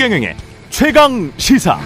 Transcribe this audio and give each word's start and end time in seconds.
최경영의 0.00 0.34
최강 0.70 1.30
시사. 1.36 1.78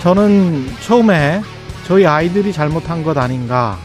저는 0.00 0.64
처음에 0.80 1.42
저희 1.88 2.06
아이들이 2.06 2.52
잘못한 2.52 3.02
것 3.02 3.18
아닌가 3.18 3.76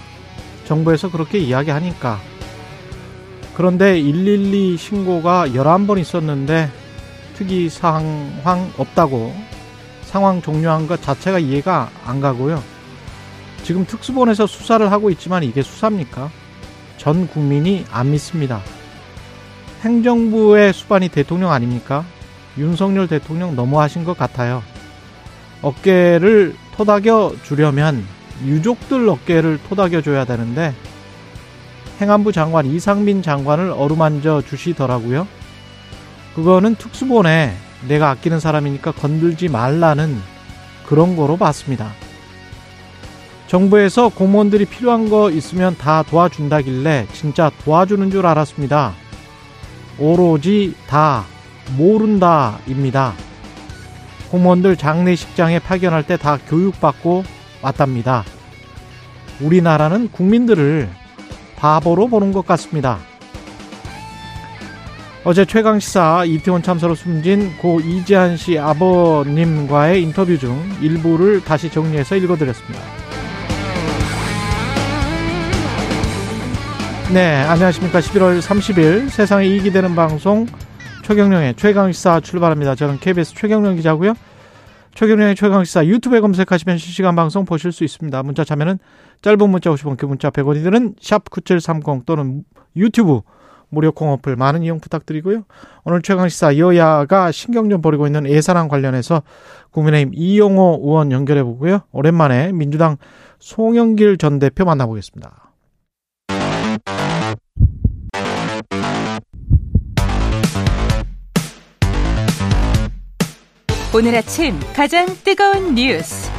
정부에서 0.66 1.10
그렇게 1.10 1.40
이야기하니까 1.40 2.20
그런데 3.56 4.00
112 4.00 4.78
신고가 4.78 5.48
11번 5.48 5.98
있었는데 5.98 6.70
특이 7.34 7.68
상황 7.68 8.72
없다고 8.78 9.34
상황 10.04 10.40
종료한 10.44 10.88
것 10.88 11.02
자체가 11.02 11.40
이해가 11.40 11.90
안 12.06 12.22
가고요. 12.22 12.62
지금 13.64 13.88
특수본에서 13.88 14.46
수사를 14.46 14.92
하고 14.92 15.10
있지만 15.10 15.42
이게 15.42 15.64
수사입니까? 15.64 16.30
전 17.00 17.28
국민이 17.28 17.86
안 17.90 18.12
믿습니다. 18.12 18.62
행정부의 19.82 20.74
수반이 20.74 21.08
대통령 21.08 21.52
아닙니까? 21.52 22.04
윤석열 22.58 23.08
대통령 23.08 23.56
너무하신 23.56 24.04
것 24.04 24.18
같아요. 24.18 24.62
어깨를 25.62 26.56
토닥여 26.76 27.36
주려면 27.44 28.06
유족들 28.46 29.08
어깨를 29.08 29.60
토닥여 29.70 30.02
줘야 30.02 30.26
되는데 30.26 30.74
행안부 32.02 32.34
장관 32.34 32.66
이상민 32.66 33.22
장관을 33.22 33.72
어루만져 33.72 34.42
주시더라고요. 34.42 35.26
그거는 36.36 36.76
특수본에 36.76 37.54
내가 37.88 38.10
아끼는 38.10 38.42
사람이니까 38.42 38.92
건들지 38.92 39.48
말라는 39.48 40.18
그런 40.86 41.16
거로 41.16 41.38
봤습니다. 41.38 41.94
정부에서 43.50 44.10
공무원들이 44.10 44.66
필요한 44.66 45.10
거 45.10 45.32
있으면 45.32 45.76
다 45.76 46.04
도와준다길래 46.04 47.08
진짜 47.14 47.50
도와주는 47.66 48.12
줄 48.12 48.28
알았습니다. 48.28 48.94
오로지 49.98 50.76
다 50.88 51.26
모른다입니다. 51.76 53.14
공무원들 54.30 54.78
장례식장에 54.78 55.58
파견할 55.60 56.06
때 56.06 56.16
다 56.16 56.38
교육받고 56.48 57.24
왔답니다. 57.64 58.24
우리나라는 59.42 60.12
국민들을 60.12 60.88
바보로 61.56 62.08
보는 62.08 62.32
것 62.32 62.46
같습니다. 62.46 63.00
어제 65.24 65.44
최강시사 65.44 66.26
이태원 66.26 66.62
참사로 66.62 66.94
숨진 66.94 67.58
고 67.58 67.80
이지한 67.80 68.38
씨 68.38 68.60
아버님과의 68.60 70.04
인터뷰 70.04 70.38
중 70.38 70.64
일부를 70.82 71.44
다시 71.44 71.72
정리해서 71.72 72.16
읽어드렸습니다. 72.16 73.09
네, 77.12 77.38
안녕하십니까. 77.38 78.02
11월 78.02 78.40
30일 78.40 79.10
세상에 79.10 79.48
이익이 79.48 79.72
되는 79.72 79.96
방송 79.96 80.46
최경령의 81.04 81.56
최강시사 81.56 82.20
출발합니다. 82.20 82.76
저는 82.76 83.00
KBS 83.00 83.34
최경령 83.34 83.78
기자고요. 83.78 84.14
최경령의 84.94 85.36
최강시사 85.36 85.88
유튜브에 85.88 86.20
검색하시면 86.20 86.78
실시간 86.78 87.16
방송 87.16 87.46
보실 87.46 87.72
수 87.72 87.84
있습니다. 87.84 88.22
문자 88.22 88.44
참여는 88.44 88.78
짧은 89.24 89.50
문자 89.50 89.72
50원, 89.72 89.98
그 89.98 90.06
문자 90.06 90.30
100원이들은 90.30 91.00
샵9730 91.00 92.06
또는 92.06 92.44
유튜브 92.76 93.22
무료 93.70 93.92
콩 93.92 94.12
어플 94.12 94.36
많은 94.36 94.62
이용 94.62 94.80
부탁드리고요. 94.80 95.46
오늘 95.86 96.04
최강시사 96.04 96.60
여야가 96.60 97.32
신경 97.32 97.72
좀 97.72 97.82
벌이고 97.82 98.06
있는 98.06 98.28
예산안 98.28 98.68
관련해서 98.68 99.24
국민의힘 99.72 100.12
이용호 100.14 100.82
의원 100.84 101.12
연결해 101.12 101.42
보고요. 101.42 101.80
오랜만에 101.92 102.52
민주당 102.52 102.98
송영길 103.40 104.18
전 104.20 104.38
대표 104.38 104.64
만나보겠습니다. 104.64 105.49
오늘 113.92 114.16
아침 114.16 114.54
가장 114.76 115.08
뜨거운 115.24 115.74
뉴스 115.74 116.32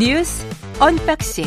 뉴스 0.00 0.46
언박싱 0.80 1.44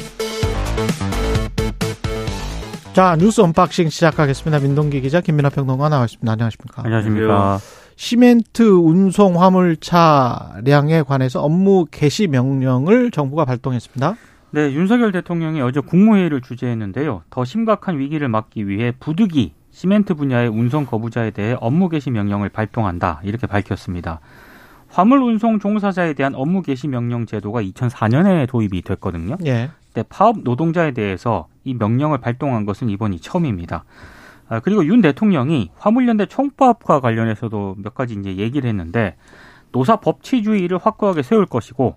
자 2.94 3.16
뉴스 3.18 3.42
언박싱 3.42 3.90
시작하겠습니다. 3.90 4.60
민동기 4.60 5.02
기자 5.02 5.20
김민아 5.20 5.50
평론가 5.50 5.90
나와있습니다. 5.90 6.32
안녕하십니까? 6.32 6.84
안녕하십니까? 6.86 7.58
시멘트 7.96 8.62
운송 8.62 9.42
화물 9.42 9.78
차량에 9.78 11.02
관해서 11.02 11.42
업무 11.42 11.88
개시 11.90 12.28
명령을 12.28 13.10
정부가 13.10 13.46
발동했습니다. 13.46 14.16
네, 14.52 14.74
윤석열 14.74 15.12
대통령이 15.12 15.60
어제 15.62 15.80
국무회의를 15.80 16.42
주재했는데요. 16.42 17.24
더 17.32 17.46
심각한 17.46 17.98
위기를 17.98 18.30
막기 18.30 18.68
위해 18.68 18.94
부득이 19.00 19.54
시멘트 19.72 20.14
분야의 20.14 20.50
운송 20.50 20.86
거부자에 20.86 21.32
대해 21.32 21.56
업무 21.60 21.90
개시 21.90 22.12
명령을 22.12 22.50
발동한다. 22.50 23.22
이렇게 23.24 23.48
밝혔습니다. 23.48 24.20
화물 24.90 25.22
운송 25.22 25.60
종사자에 25.60 26.14
대한 26.14 26.36
업무 26.36 26.62
개시 26.62 26.88
명령 26.88 27.26
제도가 27.26 27.62
2004년에 27.62 28.48
도입이 28.48 28.82
됐거든요. 28.82 29.38
예. 29.46 29.70
때 29.94 30.04
파업 30.08 30.40
노동자에 30.44 30.92
대해서 30.92 31.48
이 31.64 31.74
명령을 31.74 32.20
발동한 32.20 32.66
것은 32.66 32.90
이번이 32.90 33.20
처음입니다. 33.20 33.84
아, 34.48 34.60
그리고 34.60 34.84
윤 34.86 35.02
대통령이 35.02 35.72
화물연대 35.78 36.26
총파업과 36.26 37.02
관련해서도 37.02 37.76
몇 37.78 37.94
가지 37.94 38.16
이제 38.16 38.38
얘기를 38.38 38.68
했는데 38.68 39.16
노사 39.72 39.98
법치주의를 39.98 40.80
확고하게 40.80 41.22
세울 41.22 41.46
것이고 41.46 41.96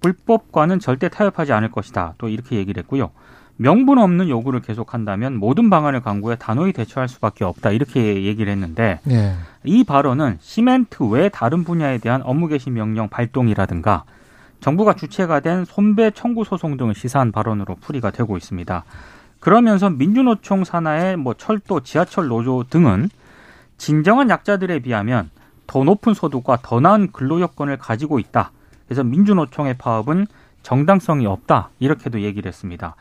불법과는 0.00 0.80
절대 0.80 1.08
타협하지 1.08 1.52
않을 1.52 1.70
것이다. 1.70 2.14
또 2.18 2.28
이렇게 2.28 2.56
얘기를 2.56 2.82
했고요. 2.82 3.12
명분 3.56 3.98
없는 3.98 4.28
요구를 4.28 4.60
계속한다면 4.60 5.36
모든 5.36 5.70
방안을 5.70 6.00
강구해 6.00 6.36
단호히 6.38 6.72
대처할 6.72 7.08
수밖에 7.08 7.44
없다. 7.44 7.70
이렇게 7.70 8.24
얘기를 8.24 8.52
했는데 8.52 9.00
예. 9.10 9.34
이 9.64 9.84
발언은 9.84 10.38
시멘트 10.40 11.04
외 11.04 11.28
다른 11.28 11.64
분야에 11.64 11.98
대한 11.98 12.22
업무 12.24 12.48
개시 12.48 12.70
명령 12.70 13.08
발동이라든가 13.08 14.04
정부가 14.60 14.94
주체가 14.94 15.40
된 15.40 15.64
손배 15.64 16.12
청구 16.12 16.44
소송 16.44 16.76
등을 16.76 16.94
시사한 16.94 17.32
발언으로 17.32 17.76
풀이가 17.80 18.10
되고 18.10 18.36
있습니다. 18.36 18.84
그러면서 19.40 19.90
민주노총 19.90 20.62
산하의 20.62 21.16
뭐 21.16 21.34
철도, 21.34 21.80
지하철 21.80 22.28
노조 22.28 22.64
등은 22.70 23.10
진정한 23.76 24.30
약자들에 24.30 24.78
비하면 24.78 25.30
더 25.66 25.82
높은 25.82 26.14
소득과 26.14 26.58
더 26.62 26.78
나은 26.78 27.10
근로 27.10 27.40
여건을 27.40 27.76
가지고 27.76 28.20
있다. 28.20 28.52
그래서 28.86 29.02
민주노총의 29.02 29.78
파업은 29.78 30.26
정당성이 30.62 31.26
없다. 31.26 31.70
이렇게도 31.80 32.20
얘기를 32.20 32.48
했습니다. 32.48 32.94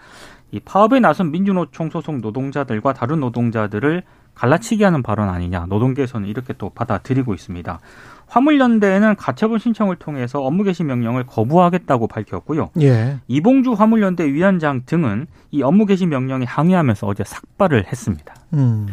이 0.51 0.59
파업에 0.59 0.99
나선 0.99 1.31
민주노총 1.31 1.89
소속 1.89 2.17
노동자들과 2.17 2.93
다른 2.93 3.19
노동자들을 3.21 4.03
갈라치기 4.35 4.83
하는 4.83 5.03
발언 5.03 5.29
아니냐. 5.29 5.65
노동계에서는 5.69 6.27
이렇게 6.27 6.53
또 6.57 6.69
받아들이고 6.69 7.33
있습니다. 7.33 7.79
화물연대는 8.27 9.15
가처분 9.17 9.59
신청을 9.59 9.97
통해서 9.97 10.41
업무 10.41 10.63
개시 10.63 10.83
명령을 10.83 11.25
거부하겠다고 11.25 12.07
밝혔고요. 12.07 12.69
예. 12.81 13.19
이봉주 13.27 13.73
화물연대 13.73 14.25
위원장 14.31 14.83
등은 14.85 15.27
이 15.51 15.61
업무 15.63 15.85
개시 15.85 16.05
명령에 16.05 16.45
항의하면서 16.45 17.07
어제 17.07 17.23
삭발을 17.25 17.87
했습니다. 17.87 18.33
음. 18.53 18.87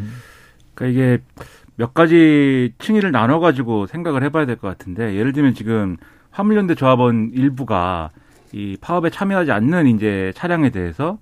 그러니까 0.75 1.01
이게 1.01 1.23
몇 1.77 1.95
가지 1.95 2.73
층위를 2.79 3.13
나눠 3.13 3.39
가지고 3.39 3.87
생각을 3.87 4.25
해봐야 4.25 4.45
될 4.47 4.57
것 4.57 4.67
같은데 4.67 5.15
예를 5.15 5.33
들면 5.33 5.55
지금 5.55 5.97
화물연대 6.33 6.75
조합원 6.75 7.31
일부가 7.33 8.11
이 8.53 8.77
파업에 8.81 9.11
참여하지 9.11 9.53
않는 9.53 9.87
이제 9.87 10.33
차량에 10.35 10.71
대해서 10.71 11.19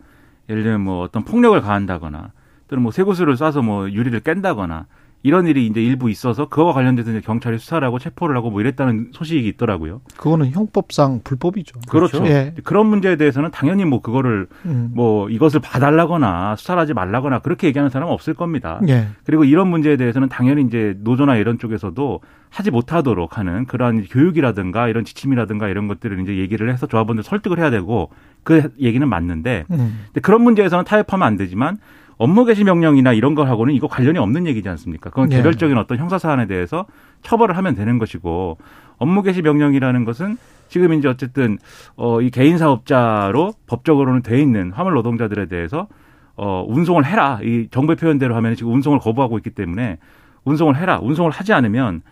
예를 0.48 0.62
들면 0.62 0.80
뭐 0.80 1.02
어떤 1.02 1.24
폭력을 1.24 1.60
가한다거나 1.60 2.32
또는 2.68 2.82
뭐 2.82 2.92
쇠구슬을 2.92 3.34
쏴서 3.34 3.62
뭐 3.62 3.90
유리를 3.90 4.18
깬다거나 4.20 4.86
이런 5.26 5.48
일이 5.48 5.66
이제 5.66 5.82
일부 5.82 6.08
있어서 6.08 6.48
그와 6.48 6.72
관련돼서 6.72 7.10
이제 7.10 7.20
경찰이 7.20 7.58
수사를 7.58 7.84
하고 7.84 7.98
체포를 7.98 8.36
하고 8.36 8.48
뭐 8.48 8.60
이랬다는 8.60 9.10
소식이 9.12 9.48
있더라고요. 9.48 10.00
그거는 10.16 10.52
형법상 10.52 11.22
불법이죠. 11.24 11.80
그렇죠. 11.88 12.24
예. 12.28 12.54
그런 12.62 12.86
문제에 12.86 13.16
대해서는 13.16 13.50
당연히 13.50 13.84
뭐 13.84 14.00
그거를 14.00 14.46
음. 14.66 14.92
뭐 14.94 15.28
이것을 15.28 15.58
봐달라거나 15.58 16.54
수사를 16.54 16.80
하지 16.80 16.94
말라거나 16.94 17.40
그렇게 17.40 17.66
얘기하는 17.66 17.90
사람은 17.90 18.14
없을 18.14 18.34
겁니다. 18.34 18.80
예. 18.86 19.08
그리고 19.24 19.42
이런 19.42 19.66
문제에 19.66 19.96
대해서는 19.96 20.28
당연히 20.28 20.62
이제 20.62 20.94
노조나 21.00 21.34
이런 21.34 21.58
쪽에서도 21.58 22.20
하지 22.48 22.70
못하도록 22.70 23.36
하는 23.36 23.66
그러한 23.66 24.04
교육이라든가 24.04 24.86
이런 24.86 25.04
지침이라든가 25.04 25.66
이런 25.66 25.88
것들을 25.88 26.20
이제 26.20 26.36
얘기를 26.36 26.72
해서 26.72 26.86
조합원들 26.86 27.24
설득을 27.24 27.58
해야 27.58 27.70
되고 27.70 28.10
그 28.44 28.70
얘기는 28.78 29.06
맞는데 29.08 29.64
음. 29.72 30.04
근데 30.06 30.20
그런 30.20 30.42
문제에서는 30.42 30.84
타협하면 30.84 31.26
안 31.26 31.36
되지만 31.36 31.78
업무 32.18 32.44
개시 32.44 32.64
명령이나 32.64 33.12
이런 33.12 33.34
걸하고는 33.34 33.74
이거 33.74 33.88
관련이 33.88 34.18
없는 34.18 34.46
얘기지 34.46 34.68
않습니까? 34.68 35.10
그건 35.10 35.28
네. 35.28 35.36
개별적인 35.36 35.76
어떤 35.76 35.98
형사 35.98 36.18
사안에 36.18 36.46
대해서 36.46 36.86
처벌을 37.22 37.56
하면 37.56 37.74
되는 37.74 37.98
것이고 37.98 38.58
업무 38.98 39.22
개시 39.22 39.42
명령이라는 39.42 40.04
것은 40.04 40.38
지금 40.68 40.94
이제 40.94 41.08
어쨌든 41.08 41.58
어이 41.96 42.30
개인 42.30 42.58
사업자로 42.58 43.52
법적으로는 43.66 44.22
돼 44.22 44.40
있는 44.40 44.72
화물 44.72 44.94
노동자들에 44.94 45.46
대해서 45.46 45.88
어 46.36 46.64
운송을 46.66 47.04
해라. 47.04 47.38
이 47.42 47.68
정부의 47.70 47.96
표현대로 47.96 48.34
하면 48.36 48.54
지금 48.56 48.72
운송을 48.72 48.98
거부하고 48.98 49.38
있기 49.38 49.50
때문에 49.50 49.98
운송을 50.44 50.76
해라. 50.76 50.98
운송을 51.02 51.30
하지 51.30 51.52
않으면 51.52 52.02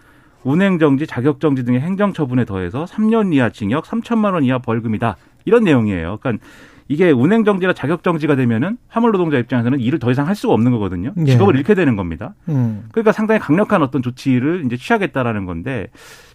운행 0.45 0.79
정지, 0.79 1.07
자격 1.07 1.41
정지 1.41 1.65
등의 1.65 1.81
행정 1.81 2.13
처분에 2.13 2.45
더해서 2.45 2.85
3년 2.85 3.33
이하 3.35 3.49
징역, 3.49 3.85
3천만 3.85 4.35
원 4.35 4.45
이하 4.45 4.59
벌금이다. 4.59 5.17
이런 5.47 5.65
내용이에요. 5.65 6.19
그러니까 6.21 6.45
이게 6.89 7.11
운행 7.11 7.45
정지나 7.45 7.73
자격 7.73 8.03
정지가 8.03 8.37
되면은 8.37 8.77
화물 8.89 9.13
노동자 9.13 9.39
입장에서는 9.39 9.81
일을 9.81 9.99
더 9.99 10.11
이상 10.11 10.27
할 10.27 10.35
수가 10.35 10.53
없는 10.53 10.71
거거든요. 10.73 11.13
예. 11.19 11.25
직업을 11.33 11.57
잃게 11.57 11.75
되는 11.75 11.97
겁니다. 11.97 12.35
음. 12.49 12.85
그러니까 12.93 13.13
상당히 13.13 13.41
강력한 13.41 13.83
어떤 13.83 14.03
조치를 14.03 14.65
이제 14.67 14.77
취하겠다라는 14.77 15.47
건데 15.47 15.89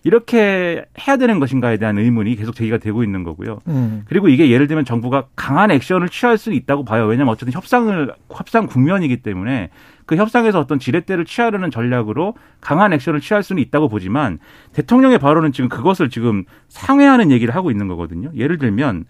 이렇게 0.04 0.86
해야 1.08 1.18
되는 1.18 1.40
것인가에 1.40 1.78
대한 1.78 1.98
의문이 1.98 2.36
계속 2.36 2.56
제기가 2.56 2.78
되고 2.78 3.04
있는 3.04 3.24
거고요. 3.24 3.60
음. 3.68 4.04
그리고 4.08 4.28
이게 4.28 4.50
예를 4.50 4.68
들면 4.68 4.86
정부가 4.86 5.28
강한 5.36 5.70
액션을 5.72 6.10
취할 6.10 6.38
수 6.38 6.52
있다고 6.52 6.84
봐요. 6.84 7.06
왜냐하면 7.06 7.34
어쨌든 7.34 7.54
협상을 7.54 8.14
협상 8.32 8.66
국면이기 8.66 9.18
때문에 9.18 9.70
그 10.06 10.16
협상에서 10.16 10.60
어떤 10.60 10.80
지렛대를 10.80 11.26
취하려는 11.26 11.70
전략으로 11.70 12.34
강한 12.62 12.94
액션을 12.94 13.20
취할 13.20 13.44
수는 13.44 13.62
있다고 13.62 13.90
보지만 13.90 14.40
대통령의 14.74 15.20
발언은 15.20 15.52
지금 15.52 15.70
그것을 15.70 16.10
지금 16.10 16.46
상회하는 16.70 17.30
얘기를 17.30 17.54
하고 17.54 17.70
있는 17.70 17.88
거거든요. 17.88 18.32
예를 18.36 18.58
들면 18.58 19.06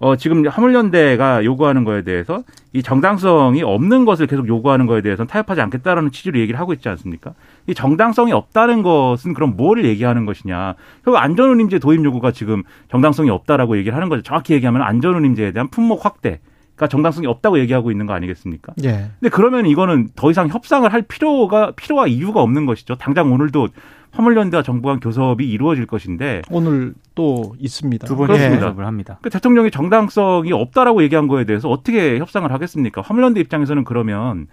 어, 0.00 0.16
지금 0.16 0.46
화물연대가 0.46 1.44
요구하는 1.44 1.84
거에 1.84 2.02
대해서 2.02 2.42
이 2.72 2.82
정당성이 2.82 3.62
없는 3.62 4.06
것을 4.06 4.26
계속 4.26 4.48
요구하는 4.48 4.86
거에 4.86 5.02
대해서는 5.02 5.28
타협하지 5.28 5.60
않겠다라는 5.60 6.10
취지로 6.10 6.40
얘기를 6.40 6.58
하고 6.58 6.72
있지 6.72 6.88
않습니까? 6.88 7.34
이 7.66 7.74
정당성이 7.74 8.32
없다는 8.32 8.82
것은 8.82 9.34
그럼 9.34 9.56
뭐를 9.58 9.84
얘기하는 9.84 10.24
것이냐. 10.24 10.74
결국 11.04 11.18
안전운임제 11.18 11.80
도입 11.80 12.02
요구가 12.02 12.32
지금 12.32 12.62
정당성이 12.90 13.28
없다라고 13.28 13.76
얘기를 13.76 13.94
하는 13.94 14.08
거죠. 14.08 14.22
정확히 14.22 14.54
얘기하면 14.54 14.80
안전운임제에 14.80 15.52
대한 15.52 15.68
품목 15.68 16.06
확대가 16.06 16.86
정당성이 16.88 17.26
없다고 17.26 17.58
얘기하고 17.58 17.90
있는 17.90 18.06
거 18.06 18.14
아니겠습니까? 18.14 18.72
예. 18.84 19.10
근데 19.20 19.28
그러면 19.30 19.66
이거는 19.66 20.08
더 20.16 20.30
이상 20.30 20.48
협상을 20.48 20.90
할 20.90 21.02
필요가 21.02 21.72
필요와 21.72 22.06
이유가 22.06 22.40
없는 22.40 22.64
것이죠. 22.64 22.94
당장 22.94 23.30
오늘도 23.30 23.68
화물연대와 24.12 24.62
정부 24.62 24.88
간 24.88 25.00
교섭이 25.00 25.44
이루어질 25.48 25.86
것인데 25.86 26.42
오늘 26.50 26.94
또 27.14 27.54
있습니다. 27.58 28.06
두 28.06 28.16
그렇습니다. 28.16 28.66
교섭을 28.66 28.86
합니다. 28.86 29.18
그 29.22 29.30
대통령이 29.30 29.70
정당성이 29.70 30.52
없다라고 30.52 31.02
얘기한 31.02 31.28
거에 31.28 31.44
대해서 31.44 31.68
어떻게 31.68 32.18
협상을 32.18 32.50
하겠습니까? 32.50 33.02
화물연대 33.02 33.40
입장에서는 33.40 33.84
그러면 33.84 34.46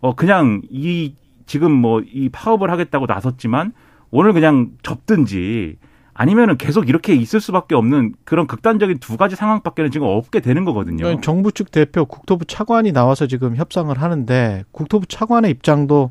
어 0.00 0.14
그냥 0.14 0.62
이 0.70 1.14
지금 1.46 1.72
뭐 1.72 2.00
이 2.12 2.28
파업을 2.30 2.70
하겠다고 2.70 3.06
나섰지만 3.06 3.72
오늘 4.10 4.32
그냥 4.32 4.70
접든지 4.82 5.76
아니면은 6.14 6.58
계속 6.58 6.88
이렇게 6.90 7.14
있을 7.14 7.40
수밖에 7.40 7.74
없는 7.74 8.12
그런 8.24 8.46
극단적인 8.46 8.98
두 8.98 9.16
가지 9.16 9.34
상황밖에는 9.34 9.90
지금 9.90 10.06
없게 10.08 10.40
되는 10.40 10.64
거거든요. 10.66 11.06
예. 11.06 11.18
정부 11.22 11.52
측 11.52 11.70
대표 11.70 12.04
국토부 12.04 12.44
차관이 12.44 12.92
나와서 12.92 13.26
지금 13.26 13.56
협상을 13.56 13.96
하는데 13.96 14.64
국토부 14.72 15.06
차관의 15.06 15.50
입장도 15.52 16.10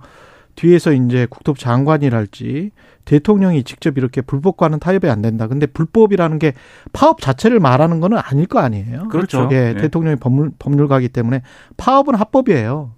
뒤에서 0.56 0.94
이제 0.94 1.28
국토부 1.30 1.60
장관이랄지 1.60 2.72
대통령이 3.06 3.64
직접 3.64 3.98
이렇게 3.98 4.22
불법과는 4.22 4.80
타협이 4.80 5.10
안 5.10 5.22
된다. 5.22 5.48
근데 5.48 5.66
불법이라는 5.66 6.40
게 6.40 6.54
파업 6.94 7.22
자체를 7.22 7.60
말하는 7.60 8.00
거는 8.00 8.18
아닐 8.18 8.46
거 8.46 8.60
아니에요. 8.60 9.08
그렇죠. 9.10 9.50
예, 9.52 9.74
네. 9.74 9.82
대통령이 9.82 10.18
법률, 10.18 10.52
법률가기 10.60 11.10
때문에 11.10 11.42
파업은 11.78 12.16
합법이에요. 12.16 12.92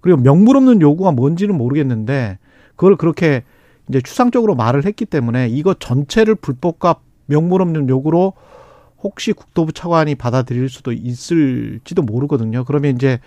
그리고 0.00 0.20
명물 0.20 0.56
없는 0.56 0.80
요구가 0.80 1.12
뭔지는 1.12 1.56
모르겠는데 1.56 2.38
그걸 2.76 2.96
그렇게 2.96 3.42
이제 3.88 4.00
추상적으로 4.00 4.54
말을 4.54 4.86
했기 4.86 5.04
때문에 5.04 5.48
이거 5.48 5.74
전체를 5.74 6.36
불법과 6.36 6.96
명물 7.26 7.60
없는 7.62 7.88
요구로 7.88 8.34
혹시 9.02 9.32
국토부 9.32 9.72
차관이 9.72 10.14
받아들일 10.14 10.68
수도 10.68 10.92
있을지도 10.92 12.02
모르거든요. 12.02 12.64
그러면 12.64 12.94
이제 12.94 13.18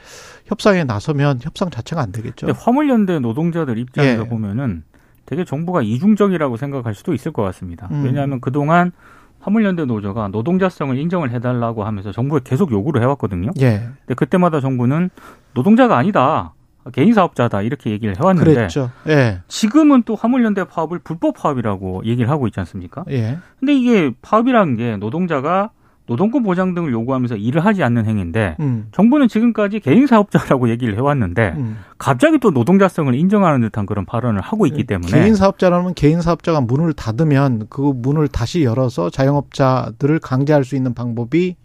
협상에 0.45 0.83
나서면 0.83 1.39
협상 1.41 1.69
자체가 1.69 2.01
안 2.01 2.11
되겠죠. 2.11 2.47
화물연대 2.51 3.19
노동자들 3.19 3.77
입장에서 3.77 4.23
예. 4.23 4.27
보면은 4.27 4.83
되게 5.25 5.45
정부가 5.45 5.81
이중적이라고 5.81 6.57
생각할 6.57 6.93
수도 6.93 7.13
있을 7.13 7.31
것 7.31 7.41
같습니다. 7.43 7.87
음. 7.91 8.03
왜냐하면 8.05 8.39
그동안 8.41 8.91
화물연대 9.39 9.85
노조가 9.85 10.29
노동자성을 10.29 10.97
인정을 10.97 11.31
해달라고 11.31 11.83
하면서 11.83 12.11
정부에 12.11 12.41
계속 12.43 12.71
요구를 12.71 13.01
해왔거든요. 13.01 13.51
예. 13.59 13.89
근데 14.05 14.13
그때마다 14.15 14.61
정부는 14.61 15.09
노동자가 15.53 15.97
아니다. 15.97 16.52
개인 16.91 17.13
사업자다 17.13 17.61
이렇게 17.61 17.91
얘기를 17.91 18.15
해왔는데 18.17 18.53
그랬죠. 18.53 18.91
예. 19.07 19.39
지금은 19.47 20.03
또 20.03 20.15
화물연대 20.15 20.65
파업을 20.65 20.99
불법 20.99 21.35
파업이라고 21.35 22.03
얘기를 22.05 22.29
하고 22.29 22.47
있지 22.47 22.59
않습니까? 22.59 23.05
예. 23.09 23.37
근데 23.59 23.73
이게 23.73 24.11
파업이라는 24.21 24.75
게 24.75 24.97
노동자가 24.97 25.71
노동권 26.05 26.43
보장 26.43 26.73
등을 26.73 26.91
요구하면서 26.91 27.37
일을 27.37 27.63
하지 27.63 27.81
않는 27.81 28.05
행위인데 28.05 28.57
음. 28.59 28.87
정부는 28.91 29.29
지금까지 29.29 29.79
개인 29.79 30.05
사업자라고 30.05 30.69
얘기를 30.69 30.97
해왔는데 30.97 31.53
음. 31.55 31.77
갑자기 31.97 32.39
또 32.39 32.51
노동자성을 32.51 33.15
인정하는 33.15 33.61
듯한 33.61 33.85
그런 33.85 34.05
발언을 34.05 34.41
하고 34.41 34.65
있기 34.67 34.83
때문에 34.83 35.11
개인 35.11 35.35
사업자라면 35.35 35.93
개인 35.93 36.21
사업자가 36.21 36.59
문을 36.59 36.91
닫으면 36.93 37.67
그 37.69 37.93
문을 37.95 38.27
다시 38.27 38.63
열어서 38.63 39.09
자영업자들을 39.09 40.19
강제할 40.19 40.65
수 40.65 40.75
있는 40.75 40.93
방법이 40.93 41.55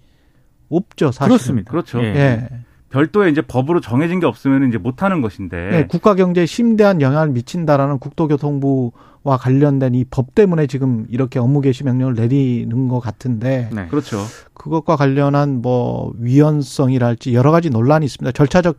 없죠, 0.71 1.11
사실은. 1.11 1.29
그렇습니다. 1.29 1.71
그렇죠. 1.71 2.01
예. 2.03 2.07
예. 2.07 2.49
별도의 2.91 3.31
이제 3.33 3.43
법으로 3.43 3.81
정해진 3.81 4.19
게 4.21 4.27
없으면 4.27 4.69
이제 4.69 4.79
못 4.79 5.03
하는 5.03 5.21
것인데 5.21 5.71
예, 5.73 5.87
국가 5.87 6.15
경제에 6.15 6.47
심대한 6.47 7.01
영향을 7.03 7.29
미친다라는 7.29 7.99
국토교통부와 7.99 9.37
관련된 9.39 9.95
이 9.95 10.05
법 10.11 10.35
때문에 10.35 10.67
지금 10.67 11.07
이렇게 11.11 11.39
업무 11.39 11.61
개시 11.61 11.85
명령을 11.85 12.15
내리는 12.15 12.89
것 12.89 13.01
같은데 13.01 13.69
네. 13.73 13.87
그렇죠. 13.89 14.19
그것과 14.55 14.97
관련한 14.97 15.61
뭐 15.61 16.13
위헌성이랄지 16.19 17.35
여러 17.35 17.51
가지 17.51 17.69
논란이 17.71 18.07
있습니다. 18.07 18.33
절차적 18.33 18.77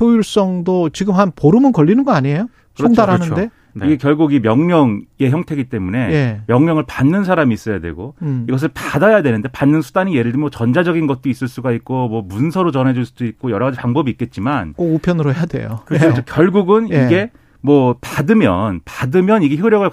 효율성도 0.00 0.90
지금 0.90 1.14
한 1.14 1.32
보름은 1.34 1.72
걸리는 1.72 2.04
거 2.04 2.12
아니에요? 2.12 2.48
그렇죠, 2.76 2.94
송달하는데. 2.94 3.34
그렇죠. 3.34 3.50
네. 3.80 3.86
이게 3.86 3.96
결국 3.96 4.32
이 4.32 4.40
명령의 4.40 5.30
형태이기 5.30 5.64
때문에 5.64 5.98
예. 6.12 6.40
명령을 6.46 6.84
받는 6.86 7.24
사람이 7.24 7.54
있어야 7.54 7.80
되고 7.80 8.14
음. 8.22 8.46
이것을 8.48 8.70
받아야 8.74 9.22
되는데 9.22 9.48
받는 9.48 9.82
수단이 9.82 10.14
예를 10.14 10.32
들면 10.32 10.40
뭐 10.40 10.50
전자적인 10.50 11.06
것도 11.06 11.28
있을 11.28 11.48
수가 11.48 11.72
있고 11.72 12.08
뭐 12.08 12.22
문서로 12.22 12.70
전해줄 12.70 13.04
수도 13.06 13.24
있고 13.24 13.50
여러 13.50 13.66
가지 13.66 13.78
방법이 13.78 14.10
있겠지만 14.10 14.74
꼭 14.74 14.94
우편으로 14.94 15.32
해야 15.34 15.46
돼요. 15.46 15.80
그래서 15.86 16.08
예. 16.08 16.22
결국은 16.26 16.90
예. 16.90 17.06
이게 17.06 17.30
뭐 17.60 17.96
받으면 18.00 18.80
받으면 18.84 19.42
이게 19.42 19.56
효력을 19.56 19.88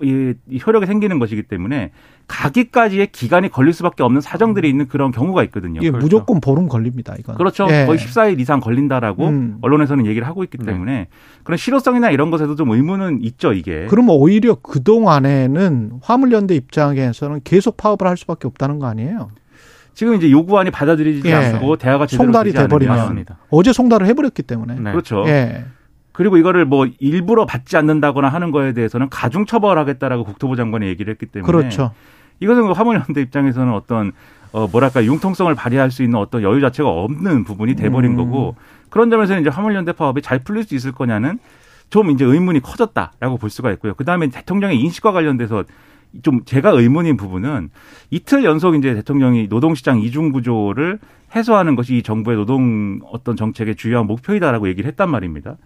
효력이 0.00 0.86
생기는 0.86 1.18
것이기 1.18 1.42
때문에 1.44 1.90
가기까지의 2.28 3.08
기간이 3.08 3.48
걸릴 3.48 3.72
수밖에 3.72 4.02
없는 4.02 4.20
사정들이 4.20 4.68
있는 4.68 4.86
그런 4.86 5.10
경우가 5.10 5.42
있거든요. 5.44 5.80
이게 5.80 5.90
그렇죠. 5.90 6.04
무조건 6.04 6.40
보름 6.40 6.68
걸립니다. 6.68 7.14
이건. 7.18 7.36
그렇죠. 7.36 7.66
예. 7.70 7.86
거의 7.86 7.98
14일 7.98 8.38
이상 8.38 8.60
걸린다라고 8.60 9.28
음. 9.28 9.58
언론에서는 9.62 10.06
얘기를 10.06 10.26
하고 10.26 10.44
있기 10.44 10.58
때문에 10.58 11.08
그런 11.42 11.56
실효성이나 11.56 12.10
이런 12.10 12.30
것에도 12.30 12.54
좀 12.54 12.70
의문은 12.70 13.22
있죠, 13.22 13.52
이게. 13.52 13.86
그러면 13.88 14.16
오히려 14.16 14.56
그 14.62 14.82
동안에는 14.82 16.00
화물연대 16.02 16.54
입장에서는 16.54 17.40
계속 17.44 17.76
파업을 17.76 18.06
할 18.06 18.16
수밖에 18.16 18.46
없다는 18.46 18.78
거 18.78 18.86
아니에요? 18.86 19.30
지금 19.94 20.14
이제 20.14 20.30
요구안이 20.30 20.70
받아들이지 20.70 21.28
예. 21.28 21.34
않고 21.34 21.76
대화가 21.76 22.06
제대로 22.06 22.26
송달이 22.26 22.52
되지. 22.52 22.86
맞습니다. 22.86 23.38
어제 23.50 23.72
송달을 23.72 24.06
해버렸기 24.06 24.42
때문에. 24.44 24.74
네. 24.74 24.92
그렇죠. 24.92 25.24
예. 25.26 25.64
그리고 26.18 26.36
이거를 26.36 26.64
뭐 26.64 26.84
일부러 26.98 27.46
받지 27.46 27.76
않는다거나 27.76 28.28
하는 28.28 28.50
거에 28.50 28.72
대해서는 28.72 29.08
가중 29.08 29.46
처벌하겠다라고 29.46 30.24
국토부 30.24 30.56
장관이 30.56 30.84
얘기를 30.88 31.12
했기 31.12 31.26
때문에 31.26 31.46
그렇죠. 31.46 31.92
이것은 32.40 32.66
그 32.66 32.72
화물연대 32.72 33.20
입장에서는 33.20 33.72
어떤 33.72 34.10
어 34.50 34.66
뭐랄까 34.66 35.04
융통성을 35.04 35.54
발휘할 35.54 35.92
수 35.92 36.02
있는 36.02 36.18
어떤 36.18 36.42
여유 36.42 36.60
자체가 36.60 36.88
없는 36.88 37.44
부분이 37.44 37.76
돼버린 37.76 38.12
음. 38.12 38.16
거고 38.16 38.56
그런 38.90 39.10
점에서 39.10 39.38
이제 39.38 39.48
화물연대 39.48 39.92
파업이 39.92 40.20
잘 40.20 40.40
풀릴 40.40 40.64
수 40.64 40.74
있을 40.74 40.90
거냐는 40.90 41.38
좀 41.88 42.10
이제 42.10 42.24
의문이 42.24 42.62
커졌다라고 42.62 43.36
볼 43.36 43.48
수가 43.48 43.70
있고요. 43.74 43.94
그 43.94 44.04
다음에 44.04 44.26
대통령의 44.26 44.80
인식과 44.80 45.12
관련돼서 45.12 45.62
좀 46.24 46.44
제가 46.44 46.70
의문인 46.70 47.16
부분은 47.16 47.70
이틀 48.10 48.42
연속 48.42 48.74
이제 48.74 48.92
대통령이 48.92 49.46
노동시장 49.48 50.00
이중 50.00 50.32
구조를 50.32 50.98
해소하는 51.36 51.76
것이 51.76 51.98
이 51.98 52.02
정부의 52.02 52.38
노동 52.38 52.98
어떤 53.04 53.36
정책의 53.36 53.76
주요한 53.76 54.08
목표이다라고 54.08 54.66
얘기를 54.66 54.88
했단 54.88 55.08
말입니다. 55.08 55.56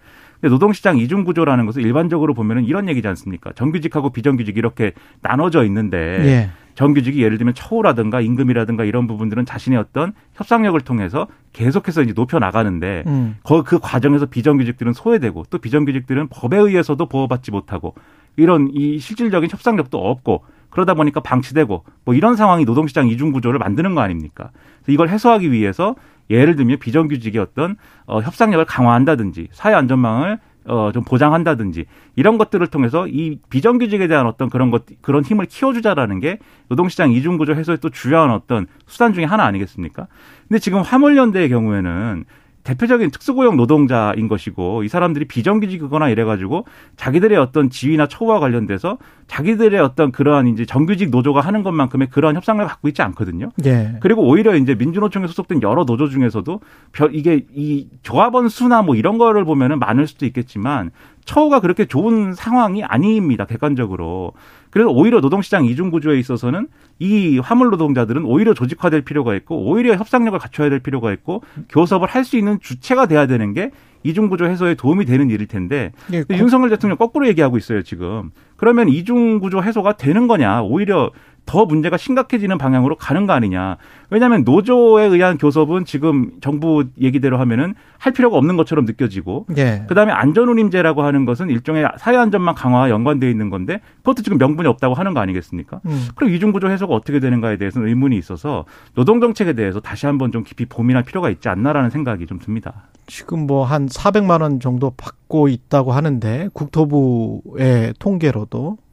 노동시장 0.49 0.97
이중 0.97 1.23
구조라는 1.23 1.65
것은 1.65 1.81
일반적으로 1.81 2.33
보면은 2.33 2.65
이런 2.65 2.89
얘기지 2.89 3.07
않습니까? 3.07 3.51
정규직하고 3.53 4.11
비정규직 4.11 4.57
이렇게 4.57 4.93
나눠져 5.21 5.63
있는데 5.65 5.97
예. 5.97 6.49
정규직이 6.75 7.21
예를 7.21 7.37
들면 7.37 7.53
처우라든가 7.53 8.19
임금이라든가 8.21 8.83
이런 8.83 9.07
부분들은 9.07 9.45
자신의 9.45 9.79
어떤 9.79 10.13
협상력을 10.33 10.79
통해서 10.81 11.27
계속해서 11.53 12.01
이제 12.01 12.13
높여 12.13 12.39
나가는데 12.39 13.03
음. 13.07 13.37
그, 13.43 13.63
그 13.63 13.79
과정에서 13.79 14.25
비정규직들은 14.25 14.93
소외되고 14.93 15.45
또 15.49 15.57
비정규직들은 15.59 16.29
법에 16.29 16.57
의해서도 16.57 17.05
보호받지 17.05 17.51
못하고 17.51 17.93
이런 18.35 18.69
이 18.73 18.97
실질적인 18.97 19.49
협상력도 19.51 19.97
없고 19.97 20.43
그러다 20.71 20.95
보니까 20.95 21.19
방치되고 21.19 21.83
뭐 22.03 22.15
이런 22.15 22.35
상황이 22.35 22.65
노동시장 22.65 23.07
이중 23.07 23.31
구조를 23.31 23.59
만드는 23.59 23.93
거 23.93 24.01
아닙니까? 24.01 24.49
이걸 24.87 25.09
해소하기 25.09 25.51
위해서 25.51 25.95
예를 26.29 26.55
들면 26.55 26.79
비정규직의 26.79 27.41
어떤 27.41 27.75
어, 28.05 28.21
협상력을 28.21 28.63
강화한다든지 28.65 29.49
사회 29.51 29.73
안전망을 29.73 30.39
어, 30.65 30.91
좀 30.93 31.03
보장한다든지 31.03 31.85
이런 32.15 32.37
것들을 32.37 32.65
통해서 32.67 33.07
이 33.07 33.37
비정규직에 33.49 34.07
대한 34.07 34.25
어떤 34.27 34.49
그런 34.49 34.71
것, 34.71 34.83
그런 35.01 35.23
힘을 35.23 35.45
키워주자라는 35.45 36.19
게 36.19 36.39
노동시장 36.69 37.11
이중구조 37.11 37.55
해소의 37.55 37.79
또 37.79 37.89
주요한 37.89 38.31
어떤 38.31 38.67
수단 38.85 39.13
중에 39.13 39.25
하나 39.25 39.43
아니겠습니까? 39.43 40.07
근데 40.47 40.59
지금 40.59 40.81
화물연대의 40.81 41.49
경우에는 41.49 42.25
대표적인 42.63 43.11
특수고용 43.11 43.57
노동자인 43.57 44.27
것이고 44.27 44.83
이 44.83 44.87
사람들이 44.87 45.25
비정규직이거나 45.25 46.09
이래가지고 46.09 46.65
자기들의 46.95 47.37
어떤 47.37 47.69
지위나 47.69 48.07
처우와 48.07 48.39
관련돼서 48.39 48.97
자기들의 49.27 49.79
어떤 49.79 50.11
그러한 50.11 50.47
이제 50.47 50.65
정규직 50.65 51.09
노조가 51.09 51.41
하는 51.41 51.63
것만큼의 51.63 52.09
그러한 52.09 52.35
협상을 52.35 52.65
갖고 52.65 52.87
있지 52.87 53.01
않거든요. 53.01 53.51
예. 53.65 53.95
그리고 53.99 54.25
오히려 54.27 54.55
이제 54.55 54.75
민주노총에 54.75 55.27
소속된 55.27 55.61
여러 55.61 55.85
노조 55.85 56.07
중에서도 56.07 56.59
별 56.91 57.15
이게 57.15 57.45
이 57.53 57.87
조합원 58.01 58.47
수나 58.49 58.81
뭐 58.81 58.95
이런 58.95 59.17
거를 59.17 59.43
보면은 59.43 59.79
많을 59.79 60.07
수도 60.07 60.25
있겠지만 60.25 60.91
처우가 61.25 61.59
그렇게 61.59 61.85
좋은 61.85 62.33
상황이 62.33 62.83
아닙니다. 62.83 63.45
객관적으로. 63.45 64.33
그래서 64.73 64.89
오히려 64.89 65.21
노동시장 65.21 65.65
이중 65.65 65.91
구조에 65.91 66.17
있어서는 66.17 66.67
이 66.97 67.37
화물 67.37 67.69
노동자들은 67.69 68.25
오히려 68.25 68.55
조직화될 68.55 69.01
필요가 69.01 69.35
있고 69.35 69.55
오히려 69.69 69.93
협상력을 69.95 70.37
갖춰야 70.39 70.71
될 70.71 70.79
필요가 70.79 71.13
있고 71.13 71.43
교섭을 71.69 72.07
할 72.07 72.23
수 72.23 72.37
있는 72.37 72.57
주체가 72.59 73.05
돼야 73.05 73.27
되는 73.27 73.53
게 73.53 73.69
이중 74.01 74.29
구조 74.29 74.45
해소에 74.45 74.73
도움이 74.75 75.05
되는 75.05 75.29
일일 75.29 75.47
텐데 75.47 75.91
예, 76.11 76.23
윤석열 76.31 76.69
대통령 76.71 76.97
거꾸로 76.97 77.27
얘기하고 77.27 77.57
있어요 77.57 77.83
지금. 77.83 78.31
그러면 78.57 78.89
이중 78.89 79.39
구조 79.39 79.61
해소가 79.61 79.97
되는 79.97 80.27
거냐? 80.27 80.63
오히려 80.63 81.11
더 81.45 81.65
문제가 81.65 81.97
심각해지는 81.97 82.57
방향으로 82.57 82.95
가는 82.95 83.25
거 83.25 83.33
아니냐. 83.33 83.77
왜냐하면 84.09 84.43
노조에 84.43 85.05
의한 85.05 85.37
교섭은 85.37 85.85
지금 85.85 86.31
정부 86.41 86.85
얘기대로 87.01 87.37
하면은 87.39 87.73
할 87.97 88.13
필요가 88.13 88.37
없는 88.37 88.55
것처럼 88.57 88.85
느껴지고 88.85 89.47
예. 89.57 89.85
그다음에 89.87 90.11
안전운임제라고 90.13 91.03
하는 91.03 91.25
것은 91.25 91.49
일종의 91.49 91.85
사회 91.97 92.15
안전망 92.17 92.55
강화와 92.55 92.89
연관되어 92.89 93.29
있는 93.29 93.49
건데 93.49 93.81
그것도 93.97 94.21
지금 94.23 94.37
명분이 94.37 94.67
없다고 94.67 94.93
하는 94.93 95.13
거 95.13 95.19
아니겠습니까? 95.19 95.81
음. 95.85 96.07
그럼 96.15 96.31
이중구조 96.33 96.69
해소가 96.69 96.93
어떻게 96.93 97.19
되는가에 97.19 97.57
대해서는 97.57 97.87
의문이 97.87 98.17
있어서 98.17 98.65
노동 98.93 99.19
정책에 99.19 99.53
대해서 99.53 99.79
다시 99.79 100.05
한번 100.05 100.31
좀 100.31 100.43
깊이 100.43 100.65
고민할 100.65 101.03
필요가 101.03 101.29
있지 101.29 101.49
않나라는 101.49 101.89
생각이 101.89 102.25
좀 102.27 102.39
듭니다. 102.39 102.87
지금 103.07 103.47
뭐 103.47 103.65
한 103.65 103.87
400만 103.87 104.41
원 104.41 104.59
정도 104.59 104.91
받고 104.95 105.47
있다고 105.47 105.91
하는데 105.91 106.49
국토부의 106.53 107.93
통계로도 107.99 108.77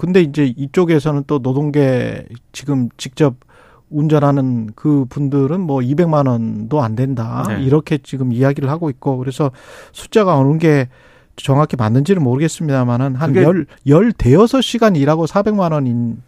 근데 0.00 0.22
이제 0.22 0.46
이쪽에서는 0.56 1.24
또 1.26 1.40
노동계 1.40 2.24
지금 2.52 2.88
직접 2.96 3.34
운전하는 3.90 4.70
그 4.74 5.04
분들은 5.10 5.60
뭐 5.60 5.80
200만 5.80 6.26
원도 6.26 6.80
안 6.82 6.96
된다. 6.96 7.44
네. 7.46 7.62
이렇게 7.62 7.98
지금 7.98 8.32
이야기를 8.32 8.70
하고 8.70 8.88
있고 8.88 9.18
그래서 9.18 9.50
숫자가 9.92 10.38
어느 10.38 10.56
게 10.56 10.88
정확히 11.36 11.76
맞는지는 11.76 12.22
모르겠습니다만은 12.22 13.14
한 13.16 13.32
그게- 13.34 13.42
열, 13.44 13.66
열 13.88 14.12
대여섯 14.12 14.62
시간 14.62 14.96
일하고 14.96 15.26
400만 15.26 15.72
원 15.72 16.22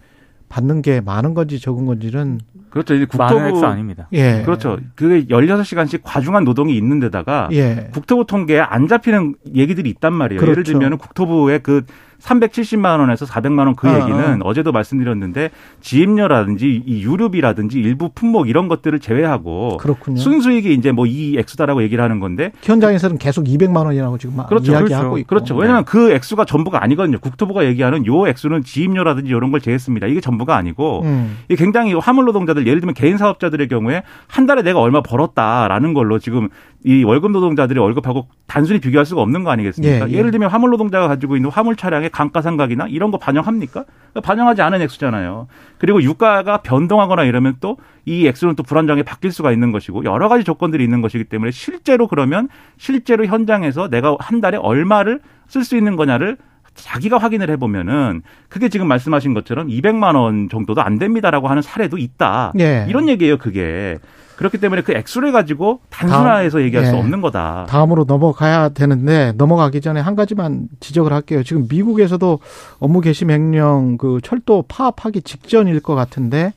받는 0.51 0.83
게 0.83 1.01
많은 1.01 1.33
건지 1.33 1.59
적은 1.59 1.87
건지는 1.87 2.41
그렇죠. 2.69 2.95
이제 2.95 3.07
국토부 3.07 3.65
아닙니다. 3.65 4.09
예. 4.13 4.43
그렇죠. 4.45 4.79
그게 4.95 5.27
16시간씩 5.27 6.01
과중한 6.03 6.45
노동이 6.45 6.77
있는 6.77 7.01
데다가 7.01 7.49
예. 7.53 7.89
국토부 7.95 8.27
통계에 8.27 8.61
안 8.61 8.87
잡히는 8.87 9.37
얘기들이 9.55 9.89
있단 9.89 10.13
말이에요. 10.13 10.43
예를 10.43 10.55
그렇죠. 10.57 10.73
들면 10.79 10.99
국토부의 10.99 11.63
그 11.63 11.85
370만 12.23 12.99
원에서 12.99 13.27
400만 13.27 13.67
원그 13.67 13.89
어, 13.89 14.01
얘기는 14.01 14.43
어. 14.43 14.55
제도 14.55 14.73
말씀드렸는데 14.73 15.51
지입료라든지 15.81 16.83
이 16.85 17.03
유류비라든지 17.03 17.79
일부 17.79 18.11
품목 18.15 18.49
이런 18.49 18.69
것들을 18.69 18.99
제외하고 18.99 19.77
그렇군요. 19.77 20.17
순수익이 20.17 20.75
이제 20.75 20.91
뭐 20.91 21.07
이 21.13 21.37
액수다라고 21.39 21.83
얘기를 21.83 22.03
하는 22.03 22.21
건데 22.21 22.53
현장에서는 22.63 23.19
계속 23.19 23.45
200만 23.45 23.85
원이라고 23.85 24.17
지금 24.19 24.37
그렇죠. 24.49 24.73
이야기하고 24.73 25.11
그렇죠. 25.11 25.19
있고. 25.19 25.29
그렇죠. 25.29 25.57
왜냐하면 25.57 25.85
그 25.85 26.13
액수가 26.13 26.47
전부가 26.47 26.83
아니거든요. 26.83 27.19
국토부가 27.19 27.65
얘기하는 27.67 28.07
요 28.07 28.27
액수는 28.27 28.63
지입료라든지 28.65 29.31
이런 29.31 29.51
걸 29.51 29.61
제했습니다. 29.61 30.07
이게 30.07 30.21
전부가 30.21 30.57
아니고 30.57 31.03
음. 31.05 31.39
이게 31.49 31.57
굉장히 31.57 31.93
화물 31.95 32.25
노동자들 32.25 32.67
예를 32.67 32.81
들면 32.81 32.95
개인 32.95 33.19
사업자들의 33.19 33.69
경우에 33.69 34.03
한 34.27 34.47
달에 34.47 34.63
내가 34.63 34.81
얼마 34.81 35.03
벌었다라는 35.03 35.93
걸로 35.93 36.19
지금 36.19 36.49
이 36.85 37.05
월급 37.05 37.31
노동자들이 37.31 37.79
월급하고 37.79 38.27
단순히 38.47 38.81
비교할 38.81 39.05
수가 39.05 39.21
없는 39.21 39.45
거 39.45 39.51
아니겠습니까? 39.51 40.09
예, 40.09 40.13
예. 40.13 40.23
를 40.23 40.31
들면 40.31 40.51
화물 40.51 40.71
노동자가 40.71 41.09
가지고 41.09 41.37
있는 41.37 41.51
화물 41.51 41.77
차량의 41.77 42.11
감가상각이나 42.13 42.87
이런 42.89 43.11
거 43.11 43.19
반영합니까? 43.19 43.85
반영하지 44.23 44.63
않은 44.63 44.83
액수잖아요. 44.83 45.49
그리고 45.79 46.03
유가가 46.03 46.59
변동하거나 46.59 47.25
이러면 47.25 47.57
또 47.61 47.77
이 48.05 48.27
액수는 48.27 48.57
또 48.57 48.63
불안정하게 48.63 49.05
바뀔 49.05 49.31
수가 49.31 49.53
있는 49.53 49.71
것이고 49.71 50.05
여러 50.05 50.29
가지 50.29 50.45
조건들이 50.45 50.83
있는 50.83 51.03
것이기 51.03 51.25
때문에 51.25 51.51
실제로 51.53 52.09
그러면 52.09 52.49
실제로 52.77 53.25
현장에서 53.27 53.89
내가 53.89 54.17
한 54.19 54.41
달에 54.41 54.59
얼마를 54.59 55.21
쓸 55.47 55.65
수 55.65 55.77
있는 55.77 55.97
거냐를 55.97 56.37
자기가 56.75 57.19
확인을 57.19 57.51
해보면은 57.51 58.23
그게 58.49 58.69
지금 58.69 58.89
말씀하신 58.89 59.35
것처럼 59.35 59.69
200만 59.69 60.17
원 60.17 60.49
정도도 60.49 60.81
안 60.83 60.99
됩니다라고 60.99 61.49
하는 61.49 61.63
사례도 61.63 61.99
있다. 61.99 62.53
예. 62.59 62.87
이런 62.89 63.09
얘기예요, 63.09 63.37
그게. 63.37 63.99
그렇기 64.43 64.59
때문에 64.59 64.83
그 64.83 64.93
액수를 64.93 65.31
가지고 65.31 65.79
단순화해서 65.89 66.63
얘기할 66.63 66.87
수 66.87 66.95
예. 66.95 66.99
없는 66.99 67.21
거다. 67.21 67.67
다음으로 67.69 68.05
넘어가야 68.09 68.71
되는데 68.71 69.33
넘어가기 69.37 69.81
전에 69.81 70.01
한 70.01 70.17
가지만 70.17 70.69
지적을 70.81 71.13
할게요. 71.13 71.45
지금 71.45 71.69
미국에서도 71.71 72.41
업무 72.81 73.01
개시 73.01 73.25
명령 73.25 73.97
그 73.99 74.19
철도 74.21 74.65
파업하기 74.67 75.23
직전일 75.23 75.79
것 75.79 75.95
같은데 75.95 76.55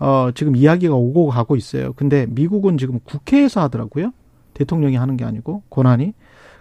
어 0.00 0.30
지금 0.34 0.56
이야기가 0.56 0.92
오고 0.92 1.28
가고 1.28 1.54
있어요. 1.54 1.92
근데 1.92 2.26
미국은 2.28 2.78
지금 2.78 2.98
국회에서 3.04 3.60
하더라고요. 3.60 4.10
대통령이 4.54 4.96
하는 4.96 5.16
게 5.16 5.24
아니고 5.24 5.62
권한이. 5.70 6.14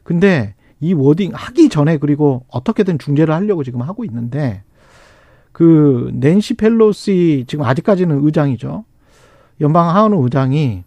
근데 0.03 0.53
이 0.79 0.93
워딩 0.93 1.31
하기 1.33 1.69
전에 1.69 1.97
그리고 1.97 2.45
어떻게든 2.47 2.99
중재를 2.99 3.33
하려고 3.33 3.63
지금 3.63 3.81
하고 3.81 4.05
있는데 4.05 4.61
그 5.51 6.11
낸시 6.13 6.53
펠로시 6.53 7.45
지금 7.47 7.65
아직까지는 7.65 8.23
의장이죠. 8.23 8.85
연방 9.61 9.89
하원 9.89 10.13
의장이 10.13 10.83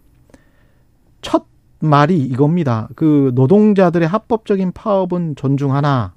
첫 1.21 1.45
말이 1.79 2.19
이겁니다. 2.19 2.89
그 2.95 3.31
노동자들의 3.35 4.07
합법적인 4.07 4.71
파업은 4.71 5.35
존중하나 5.35 6.13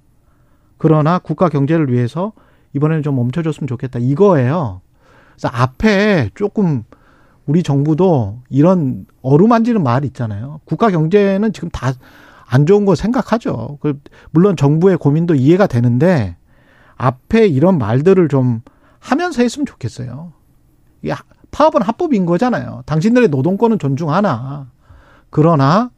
그러나 0.78 1.18
국가 1.18 1.48
경제를 1.48 1.92
위해서 1.92 2.32
이번에는 2.74 3.02
좀 3.02 3.16
멈춰줬으면 3.16 3.66
좋겠다. 3.66 3.98
이거예요. 3.98 4.80
그래서 5.32 5.48
앞에 5.48 6.30
조금 6.34 6.84
우리 7.46 7.62
정부도 7.62 8.40
이런 8.48 9.06
어루만지는 9.22 9.82
말 9.82 10.04
있잖아요. 10.04 10.60
국가 10.64 10.90
경제는 10.90 11.52
지금 11.52 11.70
다 11.70 11.92
안 12.48 12.64
좋은 12.66 12.84
거 12.84 12.94
생각하죠. 12.94 13.78
그 13.80 14.00
물론 14.30 14.56
정부의 14.56 14.96
고민도 14.96 15.34
이해가 15.34 15.66
되는데 15.66 16.36
앞에 16.96 17.46
이런 17.46 17.78
말들을 17.78 18.28
좀 18.28 18.60
하면서 19.00 19.42
했으면 19.42 19.66
좋겠어요. 19.66 20.32
파업은 21.56 21.80
합법인 21.80 22.26
거잖아요. 22.26 22.82
당신들의 22.84 23.28
노동권은 23.30 23.78
존중하나 23.78 24.66
그러나 25.30 25.90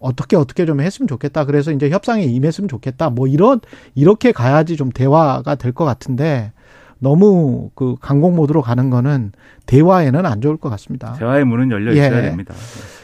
어떻게 0.00 0.34
어떻게 0.36 0.66
좀 0.66 0.80
했으면 0.80 1.06
좋겠다. 1.06 1.44
그래서 1.44 1.70
이제 1.70 1.88
협상에 1.90 2.24
임했으면 2.24 2.66
좋겠다. 2.66 3.10
뭐 3.10 3.28
이런 3.28 3.60
이렇게 3.94 4.32
가야지 4.32 4.76
좀 4.76 4.90
대화가 4.90 5.54
될 5.54 5.72
것 5.72 5.84
같은데 5.84 6.52
너무 6.98 7.70
그 7.76 7.94
강공 8.00 8.34
모드로 8.34 8.62
가는 8.62 8.90
거는 8.90 9.30
대화에는 9.66 10.26
안 10.26 10.40
좋을 10.40 10.56
것 10.56 10.70
같습니다. 10.70 11.12
대화의 11.12 11.44
문은 11.44 11.70
열려 11.70 11.92
있어야 11.92 12.18
예. 12.18 12.22
됩니다. 12.22 12.54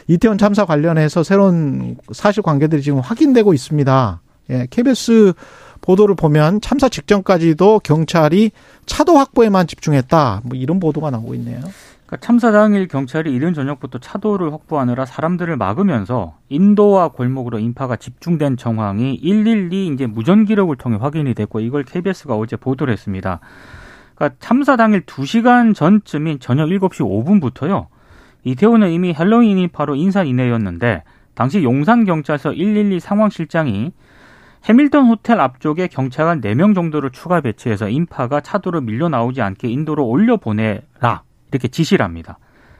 이태원 0.07 0.37
참사 0.37 0.65
관련해서 0.65 1.23
새로운 1.23 1.95
사실 2.11 2.43
관계들이 2.43 2.81
지금 2.81 2.99
확인되고 2.99 3.53
있습니다. 3.53 4.21
예, 4.49 4.67
KBS 4.69 5.33
보도를 5.81 6.15
보면 6.15 6.61
참사 6.61 6.89
직전까지도 6.89 7.79
경찰이 7.83 8.51
차도 8.85 9.17
확보에만 9.17 9.67
집중했다. 9.67 10.41
뭐 10.45 10.57
이런 10.57 10.79
보도가 10.79 11.11
나오고 11.11 11.35
있네요. 11.35 11.59
그러니까 12.05 12.25
참사 12.25 12.51
당일 12.51 12.87
경찰이 12.87 13.33
이른 13.33 13.53
저녁부터 13.53 13.99
차도를 13.99 14.51
확보하느라 14.51 15.05
사람들을 15.05 15.55
막으면서 15.55 16.35
인도와 16.49 17.07
골목으로 17.09 17.59
인파가 17.59 17.95
집중된 17.95 18.57
정황이 18.57 19.19
112 19.23 19.87
이제 19.87 20.07
무전 20.07 20.43
기록을 20.43 20.75
통해 20.75 20.97
확인이 20.99 21.33
됐고 21.33 21.61
이걸 21.61 21.83
KBS가 21.83 22.35
어제 22.35 22.57
보도를 22.57 22.91
했습니다. 22.91 23.39
그러니까 24.15 24.35
참사 24.39 24.75
당일 24.75 25.01
2시간 25.05 25.73
전쯤인 25.73 26.39
저녁 26.39 26.67
7시 26.67 26.99
5분부터요. 26.99 27.87
이태원은 28.43 28.91
이미 28.91 29.13
핼러윈 29.13 29.57
인파로 29.57 29.95
인산인해였는데 29.95 31.03
당시 31.33 31.63
용산 31.63 32.03
경찰서 32.03 32.51
112 32.51 32.99
상황실장이 32.99 33.93
해밀턴 34.63 35.07
호텔 35.07 35.39
앞쪽에 35.39 35.87
경찰관 35.87 36.41
4명 36.41 36.75
정도를 36.75 37.09
추가 37.11 37.41
배치해서 37.41 37.89
인파가 37.89 38.41
차도로 38.41 38.81
밀려 38.81 39.09
나오지 39.09 39.41
않게 39.41 39.67
인도로 39.67 40.05
올려 40.05 40.37
보내라. 40.37 41.23
이렇게 41.51 41.67
지시를 41.67 42.05
합니다. 42.05 42.37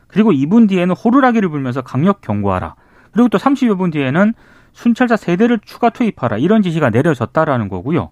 그리고 0.07 0.31
2분 0.31 0.69
뒤에는 0.69 0.93
호루라기를 0.95 1.49
불면서 1.49 1.81
강력 1.81 2.21
경고하라. 2.21 2.75
그리고 3.11 3.29
또 3.29 3.37
30여 3.37 3.77
분 3.77 3.89
뒤에는 3.91 4.33
순찰자 4.73 5.17
세대를 5.17 5.59
추가 5.65 5.89
투입하라. 5.89 6.37
이런 6.37 6.61
지시가 6.61 6.91
내려졌다라는 6.91 7.67
거고요. 7.67 8.11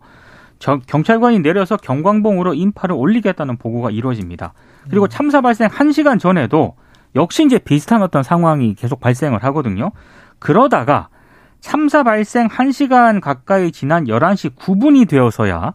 저- 0.57 0.79
경찰관이 0.87 1.39
내려서 1.39 1.77
경광봉으로 1.77 2.53
인파를 2.53 2.95
올리겠다는 2.95 3.57
보고가 3.57 3.91
이루어집니다. 3.91 4.53
그리고 4.89 5.07
참사 5.07 5.39
발생 5.41 5.69
1시간 5.69 6.19
전에도 6.19 6.75
역시 7.15 7.45
이제 7.45 7.59
비슷한 7.59 8.01
어떤 8.01 8.23
상황이 8.23 8.73
계속 8.75 8.99
발생을 8.99 9.41
하거든요. 9.45 9.91
그러다가 10.39 11.07
참사 11.61 12.03
발생 12.03 12.47
1시간 12.47 13.21
가까이 13.21 13.71
지난 13.71 14.05
11시 14.05 14.55
9분이 14.55 15.07
되어서야 15.07 15.73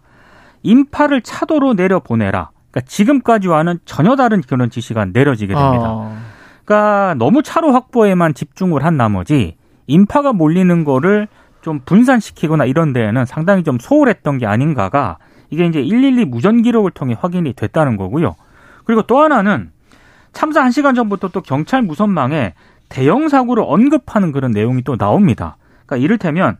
인파를 0.62 1.22
차도로 1.22 1.74
내려 1.74 2.00
보내라. 2.00 2.50
그러니까 2.70 2.88
지금까지와는 2.88 3.80
전혀 3.84 4.16
다른 4.16 4.40
그런 4.40 4.70
지시가 4.70 5.06
내려지게 5.06 5.54
됩니다. 5.54 5.90
어, 5.90 6.16
그러니까 6.64 7.14
너무 7.18 7.42
차로 7.42 7.72
확보에만 7.72 8.34
집중을 8.34 8.84
한 8.84 8.96
나머지 8.96 9.56
인파가 9.86 10.32
몰리는 10.32 10.84
거를 10.84 11.28
좀 11.60 11.80
분산시키거나 11.84 12.64
이런 12.64 12.92
데에는 12.92 13.26
상당히 13.26 13.62
좀 13.62 13.78
소홀했던 13.78 14.38
게 14.38 14.46
아닌가가 14.46 15.18
이게 15.50 15.66
이제 15.66 15.80
112 15.80 16.24
무전 16.24 16.62
기록을 16.62 16.90
통해 16.90 17.16
확인이 17.18 17.52
됐다는 17.52 17.96
거고요. 17.96 18.34
그리고 18.84 19.02
또 19.02 19.20
하나는 19.20 19.70
참사 20.32 20.62
1시간 20.64 20.96
전부터 20.96 21.28
또 21.28 21.40
경찰 21.42 21.82
무선망에 21.82 22.54
대형 22.88 23.28
사고를 23.28 23.64
언급하는 23.66 24.32
그런 24.32 24.50
내용이 24.50 24.82
또 24.82 24.96
나옵니다. 24.96 25.56
그러니까 25.86 26.04
이를테면 26.04 26.58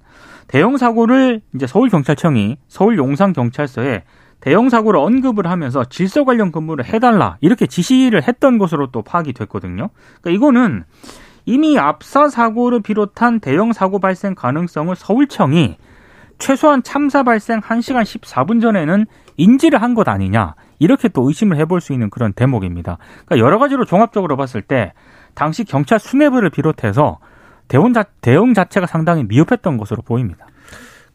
대형 0.48 0.76
사고를 0.76 1.40
이제 1.54 1.66
서울 1.66 1.88
경찰청이 1.88 2.58
서울 2.68 2.96
용산 2.98 3.32
경찰서에 3.32 4.04
대형 4.40 4.68
사고를 4.68 5.00
언급을 5.00 5.46
하면서 5.46 5.84
질서 5.84 6.24
관련 6.24 6.52
근무를 6.52 6.84
해달라 6.84 7.38
이렇게 7.40 7.66
지시를 7.66 8.26
했던 8.28 8.58
것으로 8.58 8.88
또 8.90 9.02
파악이 9.02 9.32
됐거든요. 9.32 9.88
그러니까 10.20 10.30
이거는 10.30 10.84
이미 11.46 11.78
압사 11.78 12.28
사고를 12.28 12.80
비롯한 12.80 13.40
대형 13.40 13.72
사고 13.72 13.98
발생 13.98 14.34
가능성을 14.34 14.94
서울청이 14.96 15.76
최소한 16.38 16.82
참사 16.82 17.22
발생 17.22 17.60
1시간 17.60 18.02
14분 18.02 18.60
전에는 18.60 19.06
인지를 19.36 19.80
한 19.80 19.94
것 19.94 20.08
아니냐. 20.08 20.54
이렇게 20.78 21.08
또 21.08 21.26
의심을 21.28 21.56
해볼 21.58 21.80
수 21.80 21.92
있는 21.92 22.10
그런 22.10 22.32
대목입니다. 22.32 22.98
그러니까 23.24 23.38
여러 23.38 23.58
가지로 23.58 23.84
종합적으로 23.84 24.36
봤을 24.36 24.60
때 24.60 24.92
당시 25.34 25.64
경찰 25.64 25.98
수뇌부를 25.98 26.50
비롯해서 26.50 27.18
대응, 27.68 27.92
자, 27.92 28.04
대응 28.20 28.54
자체가 28.54 28.86
상당히 28.86 29.24
미흡했던 29.24 29.76
것으로 29.76 30.02
보입니다. 30.02 30.46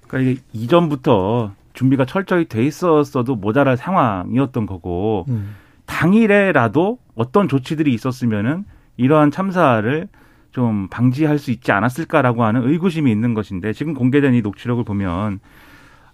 그러니까 0.08 0.32
이게 0.32 0.42
이전부터 0.54 1.54
준비가 1.74 2.06
철저히 2.06 2.46
돼 2.46 2.66
있었어도 2.66 3.36
모자랄 3.36 3.78
상황이었던 3.78 4.66
거고 4.66 5.26
음. 5.30 5.56
당일에라도 5.86 7.00
어떤 7.16 7.48
조치들이 7.48 7.94
있었으면은 7.94 8.66
이러한 8.98 9.32
참사를 9.32 10.08
좀 10.52 10.88
방지할 10.90 11.38
수 11.38 11.52
있지 11.52 11.72
않았을까라고 11.72 12.44
하는 12.44 12.68
의구심이 12.68 13.12
있는 13.12 13.34
것인데 13.34 13.74
지금 13.74 13.94
공개된 13.94 14.34
이 14.34 14.42
녹취록을 14.42 14.84
보면 14.84 15.40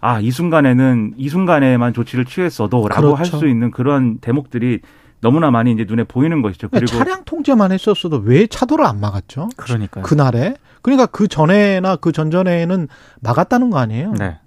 아, 0.01 0.19
이 0.19 0.29
순간에는 0.29 1.13
이 1.17 1.29
순간에만 1.29 1.93
조치를 1.93 2.25
취했어도라고 2.25 3.01
그렇죠. 3.01 3.15
할수 3.15 3.47
있는 3.47 3.71
그런 3.71 4.19
대목들이 4.19 4.81
너무나 5.21 5.49
많이 5.51 5.71
이제 5.71 5.85
눈에 5.87 6.03
보이는 6.03 6.41
것이죠. 6.41 6.69
그리고 6.69 6.85
차량 6.87 7.23
통제만 7.23 7.71
했었어도 7.71 8.17
왜 8.17 8.47
차도를 8.47 8.85
안 8.85 8.99
막았죠? 8.99 9.49
그러니까 9.57 10.01
그날에 10.01 10.55
그러니까 10.81 11.07
그 11.07 11.27
전에나 11.27 11.95
그 11.95 12.11
전전에는 12.11 12.87
막았다는 13.21 13.69
거 13.71 13.79
아니에요? 13.79 14.13
네. 14.19 14.37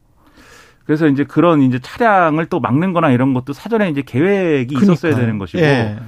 그래서 0.85 1.07
이제 1.09 1.25
그런 1.25 1.61
이제 1.63 1.79
차량을 1.81 2.47
또 2.47 2.61
막는 2.61 2.93
거나 2.93 3.11
이런 3.11 3.35
것도 3.35 3.53
사전에 3.53 3.91
이제 3.91 4.03
계획이 4.03 4.75
그러니까요. 4.75 4.93
있었어야 4.93 5.17
되는 5.17 5.39
것이고 5.39 5.63
예. 5.63 5.99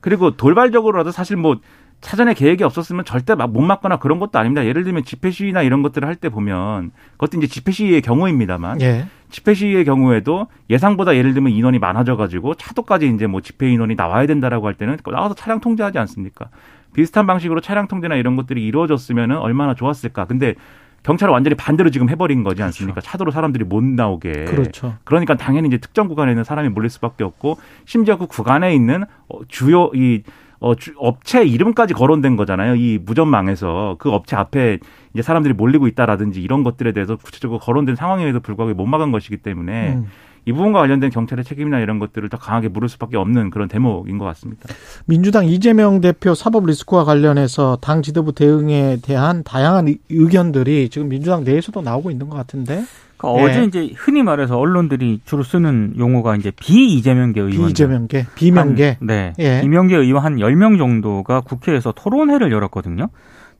그리고 0.00 0.36
돌발적으로라도 0.36 1.10
사실 1.10 1.36
뭐 1.36 1.56
사전에 2.00 2.32
계획이 2.32 2.64
없었으면 2.64 3.04
절대 3.04 3.34
못 3.34 3.60
막거나 3.60 3.98
그런 3.98 4.18
것도 4.18 4.38
아닙니다. 4.38 4.64
예를 4.64 4.84
들면 4.84 5.04
집회 5.04 5.30
시위나 5.30 5.60
이런 5.62 5.82
것들을 5.82 6.08
할 6.08 6.14
때 6.14 6.30
보면 6.30 6.92
그것도 7.18 7.36
이제 7.36 7.46
집회 7.48 7.72
시위의 7.72 8.00
경우입니다만 8.00 8.80
예. 8.80 9.06
집회 9.30 9.54
시위의 9.54 9.84
경우에도 9.84 10.48
예상보다 10.68 11.16
예를 11.16 11.34
들면 11.34 11.52
인원이 11.52 11.78
많아져 11.78 12.16
가지고 12.16 12.54
차도까지 12.54 13.08
이제 13.08 13.26
뭐 13.26 13.40
집회 13.40 13.70
인원이 13.70 13.94
나와야 13.94 14.26
된다라고 14.26 14.66
할 14.66 14.74
때는 14.74 14.98
나와서 15.04 15.34
차량 15.34 15.60
통제하지 15.60 15.98
않습니까? 15.98 16.48
비슷한 16.92 17.26
방식으로 17.26 17.60
차량 17.60 17.88
통제나 17.88 18.16
이런 18.16 18.36
것들이 18.36 18.64
이루어졌으면 18.64 19.32
얼마나 19.32 19.74
좋았을까. 19.74 20.26
근데 20.26 20.54
경찰은 21.02 21.32
완전히 21.32 21.56
반대로 21.56 21.90
지금 21.90 22.10
해버린 22.10 22.42
거지 22.42 22.62
않습니까? 22.62 22.94
그렇죠. 22.94 23.10
차도로 23.10 23.30
사람들이 23.30 23.64
못 23.64 23.82
나오게. 23.82 24.44
그렇죠. 24.44 24.96
그러니까 25.04 25.36
당연히 25.36 25.68
이제 25.68 25.78
특정 25.78 26.08
구간에 26.08 26.32
있는 26.32 26.44
사람이 26.44 26.68
몰릴 26.68 26.90
수밖에 26.90 27.24
없고 27.24 27.58
심지어 27.86 28.18
그 28.18 28.26
구간에 28.26 28.74
있는 28.74 29.04
어, 29.28 29.40
주요 29.48 29.90
이 29.94 30.22
어, 30.58 30.74
주, 30.74 30.92
업체 30.98 31.42
이름까지 31.42 31.94
거론된 31.94 32.36
거잖아요. 32.36 32.74
이 32.74 32.98
무전망에서 33.02 33.96
그 33.98 34.10
업체 34.10 34.36
앞에 34.36 34.78
이제 35.14 35.22
사람들이 35.22 35.54
몰리고 35.54 35.86
있다라든지 35.88 36.40
이런 36.40 36.62
것들에 36.62 36.92
대해서 36.92 37.16
구체적으로 37.16 37.58
거론된 37.58 37.96
상황에도 37.96 38.40
불구하고 38.40 38.74
못 38.74 38.86
막은 38.86 39.12
것이기 39.12 39.38
때문에 39.38 39.94
음. 39.94 40.06
이 40.46 40.52
부분과 40.52 40.80
관련된 40.80 41.10
경찰의 41.10 41.44
책임이나 41.44 41.80
이런 41.80 41.98
것들을 41.98 42.28
더 42.28 42.38
강하게 42.38 42.68
물을 42.68 42.88
수밖에 42.88 43.16
없는 43.16 43.50
그런 43.50 43.68
대목인 43.68 44.18
것 44.18 44.24
같습니다. 44.26 44.68
민주당 45.04 45.46
이재명 45.46 46.00
대표 46.00 46.34
사법 46.34 46.66
리스크와 46.66 47.04
관련해서 47.04 47.78
당 47.80 48.02
지도부 48.02 48.32
대응에 48.32 48.98
대한 49.02 49.42
다양한 49.44 49.94
의견들이 50.08 50.88
지금 50.88 51.08
민주당 51.08 51.44
내에서도 51.44 51.82
나오고 51.82 52.10
있는 52.10 52.28
것 52.28 52.36
같은데. 52.36 52.84
그러니까 53.18 53.42
예. 53.42 53.50
어제 53.50 53.64
이제 53.64 53.92
흔히 53.94 54.22
말해서 54.22 54.58
언론들이 54.58 55.20
주로 55.26 55.42
쓰는 55.42 55.92
용어가 55.98 56.36
이제 56.36 56.50
비이재명계 56.50 57.40
의원. 57.40 57.66
비이재명계, 57.66 58.26
비명계. 58.34 58.96
한, 58.98 59.06
네. 59.06 59.34
예. 59.38 59.60
비명계 59.60 59.94
의원 59.94 60.24
한 60.24 60.36
10명 60.36 60.78
정도가 60.78 61.42
국회에서 61.42 61.92
토론회를 61.92 62.50
열었거든요. 62.50 63.08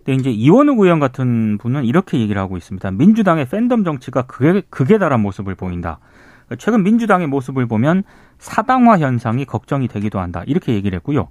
근데 0.04 0.14
이제 0.14 0.30
이원우 0.30 0.72
의원 0.82 0.98
같은 0.98 1.58
분은 1.58 1.84
이렇게 1.84 2.18
얘기를 2.18 2.40
하고 2.40 2.56
있습니다. 2.56 2.90
민주당의 2.92 3.46
팬덤 3.46 3.84
정치가 3.84 4.22
극에, 4.22 4.62
극에 4.70 4.98
달한 4.98 5.20
모습을 5.20 5.54
보인다. 5.54 5.98
최근 6.58 6.82
민주당의 6.82 7.26
모습을 7.28 7.66
보면 7.66 8.02
사당화 8.38 8.98
현상이 8.98 9.44
걱정이 9.44 9.88
되기도 9.88 10.18
한다. 10.18 10.42
이렇게 10.46 10.72
얘기를 10.74 10.96
했고요. 10.96 11.28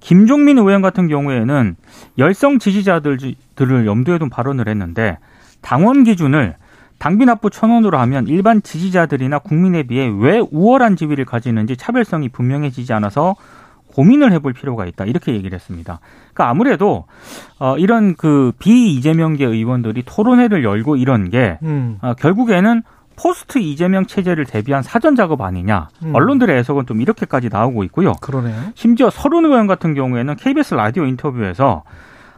김종민 0.00 0.58
의원 0.58 0.82
같은 0.82 1.08
경우에는 1.08 1.76
열성 2.18 2.58
지지자들을 2.58 3.86
염두에 3.86 4.18
둔 4.18 4.30
발언을 4.30 4.68
했는데 4.68 5.18
당원 5.60 6.04
기준을 6.04 6.56
당비 6.98 7.24
납부 7.26 7.50
천 7.50 7.70
원으로 7.70 7.98
하면 7.98 8.26
일반 8.28 8.62
지지자들이나 8.62 9.40
국민에 9.40 9.82
비해 9.82 10.10
왜 10.16 10.38
우월한 10.38 10.96
지위를 10.96 11.24
가지는지 11.24 11.76
차별성이 11.76 12.28
분명해지지 12.28 12.92
않아서 12.92 13.34
고민을 13.94 14.32
해볼 14.32 14.52
필요가 14.52 14.86
있다 14.86 15.04
이렇게 15.04 15.32
얘기를 15.32 15.54
했습니다. 15.54 16.00
그러니까 16.32 16.48
아무래도 16.48 17.04
어 17.58 17.76
이런 17.78 18.16
그 18.16 18.52
비이재명계 18.58 19.44
의원들이 19.44 20.02
토론회를 20.04 20.64
열고 20.64 20.96
이런 20.96 21.30
게 21.30 21.58
음. 21.62 21.98
어, 22.02 22.14
결국에는 22.14 22.82
포스트 23.16 23.58
이재명 23.58 24.06
체제를 24.06 24.44
대비한 24.44 24.82
사전 24.82 25.14
작업 25.14 25.40
아니냐. 25.40 25.88
음. 26.04 26.14
언론들의 26.14 26.56
해석은 26.58 26.86
좀 26.86 27.00
이렇게까지 27.00 27.48
나오고 27.48 27.84
있고요. 27.84 28.12
그러네요. 28.20 28.60
심지어 28.74 29.10
서른 29.10 29.44
의원 29.44 29.66
같은 29.66 29.94
경우에는 29.94 30.34
KBS 30.36 30.74
라디오 30.74 31.04
인터뷰에서 31.04 31.84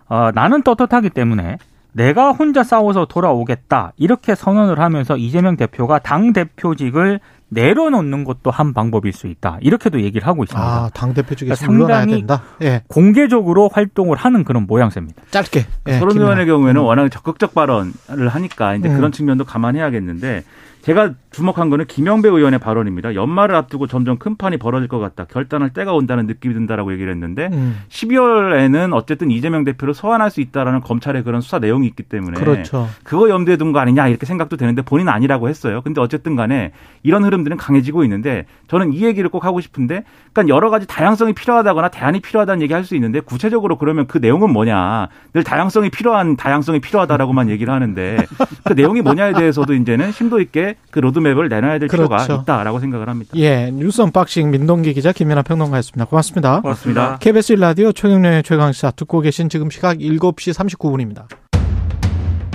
어, 0.09 0.31
나는 0.35 0.63
떳떳하기 0.63 1.11
때문에 1.11 1.57
내가 1.93 2.31
혼자 2.31 2.63
싸워서 2.63 3.07
돌아오겠다 3.07 3.93
이렇게 3.97 4.35
선언을 4.35 4.79
하면서 4.79 5.17
이재명 5.17 5.57
대표가 5.57 5.99
당 5.99 6.35
대표직을 6.35 7.21
내려놓는 7.49 8.25
것도 8.25 8.51
한 8.51 8.75
방법일 8.75 9.13
수 9.13 9.29
있다. 9.29 9.59
이렇게도 9.61 10.03
얘기를 10.03 10.27
하고 10.27 10.43
있습니다. 10.43 10.67
아, 10.67 10.91
당 10.93 11.15
대표직에 11.15 11.55
그러니까 11.55 11.67
상당히 11.67 12.17
된다. 12.19 12.43
예. 12.63 12.83
공개적으로 12.89 13.69
활동을 13.73 14.17
하는 14.17 14.43
그런 14.45 14.67
모양새입니다. 14.67 15.23
짧게. 15.31 15.67
예, 15.89 15.99
서른 15.99 16.17
의원의 16.17 16.47
경우에는 16.47 16.81
워낙 16.81 17.09
적극적 17.09 17.55
발언을 17.55 17.93
하니까 18.29 18.75
이제 18.75 18.89
음. 18.89 18.97
그런 18.97 19.13
측면도 19.13 19.45
감안해야겠는데 19.45 20.43
제가 20.87 21.15
주목한 21.33 21.69
거는 21.69 21.87
김영배 21.87 22.29
의원의 22.29 22.61
발언입니다. 22.61 23.17
연말을 23.17 23.57
앞두고 23.57 23.89
점점 23.89 24.19
큰 24.19 24.37
판이 24.37 24.57
벌어질 24.59 24.87
것 24.87 25.01
같다. 25.01 25.25
결단할 25.25 25.71
때가 25.71 25.93
온다는 25.93 26.29
느낌이 26.29 26.55
든다라고 26.55 26.93
얘기를 26.93 27.11
했는데 27.11 27.49
음. 27.53 27.81
12월에는 27.89 28.95
어쨌든 28.95 29.33
이재명 29.33 29.65
대표를 29.65 29.95
소환할 29.95 30.31
수 30.31 30.41
있다라는 30.41 30.83
검찰의 30.83 31.25
그런 31.25 31.41
수사 31.41 31.59
내용이 31.59 31.89
있기 31.89 32.05
때문에 32.05 32.39
그렇죠. 32.39 32.89
그거 33.03 33.29
염두에 33.29 33.57
둔 33.57 33.73
거 33.73 33.81
아니냐 33.81 34.07
이렇게 34.07 34.27
생각도 34.27 34.57
되는데 34.57 34.83
본인은 34.83 35.13
아니라고 35.13 35.49
했어요. 35.49 35.81
근데 35.83 36.01
어쨌든 36.01 36.37
간에 36.37 36.71
이런 37.03 37.25
흐름들은 37.25 37.57
강해지고 37.57 38.05
있는데 38.05 38.47
저는 38.69 38.93
이 38.93 39.03
얘기를 39.03 39.29
꼭 39.29 39.45
하고 39.45 39.61
싶은데 39.61 40.05
그러니까 40.33 40.55
여러 40.55 40.71
가지 40.71 40.87
다양성이 40.87 41.33
필요하다거나 41.33 41.89
대안이 41.89 42.21
필요하다는 42.21 42.63
얘기 42.63 42.73
할 42.73 42.87
수 42.87 42.95
있는데 42.95 43.19
구체적으로 43.19 43.77
그러면 43.77 44.07
그 44.07 44.19
내용은 44.19 44.53
뭐냐. 44.53 45.09
늘 45.33 45.43
다양성이 45.43 45.91
필요한 45.91 46.37
다양성이 46.37 46.79
필요하다라고만 46.79 47.51
얘기를 47.51 47.75
하는데 47.75 48.19
그 48.63 48.75
내용이 48.75 49.03
뭐냐에 49.03 49.33
대해서도 49.33 49.75
이제는 49.75 50.13
심도 50.13 50.41
있게 50.41 50.76
그 50.91 50.99
로드맵을 51.01 51.49
내놔야 51.49 51.79
될 51.79 51.89
그렇죠. 51.89 52.09
필요가 52.09 52.43
있다라고 52.43 52.81
생각을 52.81 53.09
합니다. 53.09 53.33
예, 53.37 53.71
뉴스 53.71 54.01
언박싱 54.01 54.51
민동기 54.51 54.95
기자 54.95 55.13
김민아 55.13 55.43
평론가였습니다. 55.43 56.07
고맙습니다. 56.07 56.61
고맙습니다. 56.63 57.19
KBS 57.19 57.53
라디오 57.55 57.93
최경영의 57.93 58.43
최강시사 58.43 58.93
듣고 58.93 59.21
계신 59.21 59.49
지금 59.49 59.69
시각 59.69 59.99
7시 59.99 60.55
39분입니다. 60.55 61.27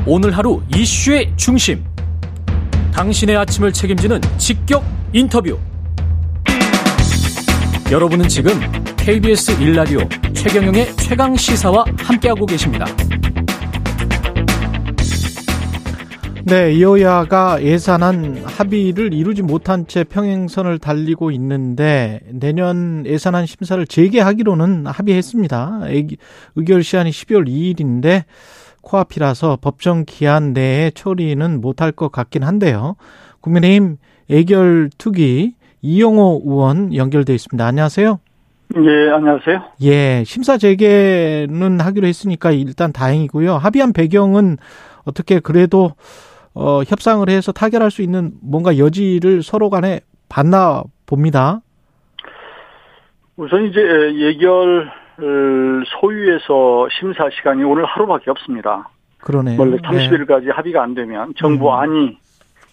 오늘 0.06 0.36
하루 0.36 0.62
이슈의 0.76 1.34
중심. 1.36 1.84
당신의 2.94 3.38
아침을 3.38 3.72
책임지는 3.72 4.20
직격 4.38 4.84
인터뷰. 5.14 5.58
여러분은 7.92 8.28
지금 8.28 8.54
KBS 8.98 9.58
1라디오 9.58 10.34
최경영의 10.34 10.96
최강 10.96 11.36
시사와 11.36 11.86
함께하고 12.00 12.46
계십니다. 12.46 12.86
네, 16.46 16.82
여야가 16.82 17.62
예산안 17.62 18.44
합의를 18.44 19.14
이루지 19.14 19.44
못한 19.44 19.86
채 19.86 20.04
평행선을 20.04 20.80
달리고 20.80 21.30
있는데 21.32 22.20
내년 22.32 23.06
예산안 23.06 23.46
심사를 23.46 23.86
재개하기로는 23.86 24.88
합의했습니다. 24.88 25.82
의결 26.56 26.84
시한이 26.84 27.12
12월 27.12 27.48
2일인데 27.48 28.24
코앞이라서 28.82 29.60
법정 29.62 30.04
기한 30.06 30.54
내에 30.54 30.90
처리는 30.92 31.62
못할 31.62 31.92
것 31.92 32.12
같긴 32.12 32.44
한데요. 32.44 32.96
국민의힘 33.42 33.98
애결 34.30 34.90
투기 34.98 35.54
이용호 35.82 36.42
의원 36.46 36.96
연결돼 36.96 37.36
있습니다. 37.36 37.64
안녕하세요. 37.66 38.20
예, 38.78 39.12
안녕하세요. 39.12 39.62
예, 39.84 40.24
심사 40.26 40.58
재개는 40.58 41.80
하기로 41.82 42.08
했으니까 42.08 42.52
일단 42.52 42.92
다행이고요. 42.92 43.58
합의한 43.58 43.94
배경은 43.94 44.58
어떻게 45.04 45.40
그래도 45.40 45.94
어, 46.54 46.82
협상을 46.84 47.28
해서 47.30 47.52
타결할 47.52 47.92
수 47.92 48.02
있는 48.02 48.34
뭔가 48.42 48.78
여지를 48.78 49.44
서로 49.44 49.70
간에 49.70 50.02
봤나 50.30 50.84
봅니다. 51.06 51.62
우선 53.38 53.66
이제 53.66 53.80
예결 54.16 54.92
소유에서 56.00 56.88
심사 57.00 57.30
시간이 57.30 57.64
오늘 57.64 57.86
하루밖에 57.86 58.32
없습니다. 58.32 58.90
그러네요. 59.20 59.60
원래 59.60 59.78
30일까지 59.78 60.46
네. 60.46 60.52
합의가 60.52 60.82
안 60.82 60.94
되면 60.94 61.34
정부 61.38 61.70
음. 61.70 61.74
안이 61.74 62.18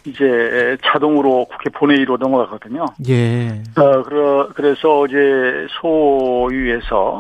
이제 0.07 0.77
자동으로 0.83 1.47
국회 1.47 1.71
본회의로 1.71 2.17
넘어가거든요. 2.17 2.87
예. 3.09 3.63
어, 3.77 4.03
그러, 4.03 4.49
그래서 4.55 5.07
이제 5.07 5.67
소유에서 5.81 7.19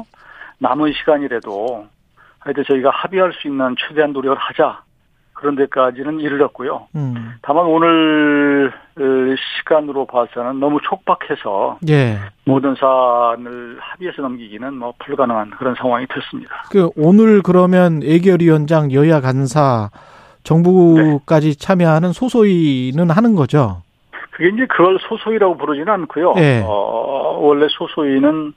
남은 0.59 0.93
시간이라도 0.95 1.87
하여튼 2.39 2.65
저희가 2.67 2.91
합의할 2.91 3.33
수 3.35 3.49
있는 3.49 3.75
최대한 3.79 4.13
노력을 4.13 4.37
하자. 4.39 4.83
그런 5.39 5.55
데까지는 5.55 6.21
이르렀고요. 6.21 6.89
음. 6.97 7.35
다만 7.43 7.65
오늘 7.67 8.73
시간으로 9.59 10.05
봐서는 10.07 10.59
너무 10.59 10.81
촉박해서 10.83 11.79
예. 11.89 12.19
모든 12.45 12.75
사안을 12.75 13.79
합의해서 13.81 14.23
넘기기는 14.23 14.75
뭐 14.75 14.93
불가능한 14.99 15.51
그런 15.51 15.77
상황이 15.77 16.07
됐습니다. 16.09 16.65
그 16.71 16.91
오늘 16.97 17.41
그러면 17.43 18.03
애결위원장 18.03 18.93
여야 18.93 19.21
간사 19.21 19.91
정부까지 20.43 21.55
네. 21.55 21.59
참여하는 21.59 22.13
소소위는 22.13 23.11
하는 23.11 23.37
거죠. 23.37 23.83
그게 24.33 24.49
이제 24.49 24.67
그걸 24.67 24.99
소소위라고 25.09 25.57
부르지는 25.57 25.89
않고요. 25.93 26.35
네. 26.35 26.63
어, 26.67 27.39
원래 27.41 27.67
소소위는 27.71 28.55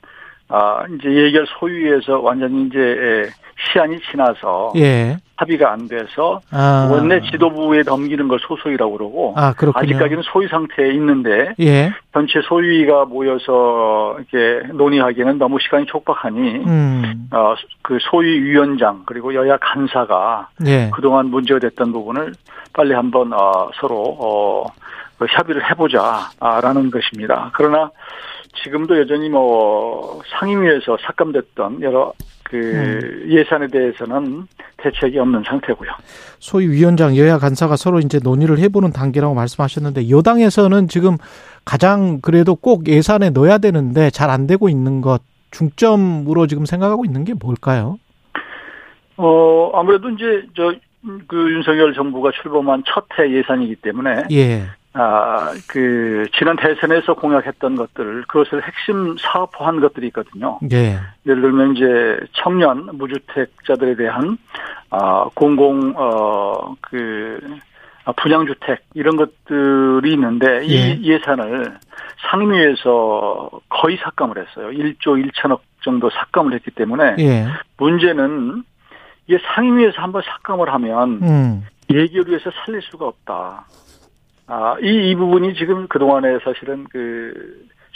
아, 0.52 0.84
이제 0.94 1.10
예결 1.10 1.46
소위에서 1.48 2.20
완전히 2.20 2.68
이제 2.68 3.30
시한이 3.72 4.00
지나서 4.12 4.74
예. 4.76 5.18
합의가 5.38 5.72
안 5.72 5.88
돼서 5.88 6.42
아. 6.52 6.90
원내 6.92 7.22
지도부에 7.32 7.84
넘기는 7.84 8.28
걸 8.28 8.40
소소위라고 8.40 8.92
그러고 8.98 9.34
아, 9.38 9.54
직까지는 9.54 10.24
소위 10.24 10.48
상태에 10.48 10.92
있는데 10.94 11.54
예. 11.60 11.92
전체 12.14 12.42
소위가 12.42 13.06
모여서 13.06 14.18
이렇게 14.18 14.68
논의하기에는 14.74 15.38
너무 15.38 15.58
시간이 15.60 15.86
촉박하니 15.86 16.40
음. 16.66 17.30
어, 17.32 17.56
그 17.82 17.98
소위 18.02 18.42
위원장 18.42 19.04
그리고 19.06 19.34
여야 19.34 19.58
간사가 19.58 20.50
예. 20.68 20.92
그동안 20.94 21.28
문제가 21.28 21.60
됐던 21.60 21.92
부분을 21.92 22.34
빨리 22.74 22.94
한번 22.94 23.34
어, 23.34 23.70
서로 23.80 24.18
어, 24.20 24.66
그 25.18 25.26
협의를 25.30 25.70
해보자라는 25.70 26.92
것입니다. 26.92 27.52
그러나 27.54 27.92
지금도 28.64 29.00
여전히 29.00 29.30
뭐 29.30 30.22
상임위에서 30.40 30.98
삭감됐던 31.02 31.82
여러 31.82 32.14
그 32.44 32.58
음. 32.58 33.26
예산에 33.32 33.68
대해서는 33.68 34.46
대책이 34.78 35.18
없는 35.20 35.44
상태고요. 35.48 35.90
소위 36.40 36.68
위원장 36.68 37.16
여야 37.16 37.38
간사가 37.38 37.78
서로 37.78 38.00
이제 38.00 38.20
논의를 38.22 38.60
해보는 38.60 38.92
단계라고 38.92 39.34
말씀하셨는데 39.34 40.10
여당에서는 40.10 40.88
지금 40.90 41.18
가장 41.64 42.20
그래도 42.22 42.56
꼭 42.56 42.88
예산에 42.88 43.30
넣어야 43.30 43.58
되는데 43.58 44.10
잘 44.10 44.30
안 44.30 44.48
되고 44.48 44.68
있는 44.70 45.02
것 45.02 45.22
중점으로 45.52 46.48
지금 46.48 46.66
생각하고 46.66 47.06
있는 47.06 47.24
게 47.24 47.34
뭘까요? 47.34 47.98
어 49.18 49.72
아무래도 49.74 50.10
이제 50.10 50.44
저 50.56 50.74
그 51.28 51.52
윤석열 51.52 51.94
정부가 51.94 52.32
출범한 52.32 52.84
첫 52.86 53.08
해 53.18 53.32
예산이기 53.32 53.76
때문에 53.78 54.24
예. 54.32 54.66
아, 54.93 55.54
그, 55.67 56.25
지난 56.38 56.58
대선에서 56.58 57.13
공약했던 57.13 57.75
것들, 57.75 58.23
그것을 58.27 58.62
핵심 58.63 59.15
사업화한 59.17 59.80
것들이 59.80 60.08
있거든요. 60.08 60.60
예. 60.71 60.99
예를 61.25 61.41
들면 61.41 61.77
이제 61.77 62.19
청년 62.34 62.89
무주택자들에 62.97 63.95
대한, 63.95 64.38
아, 64.89 65.25
공공, 65.34 65.93
어, 65.95 66.75
그, 66.82 67.39
아, 68.04 68.12
분양주택, 68.12 68.84
이런 68.93 69.15
것들이 69.15 70.12
있는데, 70.13 70.67
예. 70.67 70.91
이 70.93 71.10
예산을 71.10 71.77
상임위에서 72.30 73.49
거의 73.69 73.97
삭감을 73.97 74.38
했어요. 74.38 74.71
1조 74.71 75.32
1천억 75.32 75.62
정도 75.84 76.10
삭감을 76.10 76.54
했기 76.54 76.69
때문에, 76.71 77.15
예. 77.19 77.47
문제는 77.77 78.63
이게 79.27 79.39
상임위에서 79.56 80.01
한번 80.01 80.21
삭감을 80.21 80.73
하면, 80.73 81.19
음. 81.21 81.65
예결위에서 81.89 82.51
살릴 82.65 82.82
수가 82.82 83.08
없다. 83.08 83.65
아, 84.54 84.76
이, 84.82 85.12
이 85.12 85.16
부분이 85.16 85.54
지금 85.56 85.88
그동안에 85.88 86.40
사실은 86.44 86.86
그 86.92 87.34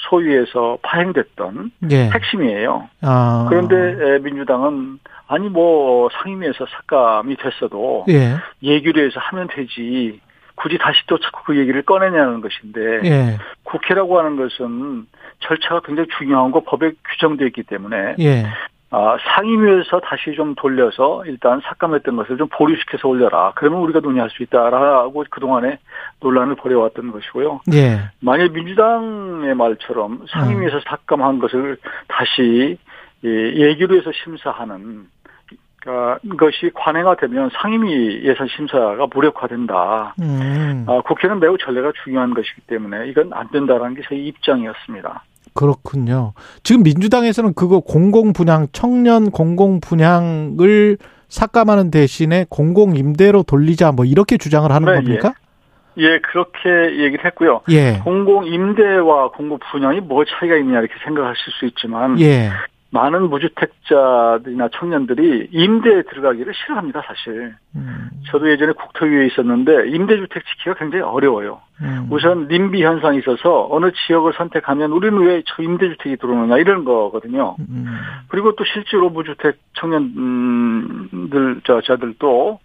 소위에서 0.09 0.77
파행됐던 0.83 1.71
예. 1.91 2.09
핵심이에요. 2.11 2.87
아. 3.01 3.47
그런데 3.49 4.19
민주당은 4.19 4.99
아니 5.27 5.49
뭐 5.49 6.07
상임위에서 6.13 6.65
삭감이 6.65 7.35
됐어도 7.35 8.05
예. 8.07 8.35
예규례에서 8.63 9.19
하면 9.19 9.49
되지 9.53 10.21
굳이 10.55 10.77
다시 10.77 10.99
또 11.07 11.19
자꾸 11.19 11.43
그 11.45 11.57
얘기를 11.57 11.81
꺼내냐는 11.81 12.39
것인데 12.39 13.01
예. 13.03 13.37
국회라고 13.63 14.17
하는 14.17 14.37
것은 14.37 15.07
절차가 15.39 15.81
굉장히 15.81 16.07
중요한 16.17 16.51
거 16.51 16.61
법에 16.61 16.91
규정되어 17.03 17.47
있기 17.47 17.63
때문에 17.63 18.15
예. 18.19 18.45
아, 18.91 19.17
상임위에서 19.19 19.99
다시 20.01 20.33
좀 20.35 20.55
돌려서 20.55 21.23
일단 21.25 21.59
삭감했던 21.61 22.15
것을 22.15 22.37
좀 22.37 22.47
보류시켜서 22.49 23.07
올려라. 23.07 23.51
그러면 23.55 23.81
우리가 23.81 23.99
논의할 23.99 24.29
수 24.29 24.43
있다라고 24.43 25.25
그동안에 25.29 25.79
논란을 26.21 26.55
벌여왔던 26.55 27.11
것이고요. 27.11 27.61
예. 27.73 28.09
만약 28.19 28.51
민주당의 28.51 29.55
말처럼 29.55 30.25
상임위에서 30.29 30.77
음. 30.77 30.81
삭감한 30.85 31.39
것을 31.39 31.77
다시 32.07 32.77
예기로 33.23 33.97
해서 33.97 34.11
심사하는 34.23 35.07
것이 36.37 36.71
관행화되면 36.73 37.51
상임위 37.53 38.23
예산 38.23 38.47
심사가 38.47 39.07
무력화된다. 39.13 40.15
음. 40.19 40.85
아, 40.87 41.01
국회는 41.01 41.39
매우 41.39 41.57
전례가 41.57 41.91
중요한 42.03 42.33
것이기 42.33 42.61
때문에 42.61 43.07
이건 43.07 43.33
안 43.33 43.49
된다라는 43.49 43.95
게 43.95 44.01
저희 44.07 44.25
입장이었습니다. 44.27 45.23
그렇군요. 45.55 46.33
지금 46.63 46.83
민주당에서는 46.83 47.53
그거 47.55 47.79
공공 47.79 48.33
분양 48.33 48.67
청년 48.73 49.31
공공 49.31 49.79
분양을 49.79 50.97
삭감하는 51.29 51.89
대신에 51.89 52.45
공공 52.49 52.95
임대로 52.95 53.41
돌리자 53.41 53.91
뭐 53.91 54.05
이렇게 54.05 54.37
주장을 54.37 54.69
하는 54.71 54.87
네, 54.87 54.95
겁니까? 54.95 55.33
예. 55.39 55.45
예, 55.97 56.19
그렇게 56.19 57.03
얘기를 57.03 57.23
했고요. 57.23 57.61
예. 57.69 58.01
공공 58.03 58.45
임대와 58.47 59.31
공공 59.31 59.59
분양이 59.71 60.01
뭐 60.01 60.25
차이가 60.25 60.57
있냐 60.57 60.79
이렇게 60.79 60.93
생각하실 61.05 61.53
수 61.57 61.65
있지만 61.67 62.19
예. 62.19 62.49
많은 62.95 63.29
무주택자들이나 63.29 64.69
청년들이 64.73 65.49
임대에 65.51 66.03
들어가기를 66.03 66.53
싫어합니다, 66.53 67.01
사실. 67.05 67.53
음. 67.75 68.09
저도 68.31 68.49
예전에 68.49 68.71
국토위에 68.71 69.27
있었는데 69.27 69.89
임대주택 69.89 70.43
지키기가 70.45 70.75
굉장히 70.75 71.03
어려워요. 71.03 71.61
음. 71.81 72.07
우선 72.09 72.47
님비 72.47 72.83
현상이 72.83 73.19
있어서 73.19 73.67
어느 73.69 73.91
지역을 74.07 74.33
선택하면 74.37 74.91
우리는 74.91 75.17
왜 75.19 75.43
저 75.45 75.61
임대주택이 75.61 76.17
들어오느냐 76.17 76.57
이런 76.57 76.85
거거든요. 76.85 77.55
음. 77.59 77.85
그리고 78.29 78.55
또 78.55 78.63
실제로 78.63 79.09
무주택 79.09 79.57
청년들 79.73 81.61
저 81.65 81.81
저들도 81.81 82.59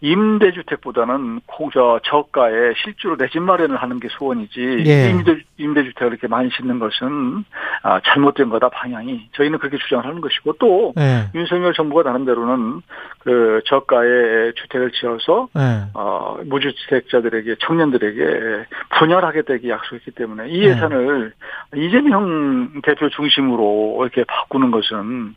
임대주택보다는 0.00 1.40
저 1.72 2.00
저가에 2.04 2.74
실제로 2.82 3.16
내 3.16 3.28
집 3.28 3.42
마련을 3.42 3.76
하는 3.76 4.00
게 4.00 4.08
소원이지 4.10 4.84
예. 4.86 5.10
임대 5.10 5.38
임대주택을 5.58 6.12
이렇게 6.12 6.28
많이 6.28 6.48
짓는 6.50 6.78
것은 6.78 7.44
아, 7.82 8.00
잘못된 8.04 8.48
거다 8.48 8.70
방향이 8.70 9.28
저희는 9.32 9.58
그렇게 9.58 9.76
주장을 9.78 10.04
하는 10.04 10.20
것이고 10.20 10.54
또 10.58 10.94
예. 10.98 11.28
윤석열 11.34 11.74
정부가 11.74 12.04
나름대로는 12.04 12.80
그 13.20 13.60
저가에 13.66 14.52
주택을 14.54 14.92
지어서 14.92 15.48
예. 15.58 15.90
어, 15.94 16.38
무주택자들에게 16.44 17.56
청년들에게 17.60 18.66
분양하겠다 18.98 19.52
이렇게 19.52 19.68
약속했기 19.68 20.12
때문에 20.12 20.48
이 20.48 20.62
예산을 20.64 21.32
이재명 21.76 22.80
대표 22.82 23.08
중심으로 23.10 23.98
이렇게 24.02 24.24
바꾸는 24.24 24.70
것은 24.70 25.34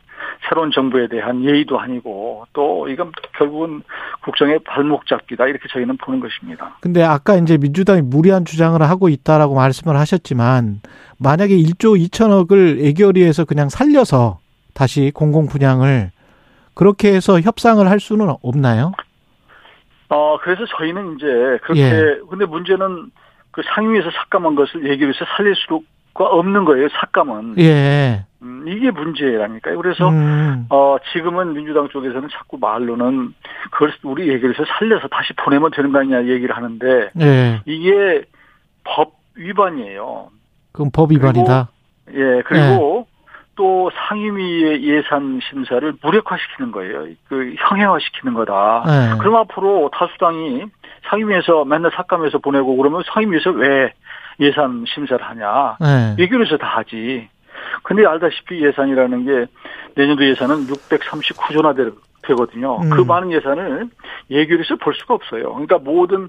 새로운 0.48 0.70
정부에 0.70 1.08
대한 1.08 1.44
예의도 1.44 1.78
아니고 1.78 2.46
또 2.52 2.88
이건 2.88 3.12
결국은 3.36 3.82
국정 4.22 4.50
의 4.52 4.58
발목 4.64 5.06
잡기다 5.06 5.46
이렇게 5.46 5.68
저희는 5.70 5.96
보는 5.98 6.20
것입니다. 6.20 6.76
근데 6.80 7.02
아까 7.02 7.36
이제 7.36 7.56
민주당이 7.56 8.02
무리한 8.02 8.44
주장을 8.44 8.80
하고 8.80 9.08
있다라고 9.08 9.54
말씀을 9.54 9.96
하셨지만 9.96 10.80
만약에 11.18 11.56
1조 11.56 11.98
2천억을 12.08 12.84
애결위에서 12.84 13.44
그냥 13.44 13.68
살려서 13.68 14.38
다시 14.74 15.10
공공 15.14 15.46
분양을 15.46 16.10
그렇게 16.74 17.12
해서 17.14 17.40
협상을 17.40 17.88
할 17.88 18.00
수는 18.00 18.34
없나요? 18.42 18.92
어 20.08 20.38
그래서 20.42 20.64
저희는 20.76 21.16
이제 21.16 21.26
그렇게 21.62 21.80
예. 21.80 22.18
근데 22.28 22.44
문제는 22.44 23.10
그 23.50 23.62
상임위에서 23.74 24.10
삭감한 24.10 24.54
것을 24.54 24.88
얘기해서 24.90 25.24
살릴 25.36 25.54
수 25.54 25.82
가 26.14 26.24
없는 26.24 26.64
거예요. 26.64 26.88
삭감은. 26.90 27.58
예. 27.58 28.24
음, 28.42 28.64
이게 28.66 28.90
문제라니까요. 28.90 29.76
그래서 29.78 30.08
음. 30.08 30.66
어 30.68 30.96
지금은 31.12 31.54
민주당 31.54 31.88
쪽에서는 31.88 32.28
자꾸 32.30 32.58
말로는 32.58 33.34
그걸 33.70 33.92
우리 34.02 34.28
얘기를 34.28 34.50
해서 34.50 34.64
살려서 34.78 35.08
다시 35.08 35.32
보내면 35.34 35.70
되는 35.70 35.92
거 35.92 36.00
아니냐 36.00 36.24
얘기를 36.24 36.54
하는데 36.56 37.10
예. 37.20 37.60
이게 37.64 38.24
법 38.84 39.14
위반이에요. 39.36 40.28
그럼 40.72 40.90
법 40.92 41.12
위반이다. 41.12 41.68
예, 42.14 42.42
그리고 42.44 43.06
또 43.54 43.90
상임위의 43.94 44.82
예산 44.82 45.40
심사를 45.48 45.92
무력화시키는 46.02 46.72
거예요. 46.72 47.06
그 47.28 47.54
형해화시키는 47.58 48.34
거다. 48.34 48.84
네. 48.86 49.18
그럼 49.18 49.36
앞으로 49.36 49.90
다수당이 49.92 50.64
상임위에서 51.08 51.64
맨날 51.64 51.90
삭감해서 51.94 52.38
보내고 52.38 52.76
그러면 52.76 53.02
상임위에서 53.12 53.50
왜 53.50 53.92
예산 54.40 54.84
심사를 54.86 55.24
하냐? 55.24 55.76
네. 55.80 56.16
예결에서 56.18 56.56
다 56.56 56.78
하지. 56.78 57.28
근데 57.82 58.06
알다시피 58.06 58.64
예산이라는 58.64 59.24
게 59.24 59.46
내년도 59.94 60.24
예산은 60.24 60.66
639조나 60.66 61.94
되거든요. 62.22 62.80
음. 62.80 62.90
그 62.90 63.02
많은 63.02 63.32
예산을 63.32 63.88
예결에서 64.30 64.76
볼 64.76 64.94
수가 64.94 65.14
없어요. 65.14 65.52
그러니까 65.52 65.78
모든 65.78 66.28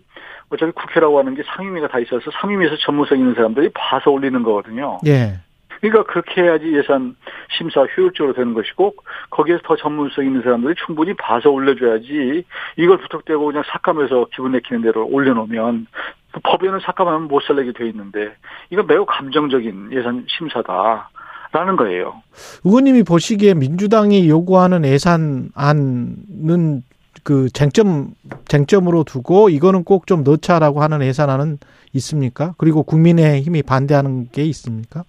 어차피 0.49 0.71
국회라고 0.71 1.19
하는 1.19 1.35
게 1.35 1.43
상임위가 1.43 1.87
다 1.87 1.99
있어서 1.99 2.31
상임위에서 2.41 2.77
전문성 2.77 3.17
있는 3.17 3.33
사람들이 3.33 3.69
봐서 3.73 4.11
올리는 4.11 4.41
거거든요. 4.43 4.99
예. 5.05 5.39
그러니까 5.81 6.03
그렇게 6.11 6.41
해야지 6.41 6.73
예산 6.73 7.15
심사 7.57 7.81
효율적으로 7.81 8.33
되는 8.33 8.53
것이고 8.53 8.95
거기에서 9.29 9.61
더 9.65 9.75
전문성 9.75 10.25
있는 10.25 10.41
사람들이 10.41 10.75
충분히 10.85 11.13
봐서 11.13 11.49
올려줘야지 11.49 12.45
이걸 12.77 12.97
부탁되고 12.99 13.45
그냥 13.45 13.63
삭감해서 13.67 14.27
기분 14.33 14.53
내키는 14.53 14.81
대로 14.81 15.05
올려놓으면 15.05 15.87
법에는 16.41 16.79
삭감하면 16.83 17.27
못 17.27 17.43
살리게 17.43 17.73
돼 17.77 17.87
있는데 17.89 18.33
이건 18.71 18.87
매우 18.87 19.05
감정적인 19.05 19.89
예산 19.93 20.25
심사다라는 20.27 21.75
거예요. 21.77 22.21
의원님이 22.63 23.03
보시기에 23.03 23.53
민주당이 23.53 24.27
요구하는 24.29 24.83
예산안은 24.85 26.83
그 27.23 27.49
쟁점 27.49 28.13
쟁점으로 28.47 29.03
두고 29.03 29.49
이거는 29.49 29.83
꼭 29.83 30.05
좀 30.07 30.23
넣자라고 30.23 30.81
하는 30.81 31.01
예산안은 31.03 31.59
있습니까? 31.93 32.55
그리고 32.57 32.83
국민의 32.83 33.41
힘이 33.43 33.61
반대하는 33.61 34.27
게 34.31 34.43
있습니까? 34.45 35.03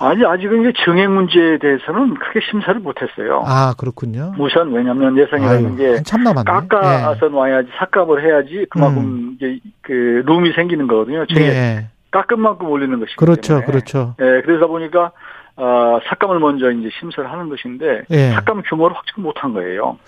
아니 0.00 0.24
아직은 0.24 0.62
이제 0.62 0.72
증액 0.84 1.10
문제에 1.10 1.58
대해서는 1.58 2.14
크게 2.14 2.40
심사를 2.50 2.78
못했어요. 2.80 3.42
아 3.46 3.74
그렇군요. 3.78 4.34
우선 4.38 4.72
왜냐하면 4.72 5.16
예산이라는 5.16 5.76
게. 5.76 6.02
깎아서 6.44 7.28
놔야지 7.28 7.68
삭감을 7.78 8.24
해야지 8.24 8.66
그만큼 8.70 9.36
이제 9.36 9.58
그 9.82 10.22
룸이 10.26 10.52
생기는 10.52 10.86
거거든요. 10.86 11.24
예. 11.28 11.34
증액 11.34 11.48
예. 11.48 11.86
깎은 12.10 12.40
만큼 12.40 12.68
올리는 12.68 12.96
것이기 12.98 13.16
그렇죠, 13.16 13.54
때문에. 13.60 13.66
그렇죠. 13.66 14.14
예, 14.20 14.42
그러다 14.44 14.66
보니까 14.68 15.10
어, 15.56 16.00
삭감을 16.08 16.40
먼저 16.40 16.70
이제 16.72 16.90
심사를 16.98 17.30
하는 17.30 17.48
것인데 17.48 18.02
예. 18.10 18.30
삭감 18.30 18.62
규모를 18.62 18.96
확정 18.96 19.22
못한 19.22 19.52
거예요. 19.52 19.98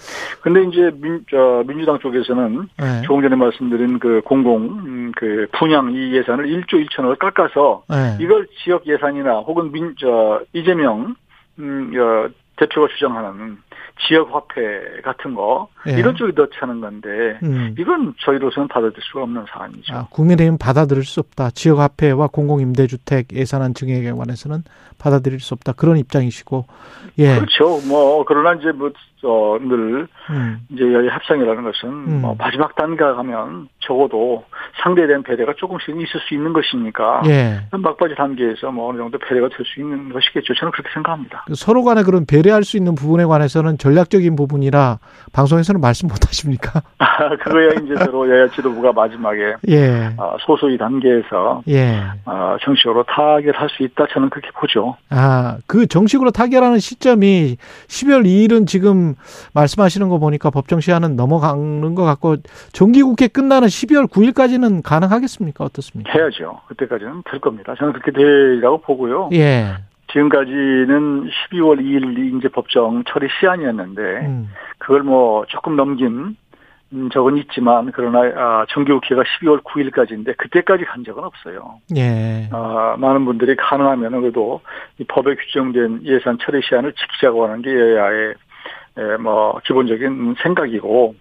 근데 0.41 0.65
이제 0.65 0.91
민, 1.01 1.25
저, 1.31 1.63
민주당 1.67 1.99
쪽에서는 2.01 2.69
예. 2.83 3.03
조금 3.07 3.23
전에 3.23 3.37
말씀드린 3.37 3.99
그 4.01 4.23
공공 4.25 4.65
음, 4.65 5.13
그 5.15 5.47
분양 5.53 5.93
이 5.93 6.15
예산을 6.17 6.47
1조 6.47 6.85
1천억을 6.89 7.19
깎아서 7.19 7.85
예. 7.93 8.23
이걸 8.23 8.49
지역 8.65 8.87
예산이나 8.87 9.39
혹은 9.39 9.71
민, 9.71 9.95
저, 10.01 10.41
이재명, 10.53 11.15
음, 11.61 11.93
어, 11.97 12.29
대표가 12.57 12.89
주장하는 12.89 13.59
지역 14.07 14.35
화폐 14.35 15.01
같은 15.03 15.35
거, 15.35 15.69
예. 15.89 15.93
이런 15.93 16.17
쪽에 16.17 16.33
넣자는 16.35 16.81
건데, 16.81 17.39
음. 17.43 17.75
이건 17.79 18.15
저희로서는 18.21 18.69
받아들일 18.69 19.03
수가 19.03 19.23
없는 19.23 19.47
사안이죠. 19.49 19.95
아, 19.95 20.07
국민의힘 20.11 20.59
받아들일 20.59 21.05
수 21.05 21.21
없다. 21.21 21.51
지역 21.51 21.79
화폐와 21.79 22.29
공공 22.29 22.61
임대주택 22.61 23.33
예산안 23.33 23.75
증액에 23.75 24.13
관해서는 24.13 24.65
받아들일 24.99 25.41
수 25.41 25.55
없다. 25.55 25.73
그런 25.73 25.97
입장이시고, 25.97 26.67
예. 27.19 27.37
그렇죠. 27.37 27.81
뭐, 27.89 28.25
그러나 28.27 28.55
이제 28.55 28.71
뭐, 28.73 28.91
어, 29.25 29.59
늘, 29.61 30.09
음. 30.31 30.61
이제 30.71 30.93
여기 30.93 31.09
협상이라는 31.09 31.63
것은, 31.63 31.89
음. 31.89 32.21
뭐, 32.23 32.35
마지막 32.39 32.75
단계가 32.77 33.15
가면 33.15 33.69
적어도 33.81 34.45
상대에 34.83 35.07
대한 35.07 35.23
배려가 35.23 35.53
조금씩 35.57 35.91
있을 35.97 36.21
수 36.27 36.35
있는 36.35 36.53
것이니까, 36.53 37.23
예. 37.27 37.61
막바지 37.71 38.15
단계에서 38.15 38.71
뭐 38.71 38.91
어느 38.91 38.99
정도 38.99 39.19
배려가 39.19 39.49
될 39.55 39.67
수 39.67 39.81
있는 39.81 40.09
것이겠죠. 40.11 40.55
저는 40.55 40.73
그렇게 40.73 40.91
생각합니다. 40.93 41.45
그 41.47 41.55
서로 41.55 41.85
간에 41.85 42.03
그런 42.03 42.25
배려할 42.27 42.65
수 42.65 42.77
있는 42.77 42.95
부분에 42.95 43.25
관해서는 43.25 43.79
전략적인 43.79 44.37
부분이라 44.37 44.99
방송에서는 45.33 45.81
말씀 45.81 46.09
못 46.09 46.27
하십니까? 46.27 46.83
그거야 47.43 47.71
이제 47.83 47.97
서로 48.05 48.29
여야 48.29 48.49
지도부가 48.49 48.93
마지막에 48.93 49.55
예. 49.69 50.11
아, 50.17 50.37
소소의 50.41 50.79
단계에서 50.79 51.63
예. 51.69 52.03
아, 52.25 52.57
정식으로 52.63 53.05
타결할 53.05 53.69
수 53.71 53.83
있다 53.83 54.07
저는 54.13 54.31
그렇게 54.31 54.51
보죠. 54.59 54.97
아, 55.11 55.59
그 55.67 55.87
정식으로 55.87 56.31
타결하는 56.31 56.79
시점이 56.79 57.57
12월 57.89 58.25
2일은 58.25 58.67
지금 58.67 59.06
말씀하시는 59.55 60.09
거 60.09 60.19
보니까 60.19 60.51
법정 60.51 60.81
시한은 60.81 61.17
넘어가는 61.17 61.95
것 61.95 62.05
같고 62.05 62.37
정기국회 62.73 63.29
끝나는 63.29 63.69
12월 63.69 64.11
9일까지는 64.11 64.83
가능하겠습니까? 64.83 65.65
어떻습니까? 65.65 66.13
해야죠. 66.13 66.61
그때까지는 66.69 67.23
될 67.31 67.41
겁니다. 67.41 67.75
저는 67.79 67.93
그렇게 67.93 68.11
되리라고 68.13 68.79
보고요. 68.79 69.31
예. 69.33 69.75
지금까지는 70.13 71.29
12월 71.29 71.81
2일이 71.81 72.39
이제 72.39 72.49
법정 72.49 73.05
처리 73.05 73.29
시한이었는데 73.41 74.03
음. 74.27 74.49
그걸 74.79 75.03
뭐 75.03 75.45
조금 75.47 75.77
넘긴 75.77 76.37
음, 76.93 77.11
적은 77.11 77.37
있지만 77.39 77.91
그러나 77.93 78.21
아, 78.37 78.67
정기국회가 78.69 79.23
12월 79.23 79.63
9일까지인데 79.65 80.37
그때까지 80.37 80.85
간 80.85 81.03
적은 81.05 81.25
없어요. 81.25 81.81
예. 81.97 82.49
아, 82.53 82.97
많은 82.99 83.25
분들이 83.25 83.57
가능하면 83.57 84.21
그래도 84.21 84.61
이 84.99 85.05
법에 85.05 85.35
규정된 85.35 86.03
예산 86.05 86.39
처리 86.41 86.61
시한을 86.63 86.93
지키자고 86.93 87.45
하는 87.45 87.63
게 87.63 87.71
여야의 87.71 88.35
에, 88.99 89.17
뭐 89.19 89.59
기본적인 89.65 90.37
생각이고 90.43 91.15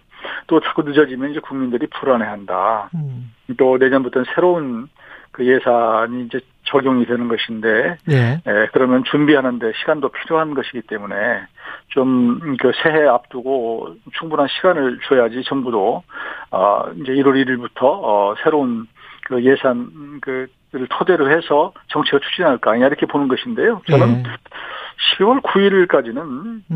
또 0.46 0.60
자꾸 0.60 0.82
늦어지면 0.82 1.30
이제 1.30 1.40
국민들이 1.40 1.86
불안해한다. 1.86 2.90
음. 2.94 3.32
또 3.58 3.76
내년부터는 3.78 4.26
새로운 4.34 4.88
그 5.30 5.46
예산이 5.46 6.24
이제 6.24 6.40
적용이 6.64 7.06
되는 7.06 7.28
것인데 7.28 7.98
예. 8.10 8.16
에, 8.16 8.66
그러면 8.72 9.04
준비하는데 9.04 9.72
시간도 9.80 10.08
필요한 10.08 10.54
것이기 10.54 10.82
때문에 10.82 11.14
좀 11.88 12.56
그 12.58 12.72
새해 12.82 13.06
앞두고 13.06 13.94
충분한 14.18 14.48
시간을 14.48 14.98
줘야지 15.08 15.42
정부도 15.44 16.02
어 16.50 16.84
이제 16.96 17.12
1월 17.12 17.44
1일부터 17.44 17.82
어 17.82 18.34
새로운 18.42 18.86
그 19.26 19.44
예산 19.44 20.20
그를 20.20 20.48
토대로 20.90 21.30
해서 21.30 21.72
정책을 21.88 22.20
추진할 22.20 22.58
거 22.58 22.70
아니냐 22.70 22.86
이렇게 22.86 23.06
보는 23.06 23.28
것인데요. 23.28 23.82
저는 23.88 24.24
예. 24.24 25.18
10월 25.18 25.42
9일까지는 25.42 26.18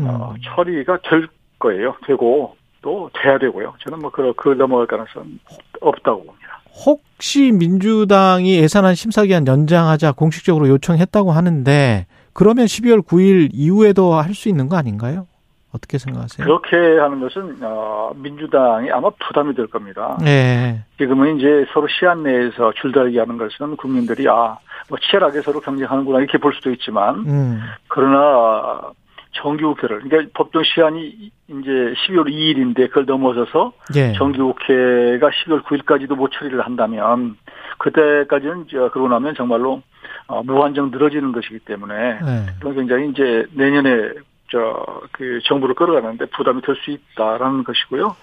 어, 0.07 0.33
음. 0.33 0.41
처리가 0.43 0.99
될 1.09 1.27
거예요. 1.59 1.95
되고 2.05 2.55
또 2.81 3.09
돼야 3.13 3.37
되고요. 3.37 3.73
저는 3.83 3.99
뭐 3.99 4.11
그, 4.11 4.33
그 4.35 4.49
넘어갈 4.49 4.85
가능성 4.87 5.39
없다고 5.79 6.25
봅니다. 6.25 6.59
혹시 6.85 7.51
민주당이 7.51 8.57
예산안 8.57 8.95
심사 8.95 9.23
기한 9.23 9.45
연장하자 9.47 10.13
공식적으로 10.13 10.67
요청했다고 10.69 11.31
하는데 11.31 12.05
그러면 12.33 12.65
12월 12.65 13.05
9일 13.05 13.49
이후에도 13.53 14.13
할 14.15 14.33
수 14.33 14.49
있는 14.49 14.67
거 14.69 14.77
아닌가요? 14.77 15.27
어떻게 15.73 15.97
생각하세요? 15.97 16.45
그렇게 16.45 16.99
하는 16.99 17.19
것은 17.19 17.57
어, 17.61 18.11
민주당이 18.15 18.91
아마 18.91 19.09
부담이 19.09 19.55
될 19.55 19.67
겁니다. 19.67 20.17
예. 20.25 20.83
지금은 20.97 21.37
이제 21.37 21.65
서로 21.73 21.87
시한 21.87 22.23
내에서 22.23 22.73
줄다리기 22.73 23.17
하는 23.17 23.37
것은 23.37 23.77
국민들이 23.77 24.27
아, 24.27 24.57
뭐 24.89 24.97
치열하게 24.99 25.41
서로 25.41 25.61
경쟁하는구나 25.61 26.19
이렇게 26.19 26.37
볼 26.37 26.53
수도 26.53 26.71
있지만 26.71 27.15
음. 27.27 27.61
그러나 27.87 28.91
정기국회를 29.33 30.01
그러니까 30.01 30.31
법정 30.33 30.63
시한이 30.63 31.31
이제 31.47 31.69
12월 32.05 32.27
2일인데 32.27 32.89
그걸 32.89 33.05
넘어서서 33.05 33.71
예. 33.95 34.13
정기국회가 34.13 35.29
12월 35.29 35.63
9일까지도 35.63 36.15
못 36.15 36.31
처리를 36.31 36.61
한다면 36.61 37.37
그때까지는 37.77 38.65
저 38.69 38.89
그러고 38.89 39.07
나면 39.07 39.35
정말로 39.35 39.81
어, 40.27 40.43
무한정 40.43 40.91
늘어지는 40.91 41.31
것이기 41.31 41.59
때문에 41.59 41.93
예. 41.93 42.73
굉장히 42.73 43.09
이제 43.09 43.45
내년에 43.53 44.11
저그 44.51 45.39
정부를 45.45 45.75
끌어가는데 45.75 46.25
부담이 46.25 46.61
될 46.61 46.75
수 46.75 46.91
있다라는 46.91 47.63
것이고요. 47.63 48.15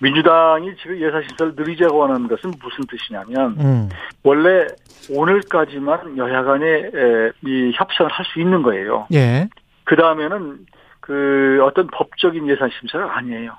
민주당이 0.00 0.74
지금 0.76 1.00
예산 1.00 1.22
심사를 1.22 1.54
늘리자고 1.54 2.04
하는 2.04 2.28
것은 2.28 2.52
무슨 2.62 2.84
뜻이냐면 2.88 3.56
음. 3.60 3.88
원래 4.22 4.66
오늘까지만 5.10 6.16
여야 6.18 6.42
간에 6.42 6.66
에, 6.66 7.30
이 7.46 7.72
협상을 7.74 8.10
할 8.10 8.24
수 8.26 8.40
있는 8.40 8.62
거예요. 8.62 9.06
예. 9.12 9.48
그 9.84 9.96
다음에는 9.96 10.66
그 11.00 11.60
어떤 11.64 11.86
법적인 11.88 12.48
예산 12.48 12.70
심사가 12.78 13.16
아니에요. 13.16 13.52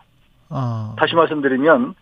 아. 0.50 0.96
다시 0.98 1.16
말씀드리면 1.16 1.96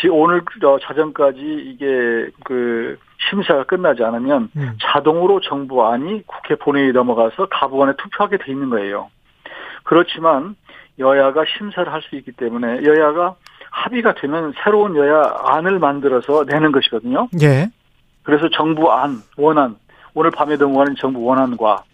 지 0.00 0.08
오늘 0.08 0.42
어, 0.64 0.78
자정까지 0.80 1.38
이게 1.40 2.28
그 2.44 2.98
심사가 3.30 3.64
끝나지 3.64 4.02
않으면 4.02 4.50
음. 4.56 4.76
자동으로 4.82 5.40
정부안이 5.40 6.22
국회 6.26 6.54
본회의에 6.56 6.92
넘어가서 6.92 7.46
가부간에 7.50 7.92
투표하게 7.96 8.38
돼 8.38 8.52
있는 8.52 8.70
거예요. 8.70 9.10
그렇지만 9.86 10.56
여야가 10.98 11.44
심사를 11.56 11.90
할 11.90 12.02
수 12.02 12.16
있기 12.16 12.32
때문에 12.32 12.84
여야가 12.84 13.34
합의가 13.70 14.14
되면 14.14 14.52
새로운 14.62 14.96
여야 14.96 15.34
안을 15.44 15.78
만들어서 15.78 16.44
내는 16.44 16.72
것이거든요. 16.72 17.28
예. 17.42 17.68
그래서 18.22 18.48
정부 18.50 18.90
안, 18.92 19.18
원안, 19.36 19.76
오늘 20.14 20.30
밤에 20.30 20.56
넘어가는 20.56 20.94
정부 20.98 21.22
원안과 21.24 21.84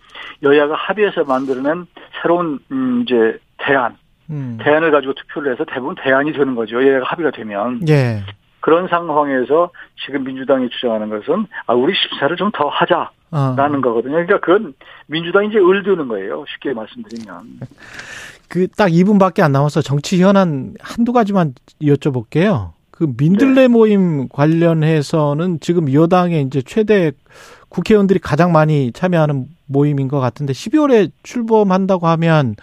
여야가 0.43 0.75
합의해서 0.75 1.25
만들어낸 1.25 1.87
새로운 2.21 2.59
음 2.71 3.03
이제 3.03 3.39
대안, 3.59 3.97
음. 4.31 4.59
대안을 4.63 4.91
가지고 4.91 5.15
투표를 5.15 5.53
해서 5.53 5.65
대부분 5.65 5.95
대안이 6.03 6.33
되는 6.33 6.55
거죠. 6.55 6.83
여야가 6.87 7.07
합의가 7.07 7.31
되면. 7.33 7.81
예. 7.89 8.23
그런 8.63 8.89
상황에서 8.89 9.71
지금 10.07 10.25
민주당이 10.25 10.71
주장하는 10.71 11.11
것은 11.11 11.47
아 11.67 11.75
우리 11.75 11.93
심사를 11.95 12.35
좀 12.37 12.51
더 12.55 12.69
하자라는 12.69 13.79
어. 13.79 13.81
거거든요. 13.83 14.13
그러니까 14.13 14.41
그건 14.41 14.75
민주당이 15.07 15.49
이제 15.49 15.59
을드는 15.59 16.09
거예요. 16.09 16.45
쉽게 16.55 16.73
말씀드리면. 16.73 17.61
그 18.49 18.67
딱 18.77 18.89
2분밖에 18.89 19.43
안 19.43 19.53
남아서 19.53 19.81
정치 19.83 20.23
현안 20.23 20.75
한두 20.81 21.13
가지만 21.13 21.55
여쭤볼게요. 21.83 22.71
그 22.91 23.07
민들레 23.17 23.69
모임 23.69 24.29
관련해서는 24.29 25.61
지금 25.61 25.93
여당의 25.93 26.43
이제 26.43 26.61
최대 26.63 27.13
국회의원들이 27.71 28.19
가장 28.21 28.53
많이 28.53 28.93
참여하는 28.93 29.47
모임인 29.67 30.09
것 30.09 30.21
같은데 30.21 30.53
12월에 30.53 31.11
출범한다고 31.23 32.07
하면 32.09 32.55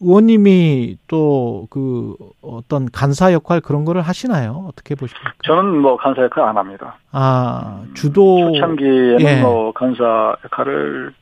의원님이 0.00 0.98
또 1.08 1.66
그 1.70 2.14
어떤 2.42 2.86
간사 2.90 3.32
역할 3.32 3.60
그런 3.60 3.84
거를 3.84 4.02
하시나요? 4.02 4.66
어떻게 4.68 4.94
보십니까? 4.94 5.32
저는 5.44 5.78
뭐 5.78 5.96
간사 5.96 6.22
역할 6.22 6.44
안 6.44 6.56
합니다. 6.56 6.96
아 7.12 7.82
주도 7.94 8.52
초창기에는 8.52 9.20
예. 9.20 9.40
뭐 9.40 9.72
간사 9.72 10.36
역할을 10.44 11.12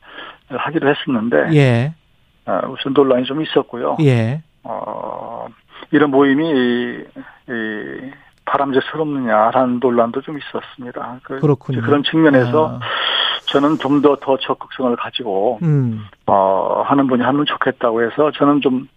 하기로 0.49 0.89
했었는데 0.89 1.55
예 1.55 1.93
아, 2.45 2.65
우선 2.67 2.93
논란이 2.93 3.25
좀 3.25 3.41
있었고요. 3.41 3.97
예. 4.01 4.41
어, 4.63 5.47
이런 5.91 6.11
모임이 6.11 6.49
이, 6.49 7.03
이 7.49 8.11
바람직스럽느냐라는 8.47 9.79
논란도 9.79 10.21
좀 10.21 10.37
있었습니다. 10.37 11.19
그, 11.23 11.39
그렇군요. 11.39 11.81
런 11.81 12.03
측면에서 12.03 12.77
아, 12.77 12.79
저는 13.45 13.77
좀더더 13.77 14.37
적극성을 14.37 14.95
가지고 14.95 15.59
음 15.61 16.07
어, 16.25 16.83
하는 16.85 17.07
분이 17.07 17.23
하면 17.23 17.45
좋겠다고 17.45 18.03
해서 18.03 18.31
저는 18.31 18.61
좀 18.61 18.87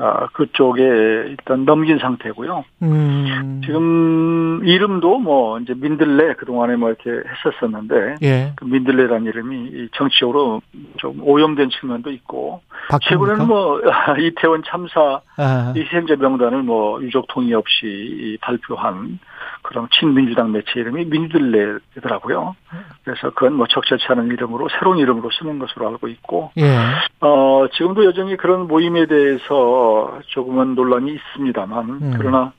어, 0.00 0.26
그쪽에 0.32 0.82
일단 0.82 1.64
넘긴 1.64 1.98
상태고요. 1.98 2.64
음. 2.82 3.60
지금 3.64 4.62
이름도 4.64 5.18
뭐 5.18 5.58
이제 5.60 5.74
민들레 5.76 6.34
그동안에 6.34 6.76
뭐 6.76 6.88
이렇게 6.88 7.10
했었었는데 7.28 8.16
예 8.22 8.52
그 8.56 8.64
민들레라는 8.64 9.26
이름이 9.26 9.56
이 9.72 9.88
정치적으로 9.92 10.60
좀 10.98 11.20
오염된 11.22 11.70
측면도 11.70 12.10
있고? 12.12 12.60
최근에는 13.02 13.46
뭐 13.46 13.80
이태원 14.18 14.62
참사 14.66 15.20
아, 15.36 15.72
이 15.76 15.80
희생자 15.80 16.16
명단을 16.16 16.62
뭐 16.62 17.02
유족 17.02 17.26
동의 17.28 17.54
없이 17.54 17.86
이 17.86 18.36
발표한 18.40 19.18
그런 19.62 19.88
친민주당 19.90 20.52
매체 20.52 20.80
이름이 20.80 21.06
민들레더라고요. 21.06 22.56
그래서 23.04 23.30
그건 23.30 23.54
뭐 23.54 23.66
적절치 23.66 24.06
않은 24.08 24.28
이름으로 24.28 24.68
새로운 24.70 24.98
이름으로 24.98 25.30
쓰는 25.30 25.58
것으로 25.58 25.88
알고 25.88 26.08
있고 26.08 26.52
예. 26.58 26.76
어 27.20 27.66
지금도 27.72 28.04
여전히 28.04 28.36
그런 28.36 28.66
모임에 28.66 29.06
대해서 29.06 30.20
조금은 30.28 30.74
논란이 30.74 31.12
있습니다만 31.12 31.88
음. 31.88 32.14
그러나 32.18 32.52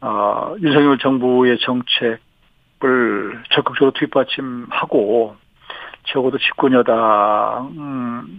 어 0.00 0.54
윤석열 0.60 0.98
정부의 0.98 1.58
정책을 1.58 2.18
적극적으로 3.50 3.92
뒷받침하고 3.92 5.36
적어도 6.04 6.38
집권 6.38 6.72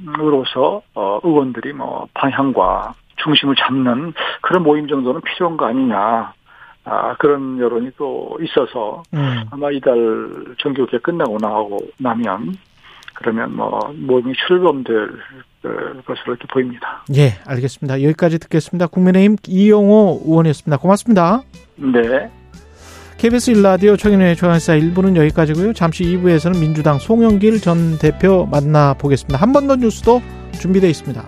여당으로서 0.05 0.81
어 0.93 1.19
의원들이 1.23 1.73
뭐 1.73 2.07
방향과 2.13 2.93
중심을 3.17 3.55
잡는 3.55 4.13
그런 4.41 4.63
모임 4.63 4.87
정도는 4.87 5.21
필요한 5.21 5.57
거 5.57 5.65
아니냐. 5.65 6.33
아, 6.89 7.15
그런 7.17 7.59
여론이 7.59 7.91
또 7.97 8.37
있어서 8.41 9.03
음. 9.13 9.43
아마 9.51 9.69
이달 9.71 9.95
정기국회 10.59 10.99
끝나고 10.99 11.37
나오고 11.41 11.77
나면 11.99 12.55
그러면 13.15 13.55
뭐 13.55 13.79
모임이 13.95 14.33
출범될 14.47 14.95
어, 15.65 15.69
것으로 16.05 16.33
이렇게 16.33 16.45
보입니다. 16.53 17.03
예, 17.15 17.33
알겠습니다. 17.45 18.01
여기까지 18.03 18.39
듣겠습니다. 18.39 18.87
국민의힘 18.87 19.35
이용호 19.47 20.21
의원이었습니다. 20.25 20.77
고맙습니다. 20.77 21.41
네. 21.75 22.29
KBS 23.17 23.53
1라디오 23.53 23.97
최근의 23.97 24.35
조연사 24.35 24.73
1부는 24.75 25.15
여기까지고요. 25.17 25.73
잠시 25.73 26.03
2부에서는 26.03 26.59
민주당 26.59 26.99
송영길 26.99 27.59
전 27.61 27.97
대표 27.97 28.45
만나보겠습니다. 28.51 29.39
한 29.41 29.51
번 29.53 29.67
더 29.67 29.75
뉴스도 29.75 30.21
준비되어 30.61 30.89
있습니다. 30.91 31.25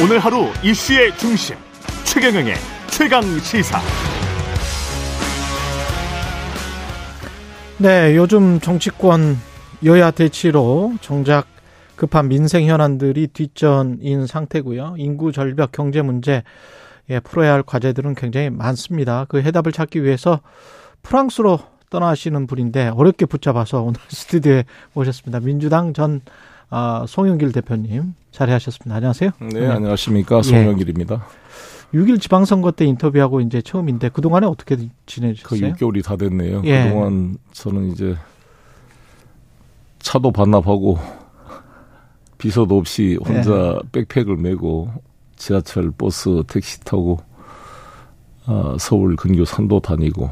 오늘 0.00 0.18
하루 0.18 0.46
이슈의 0.64 1.16
중심 1.16 1.56
최경영의 2.04 2.54
최강 2.88 3.22
시사. 3.40 3.78
네, 7.78 8.16
요즘 8.16 8.58
정치권 8.60 9.36
여야 9.84 10.10
대치로 10.10 10.94
정작 11.00 11.46
급한 11.94 12.28
민생 12.28 12.66
현안들이 12.66 13.28
뒷전인 13.28 14.26
상태고요. 14.26 14.94
인구 14.98 15.30
절벽, 15.30 15.72
경제 15.72 16.02
문제, 16.02 16.42
예, 17.10 17.20
풀어야 17.20 17.52
할 17.52 17.62
과제들은 17.62 18.14
굉장히 18.14 18.50
많습니다. 18.50 19.26
그 19.28 19.42
해답을 19.42 19.72
찾기 19.72 20.02
위해서 20.02 20.40
프랑스로 21.02 21.60
떠나시는 21.90 22.46
분인데 22.46 22.88
어렵게 22.88 23.26
붙잡아서 23.26 23.82
오늘 23.82 24.00
스튜디오에 24.08 24.64
모셨습니다. 24.94 25.40
민주당 25.40 25.92
전 25.92 26.22
아, 26.74 27.04
송영길 27.06 27.52
대표님 27.52 28.14
자리하셨습니다. 28.30 28.96
안녕하세요. 28.96 29.30
네, 29.52 29.66
안녕하십니까. 29.68 30.38
예. 30.38 30.42
송영길입니다. 30.42 31.22
6일 31.92 32.18
지방선거 32.18 32.72
때 32.72 32.86
인터뷰하고 32.86 33.42
이제 33.42 33.60
처음인데 33.60 34.08
그동안에 34.08 34.46
어떻게 34.46 34.76
그 34.76 34.88
지내셨어요? 35.04 35.74
6개월이 35.74 36.02
다 36.02 36.16
됐네요. 36.16 36.62
예. 36.64 36.84
그동안 36.84 37.36
저는 37.52 37.92
이제 37.92 38.16
차도 39.98 40.32
반납하고 40.32 40.98
비서도 42.38 42.78
없이 42.78 43.18
혼자 43.22 43.78
백팩을 43.92 44.38
메고 44.38 44.90
지하철, 45.36 45.90
버스, 45.90 46.42
택시 46.48 46.80
타고 46.80 47.18
아, 48.46 48.76
서울 48.80 49.14
근교 49.14 49.44
산도 49.44 49.80
다니고 49.80 50.30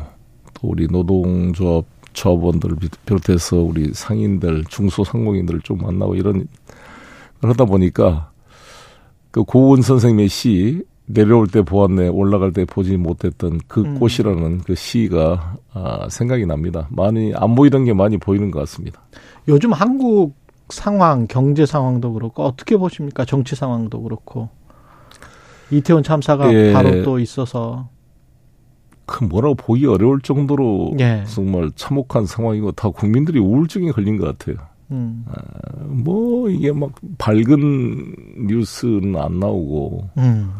또 0.54 0.68
우리 0.68 0.86
노동조합 0.86 1.84
조합원들 2.12 2.76
비롯해서 3.06 3.56
우리 3.56 3.92
상인들, 3.92 4.64
중소상공인들을 4.68 5.60
좀 5.60 5.78
만나고 5.78 6.14
이런 6.14 6.46
그러다 7.40 7.64
보니까 7.64 8.30
그 9.30 9.44
고은 9.44 9.82
선생님의 9.82 10.28
시 10.28 10.82
내려올 11.06 11.46
때 11.46 11.62
보았네 11.62 12.08
올라갈 12.08 12.52
때 12.52 12.64
보지 12.64 12.96
못했던 12.96 13.60
그 13.66 13.82
음. 13.82 13.98
꽃이라는 13.98 14.58
그 14.58 14.74
시가 14.74 15.56
아, 15.72 16.08
생각이 16.08 16.46
납니다. 16.46 16.86
많이 16.90 17.32
안 17.34 17.54
보이던 17.54 17.84
게 17.84 17.92
많이 17.92 18.16
보이는 18.16 18.50
것 18.50 18.60
같습니다. 18.60 19.00
요즘 19.48 19.72
한국 19.72 20.34
상황, 20.68 21.26
경제 21.26 21.66
상황도 21.66 22.12
그렇고 22.12 22.44
어떻게 22.44 22.76
보십니까? 22.76 23.24
정치 23.24 23.56
상황도 23.56 24.02
그렇고 24.02 24.48
이태원 25.70 26.02
참사가 26.02 26.52
예. 26.52 26.72
바로 26.72 27.02
또 27.02 27.18
있어서 27.18 27.88
그 29.10 29.24
뭐라고 29.24 29.56
보기 29.56 29.86
어려울 29.86 30.20
정도로 30.20 30.94
예. 31.00 31.24
정말 31.26 31.68
참혹한 31.74 32.26
상황이고 32.26 32.70
다 32.72 32.88
국민들이 32.90 33.40
우울증에 33.40 33.90
걸린 33.90 34.16
것 34.16 34.38
같아요. 34.38 34.64
음, 34.92 35.24
뭐 35.88 36.48
이게 36.48 36.70
막 36.70 36.92
밝은 37.18 38.14
뉴스는 38.46 39.16
안 39.16 39.40
나오고 39.40 40.08
음. 40.16 40.52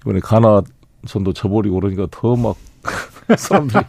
이번에 0.00 0.20
가나 0.20 0.62
전도 1.06 1.32
저버리고 1.32 1.80
그러니까 1.80 2.06
더 2.12 2.36
막 2.36 2.56
사람들이 3.36 3.84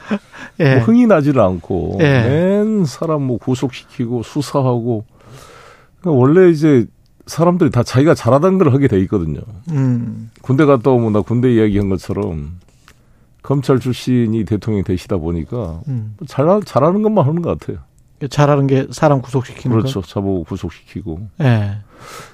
예. 0.60 0.76
뭐 0.76 0.84
흥이 0.84 1.06
나지를 1.06 1.42
않고 1.42 1.98
예. 2.00 2.22
맨 2.22 2.86
사람 2.86 3.22
뭐 3.22 3.36
구속시키고 3.36 4.22
수사하고 4.22 5.04
그러니까 6.00 6.18
원래 6.18 6.48
이제 6.50 6.86
사람들이 7.26 7.70
다 7.70 7.82
자기가 7.82 8.14
잘하다는 8.14 8.58
걸 8.58 8.72
하게 8.72 8.88
돼 8.88 8.98
있거든요. 9.00 9.40
음. 9.72 10.30
군대 10.40 10.64
갔다 10.64 10.90
오면 10.90 11.12
나 11.12 11.20
군대 11.20 11.52
이야기한 11.52 11.90
것처럼 11.90 12.60
검찰 13.46 13.78
출신이 13.78 14.44
대통령이 14.44 14.82
되시다 14.82 15.18
보니까 15.18 15.80
음. 15.86 16.16
잘 16.26 16.48
잘하는 16.64 17.02
것만 17.02 17.24
하는 17.24 17.42
것 17.42 17.56
같아요. 17.56 17.78
잘하는 18.28 18.66
게 18.66 18.88
사람 18.90 19.22
구속시키는 19.22 19.76
그렇죠. 19.76 20.02
잡아오고 20.02 20.42
구속시키고 20.44 21.14
거. 21.14 21.44
예. 21.44 21.76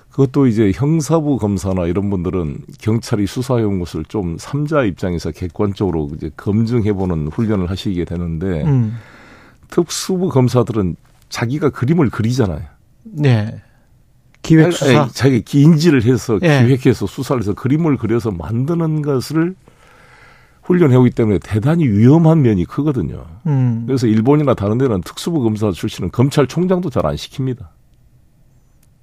그것도 0.09 0.47
이제 0.47 0.73
형사부 0.75 1.37
검사나 1.37 1.85
이런 1.85 2.09
분들은 2.09 2.61
경찰이 2.81 3.27
수사해온 3.27 3.79
것을 3.79 4.07
좀 4.07 4.39
삼자 4.39 4.85
입장에서 4.85 5.33
객관적으로 5.33 6.11
이제 6.17 6.31
검증해보는 6.35 7.29
훈련을 7.29 7.69
하시게 7.69 8.07
되는데 8.07 8.63
음. 8.63 8.97
특수부 9.69 10.31
검사들은 10.31 10.97
자기가 11.29 11.71
그림을 11.71 12.09
그리잖아요. 12.09 12.63
네. 13.05 13.61
기획 14.41 14.73
수사. 14.73 15.09
자기 15.13 15.45
인지를 15.53 16.05
해서 16.05 16.39
예. 16.41 16.65
기획해서 16.65 17.07
수사를 17.07 17.43
해서 17.43 17.53
그림을 17.53 17.99
그려서 17.99 18.31
만드는 18.31 19.03
것을 19.03 19.57
훈련해오기 20.63 21.11
때문에 21.11 21.39
대단히 21.39 21.87
위험한 21.87 22.43
면이 22.43 22.65
크거든요. 22.67 23.25
음. 23.47 23.85
그래서 23.87 24.07
일본이나 24.07 24.55
다른 24.55 24.79
데는 24.79 25.01
특수부 25.03 25.43
검사 25.43 25.71
출신은 25.73 26.11
검찰총장도 26.11 26.91
잘 26.91 27.05
안 27.05 27.17
시킵니다. 27.17 27.67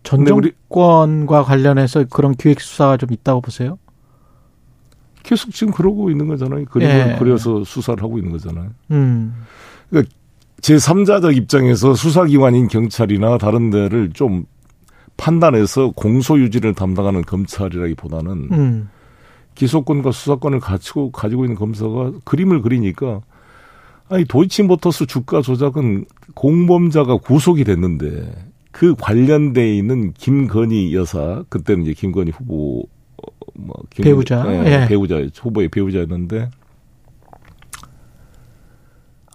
전 0.03 0.25
정권과 0.25 1.43
관련해서 1.43 2.05
그런 2.09 2.33
기획 2.33 2.61
수사가 2.61 2.95
좀 2.97 3.09
있다고 3.11 3.41
보세요? 3.41 3.77
계속 5.23 5.51
지금 5.51 5.73
그러고 5.73 6.09
있는 6.09 6.27
거잖아요. 6.27 6.63
그림을 6.65 7.11
예. 7.13 7.15
그려서 7.19 7.63
수사를 7.65 8.01
하고 8.01 8.17
있는 8.17 8.31
거잖아요. 8.31 8.69
음. 8.91 9.35
제3자적 10.61 11.35
입장에서 11.35 11.93
수사기관인 11.93 12.67
경찰이나 12.67 13.37
다른 13.37 13.69
데를 13.69 14.11
좀 14.11 14.45
판단해서 15.17 15.91
공소 15.95 16.39
유지를 16.39 16.73
담당하는 16.73 17.21
검찰이라기보다는 17.23 18.31
음. 18.51 18.89
기소권과 19.59 20.13
수사권을 20.13 20.61
가지고 20.61 21.11
가지고 21.11 21.43
있는 21.43 21.57
검사가 21.57 22.13
그림을 22.23 22.61
그리니까 22.61 23.19
아니 24.07 24.23
도이치모터스 24.23 25.05
주가 25.05 25.41
조작은 25.41 26.05
공범자가 26.33 27.17
구속이 27.17 27.65
됐는데 27.65 28.33
그 28.71 28.95
관련돼 28.95 29.75
있는 29.75 30.13
김건희 30.13 30.95
여사 30.95 31.43
그때는 31.49 31.83
이제 31.83 31.93
김건희 31.93 32.31
후보 32.31 32.83
어, 33.17 33.31
뭐 33.53 33.75
김, 33.89 34.05
배우자. 34.05 34.45
예, 34.47 34.83
예. 34.83 34.87
배우자 34.87 35.21
후보의 35.35 35.67
배우자였는데 35.67 36.49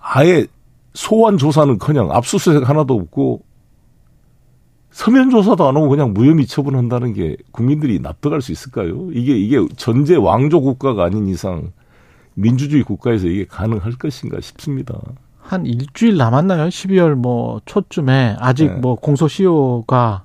아예 0.00 0.46
소환 0.94 1.36
조사는커녕 1.36 2.10
압수수색 2.10 2.66
하나도 2.66 2.94
없고 2.94 3.43
서면 4.94 5.28
조사도 5.28 5.66
안 5.66 5.76
하고 5.76 5.88
그냥 5.88 6.14
무혐의 6.14 6.46
처분한다는 6.46 7.14
게 7.14 7.36
국민들이 7.50 7.98
납득할 7.98 8.40
수 8.40 8.52
있을까요? 8.52 9.08
이게 9.12 9.36
이게 9.36 9.58
전제 9.76 10.14
왕조 10.14 10.60
국가가 10.60 11.02
아닌 11.02 11.26
이상 11.26 11.72
민주주의 12.34 12.84
국가에서 12.84 13.26
이게 13.26 13.44
가능할 13.44 13.94
것인가 13.94 14.40
싶습니다. 14.40 14.96
한 15.40 15.66
일주일 15.66 16.16
남았나요? 16.16 16.68
12월 16.68 17.14
뭐 17.14 17.60
초쯤에 17.66 18.36
아직 18.38 18.68
네. 18.68 18.74
뭐 18.74 18.94
공소시효가 18.94 20.22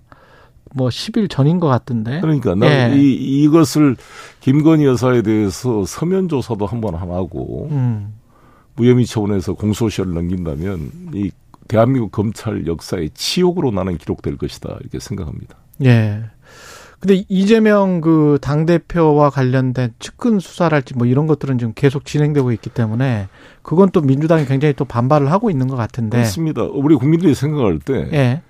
뭐 0.76 0.90
10일 0.90 1.32
전인 1.32 1.60
것 1.60 1.68
같은데. 1.68 2.22
그러니까 2.22 2.54
나는 2.54 2.96
예. 2.96 3.02
이 3.02 3.44
이것을 3.44 3.96
김건희 4.40 4.86
여사에 4.86 5.24
대해서 5.24 5.84
서면 5.84 6.30
조사도 6.30 6.68
한번 6.68 6.94
안 6.94 7.10
하고 7.10 7.70
음. 7.72 8.14
무혐의 8.76 9.08
처분해서 9.08 9.56
공소시효를 9.56 10.14
넘긴다면 10.14 10.92
이 11.16 11.32
대한민국 11.70 12.12
검찰 12.12 12.68
역사의 12.68 13.12
치욕으로 13.14 13.72
나는 13.72 13.98
기록될 13.98 14.36
것이다 14.36 14.76
이렇게 14.82 15.00
생각합니다. 15.00 15.56
예. 15.86 16.24
근데 17.00 17.24
이재명 17.30 18.02
그 18.02 18.38
당 18.42 18.66
대표와 18.66 19.30
관련된 19.30 19.94
측근 20.00 20.40
수사랄지 20.40 20.96
뭐 20.96 21.08
이런 21.08 21.28
것들은 21.28 21.58
지금 21.58 21.72
계속 21.74 22.04
진행되고 22.04 22.52
있기 22.52 22.70
때문에 22.72 23.30
그건 23.62 23.90
또 23.92 24.02
민주당이 24.02 24.46
굉장히 24.46 24.74
또 24.74 24.84
반발을 24.84 25.32
하고 25.32 25.50
있는 25.50 25.68
것 25.68 25.78
같은데. 25.78 26.18
그렇습니다. 26.18 26.64
우리 26.64 26.96
국민들이 26.96 27.34
생각할 27.34 27.80
때 27.80 28.10
예. 28.12 28.42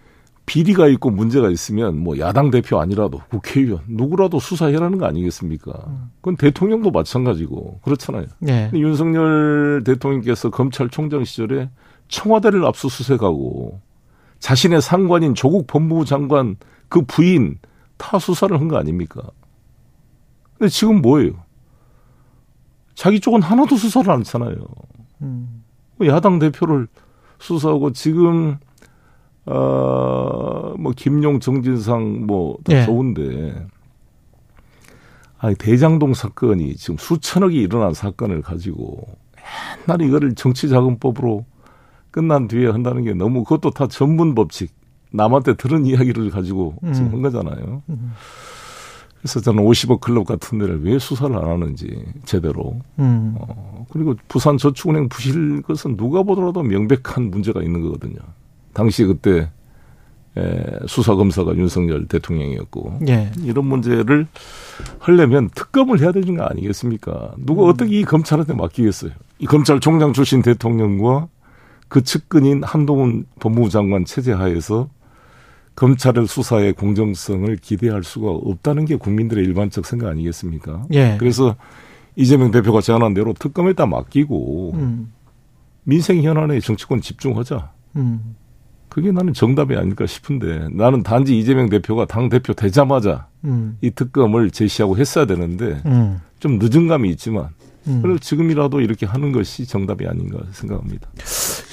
비리가 0.48 0.88
있고 0.88 1.12
문제가 1.12 1.50
있으면 1.52 2.00
뭐 2.00 2.18
야당 2.18 2.50
대표 2.50 2.80
아니라도 2.80 3.22
국회의원 3.30 3.82
누구라도 3.88 4.40
수사해라는 4.40 4.98
거 4.98 5.06
아니겠습니까? 5.06 5.72
그건 6.22 6.38
대통령도 6.38 6.90
마찬가지고 6.90 7.82
그렇잖아요. 7.84 8.26
예. 8.48 8.72
윤석열 8.74 9.84
대통령께서 9.86 10.50
검찰총장 10.50 11.24
시절에 11.24 11.70
청와대를 12.10 12.66
압수수색하고 12.66 13.80
자신의 14.40 14.82
상관인 14.82 15.36
조국 15.36 15.68
법무부 15.68 16.06
장관 16.06 16.58
그 16.90 17.02
부인 17.04 17.60
타 17.98 18.20
수사를 18.20 18.60
한 18.60 18.68
거 18.68 18.78
아닙니까? 18.78 19.22
근데 20.58 20.70
지금 20.70 21.02
뭐예요? 21.02 21.32
자기 22.96 23.20
쪽은 23.20 23.42
하나도 23.42 23.78
수사를 23.78 24.10
안 24.12 24.20
했잖아요. 24.20 24.56
음. 25.22 25.64
야당 26.06 26.40
대표를 26.40 26.88
수사하고 27.40 27.92
지금 27.94 28.58
어뭐 29.46 30.92
김용 30.96 31.40
정진상 31.40 32.26
뭐다 32.26 32.74
예. 32.74 32.86
좋은데 32.86 33.68
아니 35.38 35.56
대장동 35.56 36.14
사건이 36.14 36.76
지금 36.76 36.98
수천억이 36.98 37.56
일어난 37.58 37.94
사건을 37.94 38.42
가지고 38.42 39.08
옛날에 39.88 40.06
이거를 40.06 40.36
정치자금법으로 40.36 41.46
끝난 42.12 42.48
뒤에 42.48 42.68
한다는 42.68 43.04
게 43.04 43.14
너무 43.14 43.44
그것도 43.44 43.72
다 43.72 43.88
전문 43.88 44.36
법칙 44.36 44.72
남한테 45.12 45.56
들은 45.56 45.86
이야기를 45.86 46.30
가지고 46.30 46.76
지금 46.94 47.08
음. 47.08 47.14
한 47.14 47.22
거잖아요. 47.22 47.82
음. 47.90 48.12
그래서 49.20 49.42
저는 49.42 49.64
50억 49.64 50.00
클럽 50.00 50.26
같은 50.26 50.60
데를 50.60 50.84
왜 50.84 50.98
수사를 50.98 51.36
안 51.36 51.44
하는지 51.44 52.06
제대로 52.26 52.80
음. 53.00 53.36
어, 53.40 53.86
그리고 53.92 54.16
부산 54.28 54.58
저축은행 54.58 55.10
부실 55.10 55.62
것은 55.62 55.98
누가 55.98 56.24
보더라도 56.24 56.64
명백한 56.64 57.30
문제가 57.30 57.62
있는 57.62 57.82
거거든요. 57.82 58.18
당시 58.74 59.04
그때 59.04 59.50
에, 60.38 60.64
수사 60.88 61.16
검사가 61.16 61.56
윤석열 61.56 62.06
대통령이었고 62.06 63.00
예. 63.10 63.32
이런 63.44 63.66
문제를 63.66 64.28
하려면 65.00 65.50
특검을 65.50 66.00
해야 66.00 66.12
되는 66.14 66.38
거 66.38 66.44
아니겠습니까? 66.44 67.34
누가 67.40 67.64
어떻게 67.64 68.00
이 68.00 68.04
검찰한테 68.04 68.54
맡기겠어요? 68.54 69.12
이 69.40 69.46
검찰총장 69.48 70.14
출신 70.14 70.42
대통령과 70.42 71.28
그 71.90 72.04
측근인 72.04 72.64
한동훈 72.64 73.26
법무부 73.40 73.70
장관 73.70 74.06
체제 74.06 74.32
하에서 74.32 74.90
검찰의 75.76 76.28
수사의 76.28 76.74
공정성을 76.74 77.56
기대할 77.58 78.04
수가 78.04 78.30
없다는 78.30 78.86
게 78.86 78.96
국민들의 78.96 79.44
일반적 79.44 79.86
생각 79.86 80.10
아니겠습니까? 80.10 80.86
예. 80.94 81.18
그래서 81.20 81.56
이재명 82.16 82.52
대표가 82.52 82.82
제안한 82.82 83.14
대로 83.14 83.34
특검에다 83.34 83.86
맡기고 83.86 84.74
음. 84.76 85.12
민생 85.84 86.22
현안에 86.22 86.60
정치권 86.60 87.02
집중하자. 87.02 87.72
음. 87.96 88.36
그게 88.90 89.12
나는 89.12 89.34
정답이 89.34 89.76
아닐까 89.76 90.06
싶은데 90.06 90.68
나는 90.72 91.02
단지 91.02 91.38
이재명 91.40 91.70
대표가 91.70 92.06
당 92.06 92.28
대표 92.28 92.54
되자마자 92.54 93.28
음. 93.46 93.78
이 93.82 93.92
특검을 93.92 94.52
제시하고 94.52 94.98
했어야 94.98 95.26
되는데 95.26 95.82
음. 95.86 96.20
좀 96.40 96.60
늦은 96.60 96.88
감이 96.88 97.10
있지만 97.12 97.50
음. 97.90 98.02
그래도 98.02 98.20
지금이라도 98.20 98.82
이렇게 98.82 99.06
하는 99.06 99.32
것이 99.32 99.66
정답이 99.66 100.08
아닌가 100.08 100.40
생각합니다. 100.52 101.08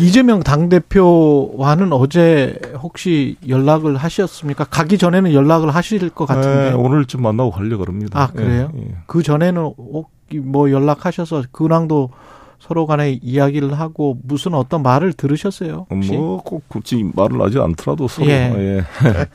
이재명 0.01 0.43
당대표와는 0.43 1.93
어제 1.93 2.59
혹시 2.81 3.37
연락을 3.49 3.97
하셨습니까? 3.97 4.65
가기 4.65 4.99
전에는 4.99 5.33
연락을 5.33 5.71
하실 5.75 6.09
것 6.11 6.27
같은데. 6.27 6.71
네, 6.71 6.73
오늘쯤 6.73 7.23
만나고 7.23 7.51
가려고 7.51 7.85
합니다. 7.85 8.21
아, 8.21 8.27
그래요? 8.29 8.71
예, 8.77 8.81
예. 8.81 8.95
그 9.07 9.23
전에는 9.23 9.63
혹- 9.79 10.11
뭐 10.43 10.71
연락하셔서 10.71 11.45
근황도 11.53 12.11
서로 12.59 12.87
간에 12.87 13.13
이야기를 13.23 13.79
하고 13.79 14.19
무슨 14.25 14.55
어떤 14.55 14.83
말을 14.83 15.13
들으셨어요? 15.13 15.87
혹시? 15.91 16.13
뭐 16.13 16.39
꼭 16.43 16.65
굳이 16.69 17.09
말을 17.15 17.41
하지 17.43 17.59
않더라도 17.59 18.09
서로 18.09 18.29
예. 18.29 18.53
예. 18.57 18.85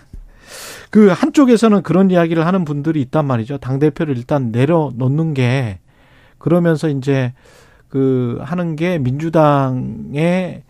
그 0.89 1.07
한쪽에서는 1.07 1.84
그런 1.84 2.11
이야기를 2.11 2.45
하는 2.45 2.65
분들이 2.65 2.99
있단 3.01 3.25
말이죠. 3.25 3.57
당 3.59 3.79
대표를 3.79 4.17
일단 4.17 4.51
내려놓는 4.51 5.34
게 5.34 5.79
그러면서 6.41 6.89
이제 6.89 7.33
그 7.87 8.39
하는 8.41 8.75
게 8.75 8.97
민주당의 8.97 10.63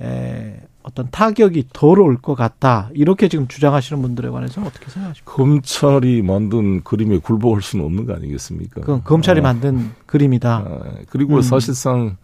에, 0.00 0.60
어떤 0.82 1.08
타격이 1.10 1.64
덜 1.72 1.98
올 1.98 2.16
것 2.18 2.34
같다. 2.36 2.90
이렇게 2.94 3.28
지금 3.28 3.48
주장하시는 3.48 4.00
분들에 4.02 4.28
관해서 4.30 4.60
어떻게 4.62 4.88
생각하십니까? 4.88 5.32
검찰이 5.32 6.22
만든 6.22 6.84
그림에 6.84 7.18
굴복할 7.18 7.60
수는 7.60 7.84
없는 7.84 8.06
거 8.06 8.14
아니겠습니까? 8.14 8.82
그건 8.82 9.02
검찰이 9.02 9.40
아, 9.40 9.42
만든 9.42 9.90
그림이다. 10.06 10.54
아, 10.58 10.78
그리고 11.08 11.36
음. 11.36 11.42
사실상 11.42 12.16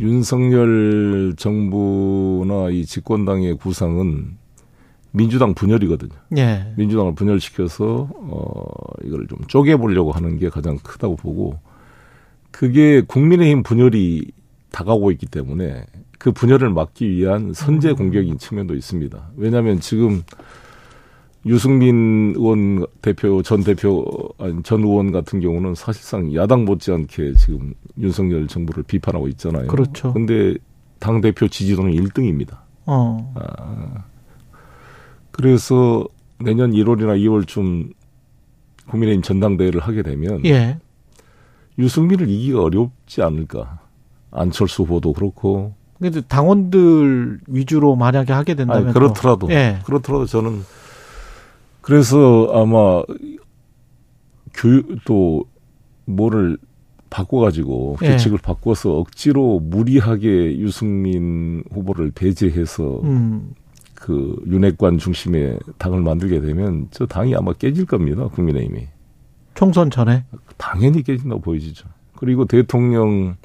윤석열 0.00 1.34
정부나 1.36 2.70
이 2.70 2.84
집권당의 2.86 3.56
구상은 3.58 4.36
민주당 5.12 5.54
분열이거든요. 5.54 6.12
예. 6.38 6.72
민주당을 6.76 7.14
분열시켜서 7.14 8.08
어 8.12 8.64
이걸 9.04 9.26
좀 9.28 9.38
쪼개보려고 9.46 10.10
하는 10.10 10.38
게 10.38 10.48
가장 10.48 10.78
크다고 10.78 11.16
보고 11.16 11.58
그게 12.54 13.00
국민의힘 13.00 13.64
분열이 13.64 14.30
다가오고 14.70 15.10
있기 15.10 15.26
때문에 15.26 15.86
그 16.20 16.30
분열을 16.30 16.70
막기 16.70 17.10
위한 17.10 17.52
선제 17.52 17.90
음. 17.90 17.96
공격인 17.96 18.38
측면도 18.38 18.76
있습니다. 18.76 19.30
왜냐하면 19.36 19.80
지금 19.80 20.22
유승민 21.46 22.32
의원 22.36 22.86
대표 23.02 23.42
전 23.42 23.64
대표 23.64 24.04
아니 24.38 24.62
전 24.62 24.84
의원 24.84 25.10
같은 25.10 25.40
경우는 25.40 25.74
사실상 25.74 26.32
야당 26.32 26.64
못지않게 26.64 27.34
지금 27.34 27.74
윤석열 27.98 28.46
정부를 28.46 28.84
비판하고 28.84 29.26
있잖아요. 29.30 29.66
그렇죠. 29.66 30.12
근데 30.12 30.54
당 31.00 31.20
대표 31.20 31.48
지지도는 31.48 31.90
1등입니다. 31.90 32.58
어. 32.86 33.32
아, 33.34 34.04
그래서 35.32 36.06
내년 36.38 36.70
1월이나 36.70 37.18
2월쯤 37.18 37.92
국민의힘 38.90 39.22
전당대회를 39.22 39.80
하게 39.80 40.02
되면 40.02 40.44
예. 40.44 40.78
유승민을 41.78 42.28
이기가 42.28 42.62
어렵지 42.62 43.22
않을까. 43.22 43.80
안철수 44.30 44.82
후보도 44.82 45.12
그렇고. 45.12 45.74
근데 46.00 46.20
당원들 46.20 47.40
위주로 47.46 47.96
만약에 47.96 48.32
하게 48.32 48.54
된다면 48.54 48.84
아니, 48.86 48.92
또- 48.92 48.98
그렇더라도 49.00 49.50
예. 49.50 49.78
그렇더라도 49.84 50.26
저는 50.26 50.62
그래서 51.80 52.50
아마 52.52 53.02
교육 54.52 55.04
또 55.04 55.44
뭐를 56.06 56.58
바꿔가지고 57.10 57.98
예. 58.02 58.10
규칙을 58.12 58.38
바꿔서 58.38 58.96
억지로 58.98 59.60
무리하게 59.60 60.58
유승민 60.58 61.62
후보를 61.72 62.10
배제해서 62.10 63.00
음. 63.04 63.54
그 63.94 64.36
윤핵관 64.48 64.98
중심의 64.98 65.58
당을 65.78 66.02
만들게 66.02 66.40
되면 66.40 66.88
저 66.90 67.06
당이 67.06 67.34
아마 67.36 67.52
깨질 67.52 67.86
겁니다. 67.86 68.26
국민의힘이. 68.28 68.88
총선 69.54 69.90
전에. 69.90 70.24
당연히 70.56 71.02
깨진다고 71.02 71.40
보여지죠. 71.40 71.88
그리고 72.16 72.44
대통령 72.44 73.36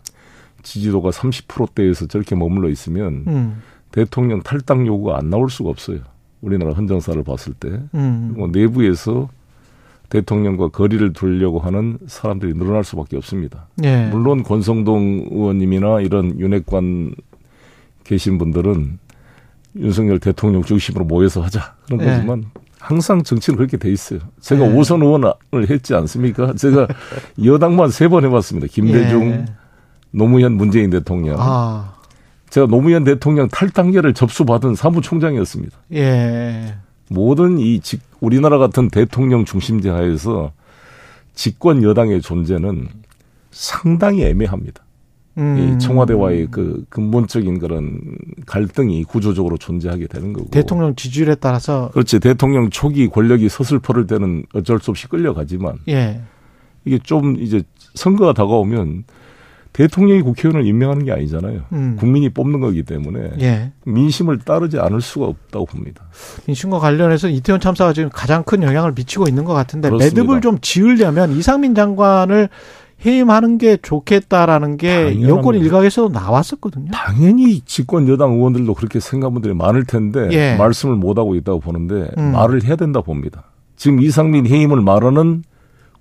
지지도가 0.64 1.10
30%대에서 1.12 2.08
저렇게 2.08 2.36
머물러 2.36 2.70
있으면 2.70 3.24
음. 3.28 3.62
대통령 3.92 4.42
탈당 4.42 4.86
요구가 4.86 5.18
안 5.18 5.30
나올 5.30 5.50
수가 5.50 5.70
없어요. 5.70 6.00
우리나라 6.42 6.74
헌정사를 6.74 7.22
봤을 7.24 7.54
때. 7.54 7.82
음. 7.94 8.34
뭐 8.38 8.48
내부에서 8.48 9.30
대통령과 10.10 10.70
거리를 10.70 11.14
두려고 11.14 11.60
하는 11.60 12.00
사람들이 12.08 12.54
늘어날 12.56 12.84
수밖에 12.84 13.16
없습니다. 13.18 13.68
예. 13.84 14.08
물론 14.08 14.44
권성동 14.44 15.28
의원님이나 15.32 16.02
이런 16.02 16.40
윤핵관 16.40 17.14
계신 18.04 18.40
분들은 18.40 18.98
윤석열 19.76 20.20
대통령 20.20 20.64
중심으로 20.64 21.06
모여서 21.06 21.42
하자 21.42 21.76
그런 21.86 22.02
예. 22.02 22.06
거지만 22.06 22.46
항상 22.80 23.24
정치는 23.24 23.58
그렇게 23.58 23.78
돼 23.78 23.92
있어요. 23.92 24.20
제가 24.42 24.66
예. 24.66 24.74
오선 24.74 25.02
의원을 25.02 25.34
했지 25.70 25.94
않습니까? 25.96 26.54
제가 26.54 26.88
여당만 27.44 27.90
세 27.90 28.08
번 28.08 28.24
해봤습니다. 28.26 28.68
김대중, 28.72 29.32
예. 29.32 29.46
노무현, 30.12 30.54
문재인 30.54 30.90
대통령. 30.90 31.36
아. 31.40 31.94
제가 32.50 32.66
노무현 32.68 33.04
대통령 33.04 33.48
탈당계를 33.48 34.14
접수받은 34.16 34.76
사무총장이었습니다. 34.76 35.78
예. 35.94 36.76
모든 37.10 37.60
이 37.60 37.80
직, 37.82 38.02
우리나라 38.22 38.58
같은 38.58 38.90
대통령 38.90 39.46
중심제 39.46 39.90
하에서 39.90 40.52
집권 41.36 41.84
여당의 41.84 42.22
존재는 42.22 42.88
상당히 43.52 44.24
애매합니다. 44.24 44.82
음. 45.40 45.58
이 45.58 45.80
청와대와의 45.80 46.48
그 46.52 46.86
근본적인 46.90 47.60
그런 47.60 48.00
갈등이 48.46 49.04
구조적으로 49.06 49.58
존재하게 49.58 50.08
되는 50.08 50.34
거고. 50.34 50.50
대통령 50.50 50.96
지지율에 50.96 51.36
따라서 51.36 51.90
그렇지. 51.94 52.20
대통령 52.20 52.70
초기 52.70 53.08
권력이 53.08 53.50
서슬퍼를 53.50 54.06
때는 54.06 54.44
어쩔 54.54 54.80
수 54.80 54.92
없이 54.92 55.08
끌려가지만 55.08 55.80
예. 55.88 56.22
이게 56.86 57.00
좀 57.00 57.38
이제 57.38 57.64
선거가 57.96 58.34
다가오면 58.34 59.06
대통령이 59.72 60.24
국회의원을 60.24 60.68
임명하는 60.68 61.06
게 61.06 61.12
아니잖아요. 61.12 61.62
음. 61.72 61.96
국민이 61.98 62.30
뽑는 62.30 62.60
거기 62.60 62.84
때문에 62.84 63.32
예. 63.40 63.72
민심을 63.86 64.40
따르지 64.40 64.80
않을 64.80 65.00
수가 65.00 65.28
없다고 65.28 65.68
봅니다. 65.68 66.06
민심과 66.48 66.80
관련해서 66.80 67.30
이태원 67.30 67.62
참사가 67.62 67.94
지금 67.94 68.10
가장 68.12 68.44
큰 68.44 68.64
영향을 68.64 68.94
미치고 68.94 69.28
있는 69.28 69.46
것 69.46 69.54
같은데 69.54 69.90
그렇습니다. 69.90 70.22
매듭을 70.22 70.42
좀 70.42 70.58
지으려면 70.60 71.32
이상민 71.32 71.76
장관을 71.76 72.50
해임하는 73.06 73.58
게 73.58 73.78
좋겠다라는 73.78 74.78
게. 74.78 75.22
여권 75.22 75.56
일각에서도 75.56 76.10
나왔었거든요. 76.10 76.92
당연히 76.92 77.62
집권 77.62 78.08
여당 78.08 78.34
의원들도 78.34 78.74
그렇게 78.74 79.00
생각한 79.00 79.34
분들이 79.34 79.54
많을 79.54 79.86
텐데 79.86 80.28
예. 80.32 80.56
말씀을 80.58 80.96
못 80.96 81.18
하고 81.18 81.36
있다고 81.36 81.60
보는데 81.60 82.10
음. 82.18 82.32
말을 82.34 82.64
해야 82.64 82.76
된다 82.76 83.02
봅니다. 83.02 83.44
지금 83.76 84.02
이상민 84.02 84.46
해임을 84.48 84.82
말하는 84.82 85.44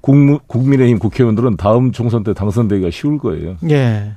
국무, 0.00 0.38
국민의힘 0.46 0.98
국회의원들은 0.98 1.56
다음 1.56 1.92
총선 1.92 2.24
때 2.24 2.34
당선되기가 2.34 2.90
쉬울 2.90 3.18
거예요. 3.18 3.56
예. 3.70 4.12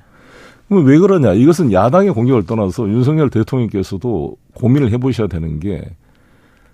그럼 0.67 0.85
왜 0.85 0.97
그러냐? 0.97 1.33
이것은 1.33 1.71
야당의 1.71 2.13
공격을 2.13 2.45
떠나서 2.45 2.87
윤석열 2.87 3.29
대통령께서도 3.29 4.37
고민을 4.53 4.91
해보셔야 4.91 5.27
되는 5.27 5.59
게 5.59 5.83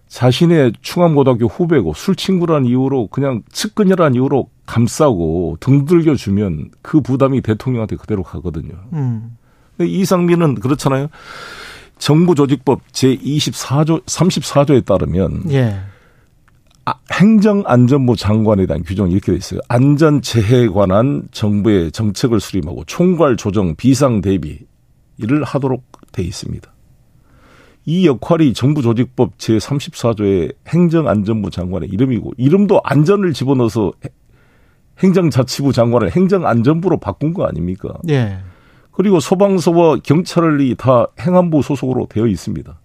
자신의 0.07 0.73
충암고등학교 0.81 1.47
후배고 1.47 1.93
술 1.93 2.15
친구란 2.15 2.65
이유로 2.65 3.07
그냥 3.07 3.43
측근이란 3.51 4.15
이유로 4.15 4.49
감싸고 4.65 5.57
등들겨 5.59 6.15
주면 6.15 6.71
그 6.81 7.01
부담이 7.01 7.41
대통령한테 7.41 7.95
그대로 7.95 8.23
가거든요. 8.23 8.73
음. 8.93 9.37
근데 9.75 9.91
이상민은 9.91 10.55
그렇잖아요. 10.55 11.07
정부 11.97 12.35
조직법 12.35 12.81
제24조 12.91 14.03
34조에 14.05 14.85
따르면 14.85 15.51
예. 15.51 15.79
아, 16.85 16.93
행정안전부 17.11 18.15
장관에 18.15 18.65
대한 18.65 18.83
규정이 18.83 19.11
이렇게 19.11 19.33
돼 19.33 19.37
있어요. 19.37 19.59
안전 19.67 20.21
재해에 20.21 20.67
관한 20.67 21.27
정부의 21.31 21.91
정책을 21.91 22.39
수립하고 22.39 22.85
총괄 22.85 23.35
조정 23.35 23.75
비상 23.75 24.21
대비 24.21 24.59
이를 25.17 25.43
하도록 25.43 25.83
돼 26.11 26.23
있습니다. 26.23 26.71
이 27.89 28.05
역할이 28.05 28.53
정부 28.53 28.81
조직법 28.81 29.37
제34조의 29.37 30.55
행정안전부 30.67 31.49
장관의 31.49 31.87
이름이고 31.89 32.33
이름도 32.35 32.81
안전을 32.83 33.31
집어넣어서 33.31 33.93
해- 34.03 34.09
행정자치부 34.99 35.71
장관을 35.71 36.11
행정안전부로 36.11 36.97
바꾼 36.99 37.33
거 37.33 37.45
아닙니까? 37.45 37.93
예. 38.09 38.39
그리고 38.91 39.21
소방서와 39.21 39.99
경찰이 40.03 40.75
다 40.75 41.07
행안부 41.21 41.61
소속으로 41.61 42.07
되어 42.09 42.27
있습니다. 42.27 42.77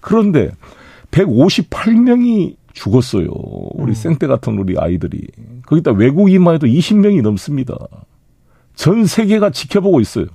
그런데 0.00 0.52
158명이 1.10 2.54
죽었어요. 2.74 3.26
우리 3.74 3.90
음. 3.90 3.94
생떼 3.94 4.28
같은 4.28 4.56
우리 4.56 4.76
아이들이. 4.78 5.26
거기다 5.66 5.90
외국인만 5.92 6.54
해도 6.54 6.66
20명이 6.68 7.22
넘습니다. 7.22 7.76
전 8.76 9.04
세계가 9.04 9.50
지켜보고 9.50 10.00
있어요. 10.00 10.26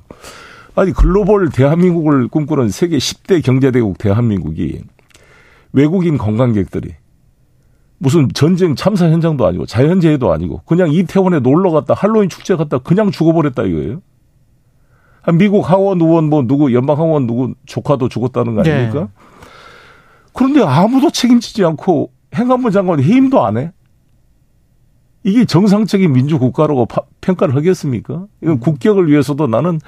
아니 0.77 0.91
글로벌 0.93 1.49
대한민국을 1.49 2.27
꿈꾸는 2.27 2.69
세계 2.69 2.97
10대 2.97 3.43
경제대국 3.43 3.97
대한민국이 3.97 4.83
외국인 5.73 6.19
관광객들이 6.19 6.93
무슨 7.97 8.29
전쟁 8.31 8.75
참사 8.75 9.09
현장도 9.09 9.43
아니고 9.47 9.65
자연재해도 9.65 10.31
아니고 10.31 10.61
그냥 10.65 10.91
이태원에 10.91 11.39
놀러 11.39 11.71
갔다 11.71 11.95
할로윈 11.95 12.29
축제 12.29 12.55
갔다 12.55 12.77
그냥 12.77 13.09
죽어버렸다 13.09 13.63
이거예요. 13.63 14.03
아, 15.23 15.31
미국 15.31 15.67
하원 15.67 15.99
의원 15.99 16.29
뭐 16.29 16.43
누구 16.43 16.71
연방 16.75 16.99
하원 16.99 17.25
누구 17.25 17.55
조카도 17.65 18.07
죽었다는 18.07 18.53
거 18.53 18.61
아닙니까? 18.61 18.99
네. 18.99 19.07
그런데 20.31 20.61
아무도 20.61 21.09
책임지지 21.09 21.65
않고 21.65 22.11
행안부 22.35 22.69
장관 22.69 23.01
해임도 23.01 23.43
안 23.43 23.57
해? 23.57 23.71
이게 25.23 25.43
정상적인 25.45 26.13
민주 26.13 26.37
국가라고 26.37 26.85
파- 26.85 27.01
평가를 27.21 27.55
하겠습니까? 27.55 28.27
이건 28.43 28.59
국격을 28.59 29.09
위해서도 29.09 29.47
나는 29.47 29.79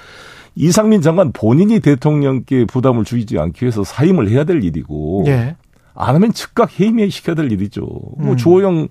이상민 0.60 1.02
장관 1.02 1.32
본인이 1.32 1.80
대통령께 1.80 2.66
부담을 2.66 3.06
주지 3.06 3.40
않기 3.40 3.64
위해서 3.64 3.86
사임을 3.86 4.30
해야 4.30 4.44
될 4.44 4.62
일이고 4.62 5.24
예. 5.28 5.56
안 5.96 6.16
하면 6.16 6.34
즉각 6.34 6.78
해임해 6.78 7.08
시켜야 7.10 7.34
될 7.34 7.50
일이죠. 7.50 7.82
뭐 7.82 8.32
음. 8.32 8.38
주호영 8.38 8.90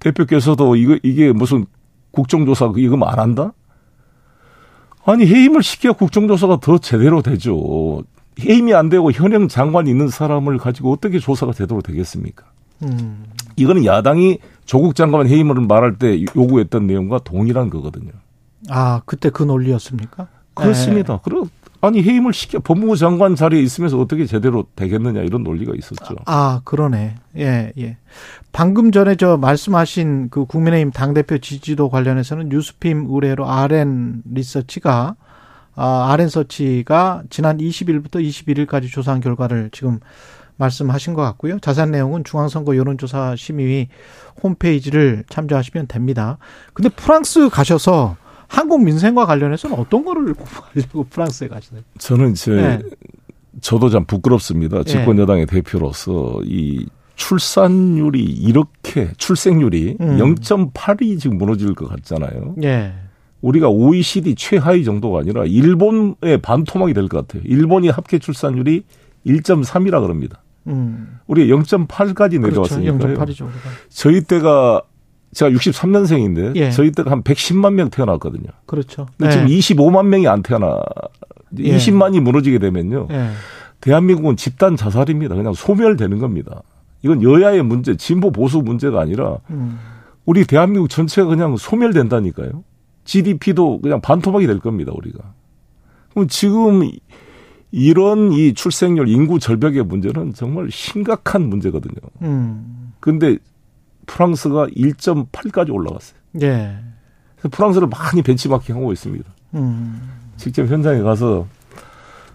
대표께서도 0.00 0.74
이거 0.74 0.98
이게 1.04 1.30
무슨 1.30 1.66
국정조사 2.10 2.72
이거 2.78 2.98
안 3.06 3.20
한다? 3.20 3.52
아니 5.04 5.24
해임을 5.24 5.62
시켜야 5.62 5.92
국정조사가 5.92 6.58
더 6.58 6.78
제대로 6.78 7.22
되죠. 7.22 8.02
해임이 8.40 8.74
안 8.74 8.88
되고 8.88 9.12
현행 9.12 9.46
장관이 9.46 9.88
있는 9.88 10.08
사람을 10.08 10.58
가지고 10.58 10.90
어떻게 10.90 11.20
조사가 11.20 11.52
제대로 11.52 11.80
되겠습니까? 11.80 12.44
음. 12.82 13.26
이거는 13.54 13.84
야당이 13.84 14.38
조국 14.64 14.96
장관 14.96 15.28
해임을 15.28 15.54
말할 15.60 15.98
때 15.98 16.24
요구했던 16.34 16.88
내용과 16.88 17.20
동일한 17.20 17.70
거거든요. 17.70 18.10
아, 18.68 19.00
그때 19.06 19.30
그 19.30 19.44
논리였습니까? 19.44 20.26
그렇습니다. 20.54 21.20
그리고 21.22 21.48
아니 21.80 22.00
해임을 22.00 22.32
시켜 22.32 22.60
법무부 22.60 22.96
장관 22.96 23.34
자리에 23.34 23.60
있으면서 23.60 23.98
어떻게 23.98 24.24
제대로 24.24 24.64
되겠느냐 24.76 25.22
이런 25.22 25.42
논리가 25.42 25.72
있었죠. 25.76 26.14
아, 26.26 26.60
그러네. 26.64 27.16
예, 27.38 27.72
예. 27.76 27.96
방금 28.52 28.92
전에 28.92 29.16
저 29.16 29.36
말씀하신 29.36 30.28
그 30.30 30.44
국민의힘 30.44 30.92
당 30.92 31.12
대표 31.12 31.38
지지도 31.38 31.90
관련해서는 31.90 32.50
뉴스핌 32.50 33.06
의뢰로 33.10 33.50
RN 33.50 34.22
리서치가, 34.32 35.16
아, 35.74 36.12
RN 36.12 36.28
서치가 36.28 37.24
지난 37.30 37.58
20일부터 37.58 38.22
21일까지 38.22 38.88
조사한 38.88 39.20
결과를 39.20 39.70
지금 39.72 39.98
말씀하신 40.56 41.14
것 41.14 41.22
같고요. 41.22 41.58
자세한 41.58 41.90
내용은 41.90 42.22
중앙선거 42.22 42.76
여론조사 42.76 43.34
심의위 43.36 43.88
홈페이지를 44.40 45.24
참조하시면 45.28 45.88
됩니다. 45.88 46.38
근데 46.74 46.88
프랑스 46.90 47.48
가셔서 47.48 48.16
한국 48.52 48.84
민생과 48.84 49.24
관련해서는 49.26 49.78
어떤 49.78 50.04
거를 50.04 50.34
공부하려고 50.34 51.04
프랑스에 51.04 51.48
가시나요? 51.48 51.82
저는 51.98 52.34
제 52.34 52.52
네. 52.52 52.78
저도 53.60 53.88
참 53.88 54.04
부끄럽습니다. 54.04 54.82
집권 54.84 55.18
여당의 55.18 55.46
대표로서 55.46 56.40
이 56.44 56.86
출산율이 57.16 58.22
이렇게 58.22 59.10
출생률이 59.16 59.96
음. 60.00 60.18
0.8이 60.18 61.18
지금 61.18 61.38
무너질 61.38 61.74
것 61.74 61.88
같잖아요. 61.88 62.56
예. 62.62 62.92
우리가 63.40 63.68
OECD 63.68 64.34
최하위 64.34 64.84
정도가 64.84 65.20
아니라 65.20 65.44
일본의 65.44 66.38
반토막이 66.42 66.92
될 66.94 67.08
것 67.08 67.26
같아요. 67.26 67.42
일본이 67.46 67.88
합계 67.88 68.18
출산율이 68.18 68.84
1.3이라 69.26 70.00
그럽니다. 70.02 70.42
음. 70.66 71.18
우리 71.26 71.48
0.8까지 71.48 72.40
그렇죠. 72.40 72.76
내려왔으니까요. 72.76 73.14
0.8이죠, 73.16 73.42
우리가. 73.44 73.60
저희 73.88 74.20
때가 74.22 74.82
제가 75.34 75.50
63년생인데 75.50 76.56
예. 76.56 76.70
저희 76.70 76.90
때가 76.92 77.10
한 77.10 77.22
110만 77.22 77.74
명 77.74 77.90
태어났거든요. 77.90 78.50
그렇죠. 78.66 79.06
근데 79.16 79.32
지금 79.32 79.46
25만 79.46 80.06
명이 80.06 80.28
안 80.28 80.42
태어나 80.42 80.80
예. 81.58 81.76
20만이 81.76 82.20
무너지게 82.20 82.58
되면요. 82.58 83.08
예. 83.10 83.30
대한민국은 83.80 84.36
집단 84.36 84.76
자살입니다. 84.76 85.34
그냥 85.34 85.54
소멸되는 85.54 86.18
겁니다. 86.18 86.62
이건 87.02 87.22
여야의 87.22 87.64
문제, 87.64 87.96
진보 87.96 88.30
보수 88.30 88.58
문제가 88.58 89.00
아니라 89.00 89.38
음. 89.50 89.78
우리 90.24 90.44
대한민국 90.44 90.88
전체가 90.88 91.28
그냥 91.28 91.56
소멸된다니까요. 91.56 92.62
GDP도 93.04 93.80
그냥 93.80 94.00
반토막이 94.00 94.46
될 94.46 94.60
겁니다, 94.60 94.92
우리가. 94.94 95.18
그럼 96.10 96.28
지금 96.28 96.88
이런 97.72 98.32
이 98.32 98.54
출생률 98.54 99.08
인구 99.08 99.40
절벽의 99.40 99.82
문제는 99.84 100.34
정말 100.34 100.70
심각한 100.70 101.48
문제거든요. 101.48 101.96
음. 102.20 102.92
근데 103.00 103.38
프랑스가 104.06 104.66
1.8까지 104.68 105.72
올라갔어요. 105.72 106.18
예. 106.42 106.78
그래서 107.36 107.48
프랑스를 107.50 107.88
많이 107.88 108.22
벤치마킹하고 108.22 108.92
있습니다. 108.92 109.30
음. 109.54 110.00
직접 110.36 110.66
현장에 110.66 111.00
가서 111.02 111.46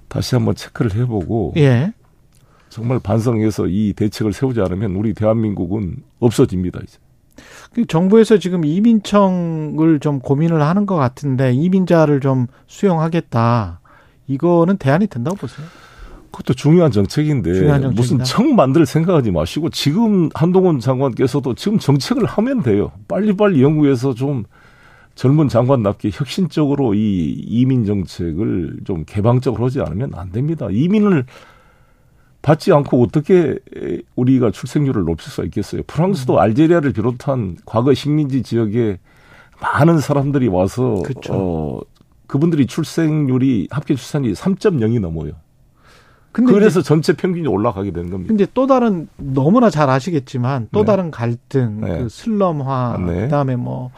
다시 0.07 0.35
한번 0.35 0.55
체크를 0.55 0.95
해보고 0.95 1.53
예. 1.57 1.93
정말 2.69 2.99
반성해서 2.99 3.67
이 3.67 3.93
대책을 3.95 4.33
세우지 4.33 4.61
않으면 4.61 4.95
우리 4.95 5.13
대한민국은 5.13 5.97
없어집니다. 6.19 6.79
이제. 6.83 6.97
그 7.73 7.85
정부에서 7.85 8.37
지금 8.37 8.65
이민청을 8.65 9.99
좀 9.99 10.19
고민을 10.19 10.61
하는 10.61 10.85
것 10.85 10.95
같은데 10.95 11.53
이민자를 11.53 12.19
좀 12.19 12.47
수용하겠다. 12.67 13.79
이거는 14.27 14.77
대안이 14.77 15.07
된다고 15.07 15.37
보세요? 15.37 15.65
그것도 16.37 16.53
중요한 16.53 16.91
정책인데 16.91 17.53
중요한. 17.53 17.93
무슨 17.95 18.23
청 18.23 18.55
만들 18.55 18.85
생각하지 18.85 19.31
마시고 19.31 19.69
지금 19.69 20.29
한동훈 20.35 20.79
장관께서도 20.79 21.55
지금 21.55 21.79
정책을 21.79 22.25
하면 22.25 22.61
돼요. 22.61 22.91
빨리빨리 23.07 23.63
연구해서 23.63 24.13
좀 24.13 24.43
젊은 25.15 25.47
장관답게 25.47 26.11
혁신적으로 26.13 26.93
이 26.93 27.31
이민 27.31 27.85
정책을 27.85 28.81
좀 28.85 29.03
개방적으로 29.07 29.65
하지 29.65 29.81
않으면 29.81 30.11
안 30.13 30.31
됩니다. 30.31 30.67
이민을 30.69 31.25
받지 32.43 32.71
않고 32.71 33.01
어떻게 33.01 33.57
우리가 34.15 34.51
출생률을 34.51 35.05
높일 35.05 35.29
수가 35.31 35.43
있겠어요. 35.45 35.81
프랑스도 35.87 36.35
음. 36.35 36.39
알제리아를 36.39 36.93
비롯한 36.93 37.57
과거 37.65 37.95
식민지 37.95 38.43
지역에 38.43 38.99
많은 39.59 39.99
사람들이 39.99 40.49
와서 40.49 41.01
그쵸. 41.03 41.33
어 41.33 41.81
그분들이 42.27 42.67
출생률이 42.67 43.69
합계 43.71 43.95
출산이 43.95 44.33
3.0이 44.33 44.99
넘어요. 44.99 45.31
근데 46.37 46.53
그래서 46.53 46.83
전체 46.83 47.13
평균이 47.13 47.47
올라가게 47.47 47.91
되는 47.91 48.11
겁니다. 48.11 48.27
근데 48.27 48.45
또 48.53 48.67
다른 48.67 49.07
너무나 49.17 49.71
잘 49.71 49.89
아시겠지만 49.89 50.67
또 50.71 50.81
네. 50.81 50.85
다른 50.85 51.09
갈등, 51.09 51.81
네. 51.81 51.97
그 51.97 52.09
슬럼화, 52.09 52.99
네. 53.07 53.21
그다음에 53.21 53.55
뭐뭐 53.55 53.89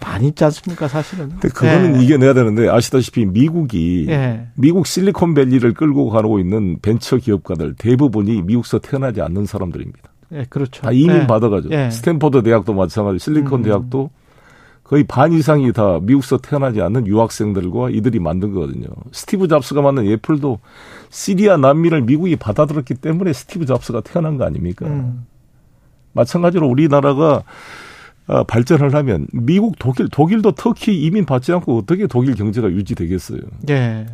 많이 0.00 0.28
있지 0.28 0.42
않습니까, 0.44 0.88
사실은. 0.88 1.28
근데 1.28 1.48
그거는 1.48 2.00
예. 2.00 2.04
이겨내야 2.04 2.32
되는데 2.32 2.68
아시다시피 2.70 3.26
미국이 3.26 4.06
예. 4.08 4.46
미국 4.54 4.86
실리콘밸리를 4.86 5.74
끌고 5.74 6.08
가고 6.08 6.38
있는 6.38 6.78
벤처 6.80 7.18
기업가들 7.18 7.74
대부분이 7.74 8.40
미국서 8.42 8.78
태어나지 8.78 9.20
않는 9.20 9.44
사람들입니다. 9.44 10.10
예, 10.32 10.46
그렇죠. 10.48 10.82
다 10.82 10.92
이민 10.92 11.22
예. 11.22 11.26
받아가지고 11.26 11.74
예. 11.74 11.90
스탠퍼드 11.90 12.42
대학도 12.42 12.72
마찬가지, 12.72 13.18
실리콘 13.18 13.60
음. 13.60 13.62
대학도 13.64 14.10
거의 14.90 15.04
반 15.04 15.32
이상이 15.32 15.72
다 15.72 16.00
미국서 16.02 16.38
태어나지 16.38 16.82
않는 16.82 17.06
유학생들과 17.06 17.90
이들이 17.90 18.18
만든 18.18 18.52
거거든요. 18.52 18.88
스티브 19.12 19.46
잡스가 19.46 19.82
만든 19.82 20.04
애플도 20.10 20.58
시리아 21.10 21.56
난민을 21.56 22.02
미국이 22.02 22.34
받아들였기 22.34 22.94
때문에 22.94 23.32
스티브 23.32 23.66
잡스가 23.66 24.00
태어난 24.00 24.36
거 24.36 24.44
아닙니까? 24.44 24.86
음. 24.88 25.26
마찬가지로 26.12 26.66
우리나라가 26.66 27.44
아, 28.26 28.42
발전을 28.42 28.92
하면 28.96 29.28
미국, 29.32 29.76
독일, 29.78 30.08
독일도 30.08 30.52
터키 30.52 31.00
이민 31.04 31.24
받지 31.24 31.52
않고 31.52 31.78
어떻게 31.78 32.08
독일 32.08 32.34
경제가 32.34 32.68
유지되겠어요? 32.68 33.38
예. 33.70 34.06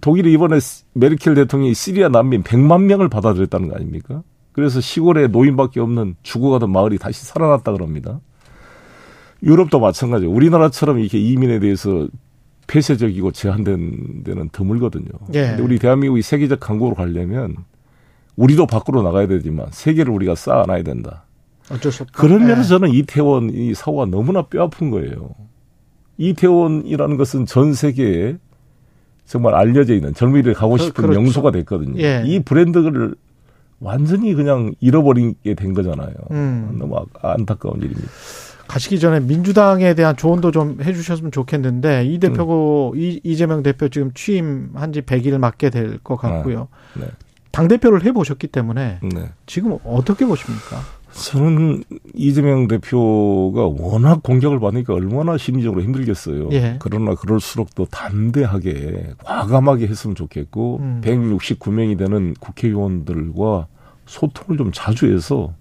독일이 0.00 0.32
이번에 0.32 0.60
시- 0.60 0.84
메르켈 0.94 1.34
대통령이 1.34 1.74
시리아 1.74 2.08
난민 2.08 2.44
100만 2.44 2.82
명을 2.84 3.08
받아들였다는 3.08 3.68
거 3.68 3.74
아닙니까? 3.74 4.22
그래서 4.52 4.80
시골에 4.80 5.26
노인밖에 5.26 5.80
없는 5.80 6.14
죽어가던 6.22 6.70
마을이 6.70 6.98
다시 6.98 7.24
살아났다 7.26 7.72
그럽니다. 7.72 8.20
유럽도 9.42 9.78
마찬가지예요. 9.80 10.32
우리나라처럼 10.32 10.98
이렇게 10.98 11.18
이민에 11.18 11.58
대해서 11.60 12.08
폐쇄적이고 12.66 13.32
제한된 13.32 14.24
데는 14.24 14.48
드물거든요. 14.52 15.08
예. 15.34 15.48
근데 15.48 15.62
우리 15.62 15.78
대한민국이 15.78 16.22
세계적 16.22 16.60
강국으로 16.60 16.94
가려면 16.94 17.56
우리도 18.36 18.66
밖으로 18.66 19.02
나가야 19.02 19.26
되지만 19.26 19.66
세계를 19.70 20.12
우리가 20.12 20.34
쌓아놔야 20.34 20.82
된다. 20.82 21.24
어쩔 21.70 21.90
수 21.92 22.02
없다. 22.02 22.20
그런 22.20 22.40
면에서 22.46 22.62
예. 22.62 22.78
저는 22.78 22.90
이태원 22.90 23.50
이 23.54 23.74
사고가 23.74 24.06
너무나 24.06 24.42
뼈 24.42 24.62
아픈 24.64 24.90
거예요. 24.90 25.30
이태원이라는 26.18 27.16
것은 27.16 27.46
전 27.46 27.74
세계에 27.74 28.36
정말 29.24 29.54
알려져 29.54 29.94
있는 29.94 30.14
젊은이들 30.14 30.54
가고 30.54 30.72
그- 30.76 30.78
싶은 30.84 31.02
그렇죠. 31.04 31.20
명소가 31.20 31.50
됐거든요. 31.52 32.00
예. 32.02 32.22
이 32.26 32.40
브랜드를 32.40 33.14
완전히 33.80 34.34
그냥 34.34 34.74
잃어버리게 34.80 35.54
된 35.54 35.74
거잖아요. 35.74 36.12
음. 36.32 36.76
너무 36.78 36.96
아- 36.96 37.32
안타까운 37.34 37.78
일입니다. 37.78 38.08
가시기 38.68 39.00
전에 39.00 39.20
민주당에 39.20 39.94
대한 39.94 40.16
조언도 40.16 40.50
좀 40.52 40.78
해주셨으면 40.82 41.32
좋겠는데 41.32 42.04
이 42.04 42.18
대표고 42.18 42.92
음. 42.94 43.00
이, 43.00 43.20
이재명 43.24 43.62
대표 43.62 43.88
지금 43.88 44.12
취임한 44.14 44.92
지 44.92 45.00
100일 45.02 45.38
맞게 45.38 45.70
될 45.70 45.98
것 46.04 46.16
같고요. 46.16 46.68
네. 46.94 47.06
당 47.50 47.66
대표를 47.66 48.04
해보셨기 48.04 48.46
때문에 48.48 49.00
네. 49.02 49.30
지금 49.46 49.78
어떻게 49.84 50.26
보십니까? 50.26 50.80
저는 51.12 51.82
이재명 52.14 52.68
대표가 52.68 53.66
워낙 53.66 54.22
공격을 54.22 54.60
받으니까 54.60 54.92
얼마나 54.94 55.38
심리적으로 55.38 55.82
힘들겠어요. 55.82 56.50
예. 56.52 56.76
그러나 56.78 57.14
그럴수록 57.14 57.74
더 57.74 57.86
담대하게 57.86 59.14
과감하게 59.24 59.86
했으면 59.88 60.14
좋겠고 60.14 60.78
음. 60.80 61.00
169명이 61.02 61.96
되는 61.98 62.34
국회의원들과 62.38 63.66
소통을 64.06 64.58
좀 64.58 64.70
자주 64.72 65.12
해서 65.12 65.54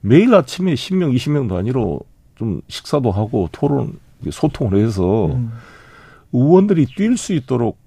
매일 0.00 0.34
아침에 0.34 0.74
10명, 0.74 1.14
20명도 1.14 1.54
아니로 1.54 2.00
좀 2.42 2.60
식사도 2.66 3.12
하고 3.12 3.48
토론, 3.52 4.00
소통을 4.28 4.84
해서 4.84 5.26
음. 5.26 5.52
의원들이 6.32 6.86
뛸 6.86 7.16
수 7.16 7.32
있도록 7.34 7.78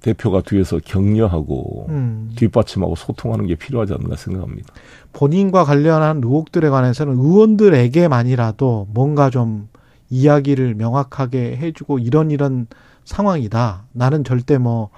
대표가 0.00 0.42
뒤에서 0.42 0.78
격려하고 0.84 1.86
음. 1.88 2.32
뒷받침하고 2.36 2.96
소통하는 2.96 3.46
게 3.46 3.54
필요하지 3.54 3.94
않나 3.94 4.16
생각합니다. 4.16 4.74
본인과 5.14 5.64
관련한 5.64 6.18
의혹들에 6.22 6.68
관해서는 6.68 7.14
의원들에게만이라도 7.14 8.88
뭔가 8.92 9.30
좀 9.30 9.68
이야기를 10.10 10.74
명확하게 10.74 11.56
해주고 11.56 11.98
이런 11.98 12.30
이런 12.30 12.66
상황이다. 13.04 13.84
나는 13.92 14.22
절대 14.22 14.58
뭐, 14.58 14.90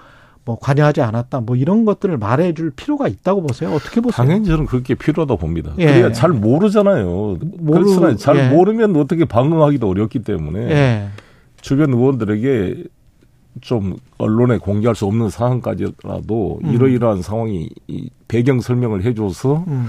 뭐 0.49 0.59
관여하지 0.59 1.03
않았다. 1.03 1.41
뭐 1.41 1.57
이런 1.57 1.85
것들을 1.85 2.17
말해줄 2.17 2.71
필요가 2.71 3.07
있다고 3.07 3.43
보세요. 3.43 3.71
어떻게 3.71 4.01
보세요? 4.01 4.17
당연히 4.17 4.47
저는 4.47 4.65
그렇게 4.65 4.95
필요하다고 4.95 5.39
봅니다. 5.39 5.73
예. 5.77 5.85
그래야 5.85 6.11
잘 6.11 6.31
모르잖아요. 6.31 7.37
모르- 7.59 7.85
그렇잖아요. 7.85 8.17
잘 8.17 8.37
예. 8.39 8.49
모르면 8.49 8.97
어떻게 8.97 9.27
방응하기도 9.27 9.87
어렵기 9.87 10.21
때문에 10.21 10.61
예. 10.71 11.09
주변 11.61 11.93
의원들에게 11.93 12.83
좀 13.61 13.97
언론에 14.17 14.57
공개할 14.57 14.95
수 14.95 15.05
없는 15.05 15.29
상황까지라도 15.29 16.61
음. 16.65 16.73
이러이러한 16.73 17.21
상황이 17.21 17.69
이 17.87 18.09
배경 18.27 18.61
설명을 18.63 19.05
해줘서 19.05 19.65
음. 19.69 19.89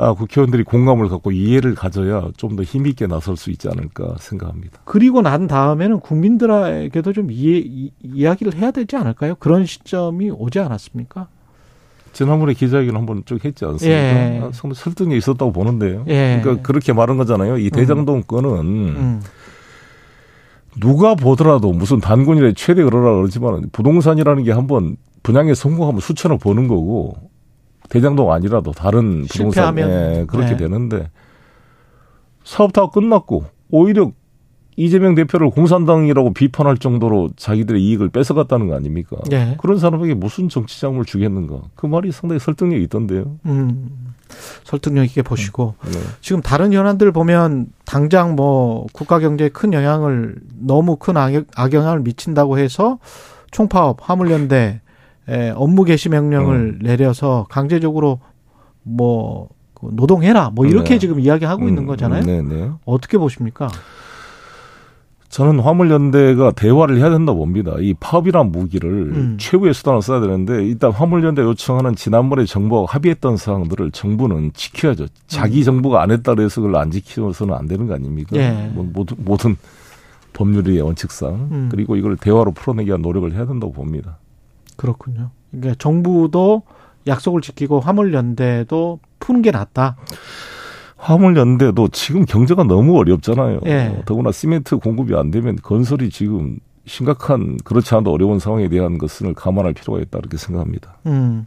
아, 0.00 0.12
국회의원들이 0.14 0.62
공감을 0.62 1.08
갖고 1.08 1.32
이해를 1.32 1.74
가져야 1.74 2.28
좀 2.36 2.54
더 2.56 2.62
힘있게 2.62 3.06
나설 3.06 3.36
수 3.36 3.50
있지 3.50 3.68
않을까 3.68 4.14
생각합니다. 4.18 4.80
그리고 4.84 5.22
난 5.22 5.46
다음에는 5.48 6.00
국민들에게도 6.00 7.12
좀 7.12 7.30
이해, 7.30 7.58
이, 7.64 7.90
이야기를 8.02 8.54
해야 8.54 8.70
되지 8.70 8.96
않을까요? 8.96 9.34
그런 9.36 9.66
시점이 9.66 10.30
오지 10.30 10.60
않았습니까? 10.60 11.26
지난번에 12.12 12.54
기자회견 12.54 12.96
한번 12.96 13.22
쭉 13.26 13.44
했지 13.44 13.64
않습니까? 13.64 13.96
예. 13.96 14.40
아, 14.42 14.50
설득이 14.52 15.16
있었다고 15.16 15.52
보는데요. 15.52 16.04
예. 16.08 16.40
그러니까 16.42 16.62
그렇게 16.66 16.92
말한 16.92 17.16
거잖아요. 17.16 17.58
이 17.58 17.70
대장동 17.70 18.22
건은 18.26 18.50
음. 18.50 19.22
누가 20.80 21.14
보더라도 21.14 21.72
무슨 21.72 22.00
단군이라 22.00 22.52
최대 22.56 22.82
그러라 22.82 23.16
그러지만 23.16 23.68
부동산이라는 23.72 24.44
게 24.44 24.52
한번 24.52 24.96
분양에 25.22 25.54
성공하면 25.54 26.00
수천억 26.00 26.40
버는 26.40 26.68
거고 26.68 27.16
대장동 27.88 28.32
아니라도 28.32 28.72
다른 28.72 29.24
부동산 29.26 29.78
예, 29.78 30.24
그렇게 30.28 30.50
네. 30.50 30.56
되는데 30.56 31.10
사업 32.44 32.72
다 32.72 32.88
끝났고 32.88 33.44
오히려 33.70 34.12
이재명 34.78 35.16
대표를 35.16 35.50
공산당이라고 35.50 36.32
비판할 36.34 36.78
정도로 36.78 37.30
자기들의 37.36 37.82
이익을 37.82 38.10
뺏어갔다는 38.10 38.68
거 38.68 38.76
아닙니까? 38.76 39.16
예. 39.32 39.56
그런 39.58 39.76
사람에게 39.76 40.14
무슨 40.14 40.48
정치 40.48 40.80
자금을 40.80 41.04
주겠는가? 41.04 41.62
그 41.74 41.86
말이 41.86 42.12
상당히 42.12 42.38
설득력이 42.38 42.84
있던데요. 42.84 43.38
음. 43.46 44.14
설득력 44.62 45.04
있게 45.04 45.22
보시고 45.22 45.74
네. 45.84 45.98
지금 46.20 46.42
다른 46.42 46.72
현안들 46.72 47.10
보면 47.10 47.66
당장 47.84 48.36
뭐 48.36 48.86
국가 48.92 49.18
경제에 49.18 49.48
큰 49.48 49.72
영향을 49.72 50.36
너무 50.60 50.94
큰 50.94 51.16
악영, 51.16 51.46
악영향을 51.56 52.00
미친다고 52.00 52.58
해서 52.58 52.98
총파업 53.50 54.08
화물연대 54.08 54.80
에, 55.28 55.50
업무 55.50 55.84
개시 55.84 56.08
명령을 56.08 56.78
내려서 56.82 57.46
강제적으로 57.50 58.20
뭐그 58.82 59.90
노동해라 59.92 60.50
뭐 60.50 60.66
이렇게 60.66 60.94
네. 60.94 60.98
지금 60.98 61.20
이야기하고 61.20 61.68
있는 61.68 61.82
음, 61.82 61.86
거잖아요. 61.86 62.22
네, 62.22 62.42
네. 62.42 62.70
어떻게 62.84 63.18
보십니까? 63.18 63.68
저는 65.28 65.60
화물연대가 65.60 66.52
대화를 66.52 66.96
해야 66.98 67.10
된다 67.10 67.32
고 67.32 67.40
봅니다. 67.40 67.74
이 67.80 67.92
파업이란 68.00 68.50
무기를 68.50 68.90
음. 68.90 69.36
최후의 69.38 69.74
수단으로 69.74 70.00
써야 70.00 70.20
되는데 70.20 70.64
일단 70.64 70.90
화물연대 70.90 71.42
요청하는 71.42 71.94
지난번에 71.96 72.46
정부가 72.46 72.90
합의했던 72.90 73.36
사항들을 73.36 73.90
정부는 73.90 74.52
지켜야죠. 74.54 75.06
자기 75.26 75.64
정부가 75.64 76.02
안 76.02 76.10
했다 76.10 76.34
그래서 76.34 76.62
그걸 76.62 76.76
안 76.76 76.90
지켜서는 76.90 77.54
안 77.54 77.66
되는 77.66 77.86
거 77.86 77.94
아닙니까? 77.94 78.36
음. 78.36 78.38
예. 78.38 78.70
뭐 78.74 78.88
모든, 78.90 79.16
모든 79.20 79.56
법률의 80.32 80.80
원칙상 80.80 81.48
음. 81.52 81.68
그리고 81.70 81.96
이걸 81.96 82.16
대화로 82.16 82.52
풀어내기 82.52 82.88
위한 82.88 83.02
노력을 83.02 83.30
해야 83.32 83.46
된다고 83.46 83.72
봅니다. 83.72 84.18
그렇군요. 84.78 85.30
그러니까 85.50 85.74
정부도 85.78 86.62
약속을 87.06 87.42
지키고 87.42 87.80
화물연대도 87.80 89.00
푸는 89.18 89.42
게 89.42 89.50
낫다. 89.50 89.96
화물연대도 90.96 91.88
지금 91.88 92.24
경제가 92.24 92.64
너무 92.64 92.96
어렵잖아요. 92.98 93.60
예. 93.66 94.02
더구나 94.06 94.32
시멘트 94.32 94.78
공급이 94.78 95.14
안 95.14 95.30
되면 95.30 95.56
건설이 95.56 96.10
지금 96.10 96.58
심각한 96.86 97.58
그렇지 97.64 97.94
않아도 97.94 98.12
어려운 98.12 98.38
상황에 98.38 98.68
대한 98.68 98.96
것을 98.98 99.34
감안할 99.34 99.74
필요가 99.74 100.00
있다 100.00 100.18
이렇게 100.18 100.36
생각합니다. 100.38 100.96
음, 101.06 101.44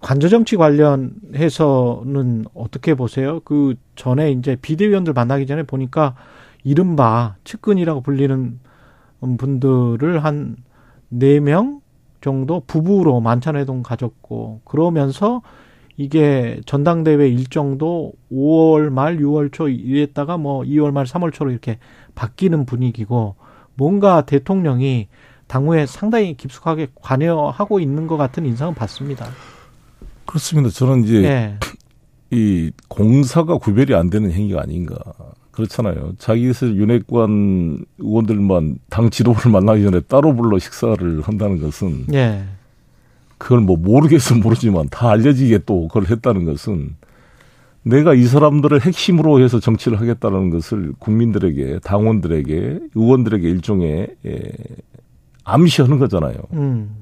관저 0.00 0.28
정치 0.28 0.56
관련해서는 0.56 2.44
어떻게 2.54 2.94
보세요? 2.94 3.40
그 3.44 3.74
전에 3.96 4.30
이제 4.30 4.56
비대위원들 4.60 5.12
만나기 5.12 5.46
전에 5.46 5.64
보니까 5.64 6.14
이른바 6.62 7.34
측근이라고 7.44 8.02
불리는 8.02 8.60
분들을 9.38 10.22
한 10.24 10.56
네 11.10 11.38
명 11.40 11.80
정도 12.24 12.62
부부로 12.66 13.20
만찬회동 13.20 13.82
가졌고 13.82 14.62
그러면서 14.64 15.42
이게 15.98 16.58
전당대회 16.64 17.28
일정도 17.28 18.14
5월 18.32 18.88
말 18.88 19.18
6월 19.18 19.52
초 19.52 19.68
이랬다가 19.68 20.38
뭐 20.38 20.62
2월 20.62 20.90
말 20.90 21.04
3월 21.04 21.34
초로 21.34 21.50
이렇게 21.50 21.78
바뀌는 22.14 22.64
분위기고 22.64 23.36
뭔가 23.74 24.24
대통령이 24.24 25.08
당무에 25.48 25.84
상당히 25.84 26.34
깊숙하게 26.34 26.88
관여하고 26.94 27.78
있는 27.78 28.06
것 28.06 28.16
같은 28.16 28.46
인상은 28.46 28.74
받습니다. 28.74 29.26
그렇습니다. 30.24 30.70
저는 30.70 31.04
이제 31.04 31.24
예. 31.24 31.58
이 32.30 32.70
공사가 32.88 33.58
구별이 33.58 33.94
안 33.94 34.08
되는 34.08 34.32
행위가 34.32 34.62
아닌가. 34.62 34.96
그렇잖아요. 35.54 36.14
자기들 36.18 36.76
윤핵관 36.76 37.84
의원들만 37.98 38.78
당 38.90 39.10
지도부를 39.10 39.52
만나기 39.52 39.82
전에 39.82 40.00
따로 40.00 40.34
불러 40.34 40.58
식사를 40.58 41.22
한다는 41.22 41.60
것은 41.60 42.06
예. 42.12 42.44
그걸 43.38 43.60
뭐 43.60 43.76
모르겠어 43.76 44.34
모르지만 44.36 44.88
다 44.90 45.10
알려지게 45.10 45.60
또 45.66 45.88
그걸 45.88 46.06
했다는 46.06 46.44
것은 46.44 46.96
내가 47.82 48.14
이 48.14 48.24
사람들을 48.24 48.80
핵심으로 48.80 49.40
해서 49.40 49.60
정치를 49.60 50.00
하겠다는 50.00 50.50
것을 50.50 50.92
국민들에게 50.98 51.80
당원들에게 51.84 52.80
의원들에게 52.94 53.48
일종의 53.48 54.08
예, 54.26 54.52
암시하는 55.44 55.98
거잖아요. 55.98 56.34
음. 56.54 56.96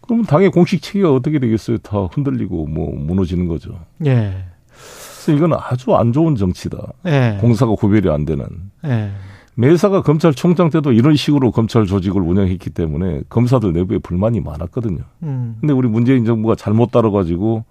그러면 0.00 0.24
당의 0.24 0.50
공식 0.50 0.80
체계가 0.82 1.12
어떻게 1.12 1.40
되겠어요? 1.40 1.78
다 1.78 2.04
흔들리고 2.12 2.66
뭐 2.66 2.94
무너지는 2.94 3.48
거죠. 3.48 3.80
예. 4.06 4.44
그래서 5.26 5.32
이건 5.32 5.58
아주 5.60 5.94
안 5.94 6.12
좋은 6.12 6.36
정치다. 6.36 6.78
예. 7.06 7.38
공사가 7.40 7.74
구별이 7.74 8.08
안 8.08 8.24
되는. 8.24 8.46
예. 8.84 9.10
매사가 9.56 10.02
검찰총장 10.02 10.70
때도 10.70 10.92
이런 10.92 11.16
식으로 11.16 11.50
검찰 11.50 11.86
조직을 11.86 12.20
운영했기 12.22 12.70
때문에 12.70 13.22
검사들 13.28 13.72
내부에 13.72 13.98
불만이 13.98 14.40
많았거든요. 14.40 15.00
음. 15.24 15.56
근데 15.60 15.72
우리 15.72 15.88
문재인 15.88 16.24
정부가 16.24 16.54
잘못 16.54 16.92
따라가지고 16.92 17.64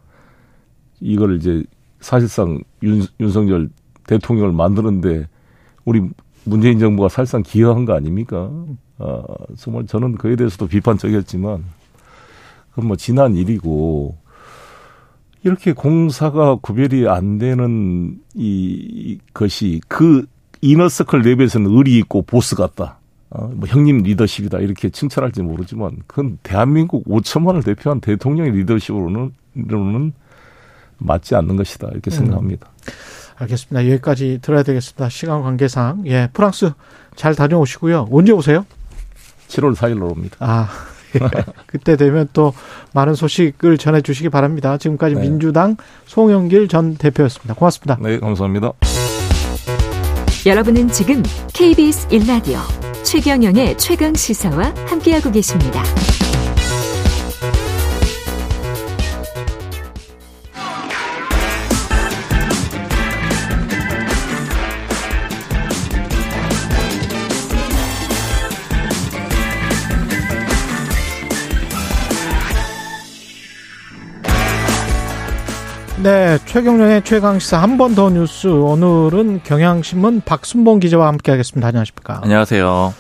이걸 1.00 1.38
이제 1.38 1.64
사실상 2.02 2.60
윤, 2.84 3.04
윤석열 3.20 3.70
대통령을 4.08 4.52
만드는데 4.52 5.28
우리 5.86 6.02
문재인 6.44 6.80
정부가 6.80 7.08
사실상 7.08 7.44
기여한 7.44 7.86
거 7.86 7.94
아닙니까? 7.94 8.52
아, 8.98 9.24
정말 9.58 9.86
저는 9.86 10.16
그에 10.16 10.36
대해서도 10.36 10.68
비판적이었지만 10.68 11.64
그건 12.72 12.88
뭐 12.88 12.96
지난 12.98 13.36
일이고 13.36 14.18
이렇게 15.46 15.74
공사가 15.74 16.56
구별이 16.56 17.08
안 17.08 17.38
되는 17.38 18.18
이 18.34 19.20
것이 19.32 19.80
그 19.88 20.26
이너서클 20.62 21.22
레벨에서는 21.22 21.70
의리 21.70 22.00
있고 22.00 22.24
보스 22.24 22.56
같다. 22.56 22.98
어, 23.30 23.48
뭐 23.54 23.68
형님 23.68 24.00
리더십이다 24.00 24.58
이렇게 24.60 24.90
칭찬할지 24.90 25.44
모르지만 25.44 25.98
그건 26.08 26.40
대한민국 26.42 27.06
5천만을 27.06 27.64
대표한 27.64 28.02
대통령의 28.02 28.54
리더십으로는 28.54 29.34
는 29.54 30.14
맞지 30.98 31.36
않는 31.36 31.56
것이다 31.58 31.90
이렇게 31.92 32.10
생각합니다. 32.10 32.68
알겠습니다. 33.36 33.88
여기까지 33.92 34.40
들어야 34.42 34.64
되겠습니다. 34.64 35.10
시간 35.10 35.44
관계상. 35.44 36.08
예. 36.08 36.28
프랑스 36.34 36.72
잘 37.16 37.36
다녀오시고요. 37.36 38.08
언제 38.12 38.32
오세요? 38.32 38.66
7월 39.50 39.76
4일로 39.76 40.10
옵니다. 40.10 40.38
아. 40.40 40.95
예. 41.16 41.44
그때 41.66 41.96
되면 41.96 42.28
또 42.34 42.54
많은 42.94 43.16
소식을 43.16 43.78
전해 43.78 44.02
주시기 44.02 44.30
바랍니다. 44.30 44.78
지금까지 44.78 45.16
네. 45.16 45.22
민주당 45.22 45.78
송영길 46.06 46.68
전 46.68 46.96
대표였습니다. 46.96 47.54
고맙습니다. 47.54 47.98
네, 48.02 48.20
감사합니다. 48.20 48.74
여러분은 50.46 50.90
지금 50.90 51.24
KBS 51.54 52.08
1라디오 52.10 52.60
최경영의 53.04 53.78
최강 53.78 54.14
시사와 54.14 54.74
함께하고 54.88 55.32
계십니다. 55.32 55.84
네, 76.06 76.38
최경련의 76.46 77.04
최강시사 77.04 77.58
한 77.58 77.78
번 77.78 77.96
더 77.96 78.10
뉴스. 78.12 78.46
오늘은 78.48 79.42
경향신문 79.44 80.22
박순봉 80.24 80.80
기자와 80.80 81.08
함께하겠습니다. 81.08 81.68
안녕하십니까? 81.68 82.20
안녕하세요. 82.22 82.94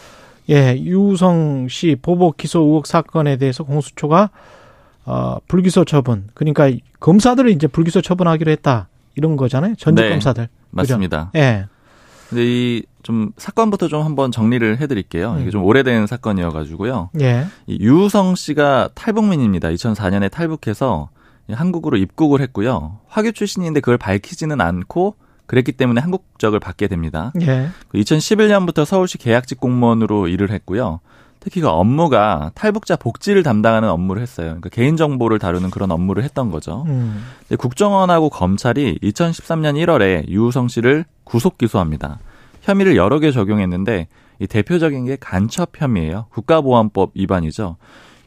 예, 0.50 0.76
유성 0.80 1.68
씨 1.70 1.96
보복 2.02 2.38
기소 2.38 2.62
의혹 2.62 2.88
사건에 2.88 3.38
대해서 3.38 3.64
공수처가 3.64 4.32
어, 5.06 5.38
불기소 5.48 5.86
처분. 5.86 6.28
그러니까 6.34 6.72
검사들을 7.00 7.52
이제 7.52 7.68
불기소 7.68 8.02
처분하기로 8.02 8.50
했다. 8.52 8.88
이런 9.16 9.36
거잖아요. 9.38 9.76
전직 9.76 10.02
네, 10.04 10.10
검사들. 10.10 10.50
맞습니다. 10.72 11.32
예. 11.36 11.66
근데 12.30 12.44
이 12.44 12.84
좀 13.06 13.34
사건부터 13.38 13.88
좀 13.88 14.02
한번 14.04 14.32
정리를 14.32 14.80
해드릴게요. 14.82 15.38
이게 15.40 15.52
좀 15.52 15.64
오래된 15.64 16.08
사건이어가지고요. 16.08 17.12
예. 17.22 17.46
이 17.68 17.78
유성 17.80 18.34
씨가 18.34 18.90
탈북민입니다. 18.96 19.70
2004년에 19.70 20.32
탈북해서 20.32 21.10
한국으로 21.52 21.98
입국을 21.98 22.42
했고요. 22.42 23.00
화교 23.08 23.32
출신인데 23.32 23.80
그걸 23.80 23.98
밝히지는 23.98 24.62
않고 24.62 25.16
그랬기 25.46 25.74
때문에 25.74 26.02
한국 26.02 26.28
국적을 26.32 26.60
받게 26.60 26.88
됩니다. 26.88 27.32
예. 27.42 27.70
2011년부터 27.94 28.86
서울시 28.86 29.18
계약직 29.18 29.60
공무원으로 29.60 30.28
일을 30.28 30.52
했고요. 30.52 31.00
특히 31.40 31.62
그 31.62 31.68
업무가 31.68 32.52
탈북자 32.56 32.96
복지를 32.96 33.44
담당하는 33.44 33.90
업무를 33.90 34.24
했어요. 34.24 34.48
그러니까 34.48 34.70
개인 34.70 34.98
정보를 34.98 35.38
다루는 35.38 35.70
그런 35.70 35.92
업무를 35.92 36.24
했던 36.24 36.50
거죠. 36.50 36.86
음. 36.88 37.24
근데 37.42 37.56
국정원하고 37.56 38.30
검찰이 38.30 38.98
2013년 39.04 39.76
1월에 39.76 40.28
유우성 40.28 40.70
씨를 40.70 41.06
구속 41.24 41.60
기소합니다. 41.60 42.18
혐의를 42.64 42.96
여러 42.96 43.20
개 43.20 43.32
적용했는데 43.32 44.08
이 44.40 44.48
대표적인 44.48 45.06
게 45.06 45.18
간첩 45.20 45.70
혐의예요. 45.78 46.26
국가보안법 46.32 47.12
위반이죠. 47.14 47.78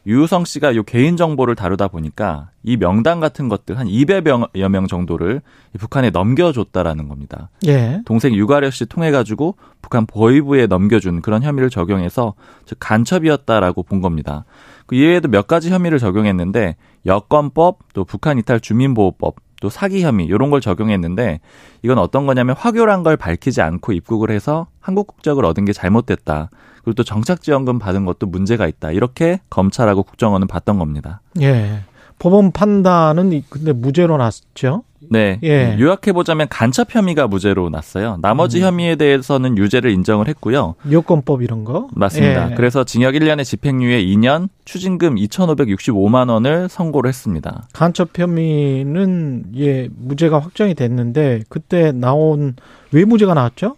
유우성 0.05 0.45
씨가 0.45 0.75
요 0.75 0.83
개인 0.83 1.17
정보를 1.17 1.55
다루다 1.55 1.87
보니까 1.87 2.49
이 2.63 2.77
명단 2.77 3.19
같은 3.19 3.49
것들 3.49 3.77
한 3.77 3.87
200여 3.87 4.69
명 4.69 4.87
정도를 4.87 5.41
북한에 5.77 6.09
넘겨줬다라는 6.09 7.07
겁니다. 7.07 7.49
예. 7.67 8.01
동생 8.05 8.33
유가려 8.33 8.69
씨 8.69 8.85
통해 8.85 9.11
가지고 9.11 9.55
북한 9.81 10.05
보위부에 10.05 10.67
넘겨준 10.67 11.21
그런 11.21 11.43
혐의를 11.43 11.69
적용해서 11.69 12.33
즉 12.65 12.77
간첩이었다라고 12.79 13.83
본 13.83 14.01
겁니다. 14.01 14.45
그 14.85 14.95
이외에도 14.95 15.27
몇 15.27 15.47
가지 15.47 15.69
혐의를 15.69 15.99
적용했는데 15.99 16.75
여권법 17.05 17.79
또 17.93 18.03
북한 18.03 18.37
이탈 18.39 18.59
주민보호법 18.59 19.35
또 19.61 19.69
사기 19.69 20.01
혐의 20.03 20.25
이런 20.25 20.49
걸 20.49 20.61
적용했는데 20.61 21.39
이건 21.81 21.97
어떤 21.97 22.25
거냐면 22.25 22.55
화교란 22.57 23.03
걸 23.03 23.17
밝히지 23.17 23.61
않고 23.61 23.91
입국을 23.93 24.31
해서 24.31 24.67
한국 24.79 25.07
국적을 25.07 25.45
얻은 25.45 25.65
게 25.65 25.73
잘못됐다. 25.73 26.49
그리고 26.83 26.93
또 26.93 27.03
정착지원금 27.03 27.77
받은 27.79 28.05
것도 28.05 28.27
문제가 28.27 28.67
있다. 28.67 28.91
이렇게 28.91 29.41
검찰하고 29.49 30.03
국정원은 30.03 30.47
봤던 30.47 30.79
겁니다. 30.79 31.21
예. 31.41 31.81
법원 32.19 32.51
판단은 32.51 33.31
이- 33.33 33.43
근데 33.49 33.71
무죄로 33.73 34.17
났죠. 34.17 34.83
네. 35.09 35.39
예. 35.43 35.77
요약해 35.79 36.11
보자면 36.11 36.47
간첩 36.49 36.93
혐의가 36.93 37.27
무죄로 37.27 37.69
났어요. 37.69 38.17
나머지 38.21 38.59
음. 38.59 38.65
혐의에 38.65 38.95
대해서는 38.95 39.57
유죄를 39.57 39.91
인정을 39.91 40.27
했고요. 40.27 40.75
여권법 40.91 41.41
이런 41.41 41.63
거. 41.63 41.87
맞습니다. 41.93 42.51
예. 42.51 42.55
그래서 42.55 42.83
징역 42.83 43.13
1년에 43.13 43.43
집행유예 43.43 44.03
2년, 44.03 44.49
추징금 44.65 45.15
2,565만 45.15 46.29
원을 46.29 46.69
선고를 46.69 47.07
했습니다. 47.07 47.67
간첩 47.73 48.17
혐의는 48.17 49.45
예 49.55 49.89
무죄가 49.95 50.39
확정이 50.39 50.75
됐는데 50.75 51.43
그때 51.49 51.91
나온 51.91 52.55
왜 52.91 53.05
무죄가 53.05 53.33
나왔죠? 53.33 53.75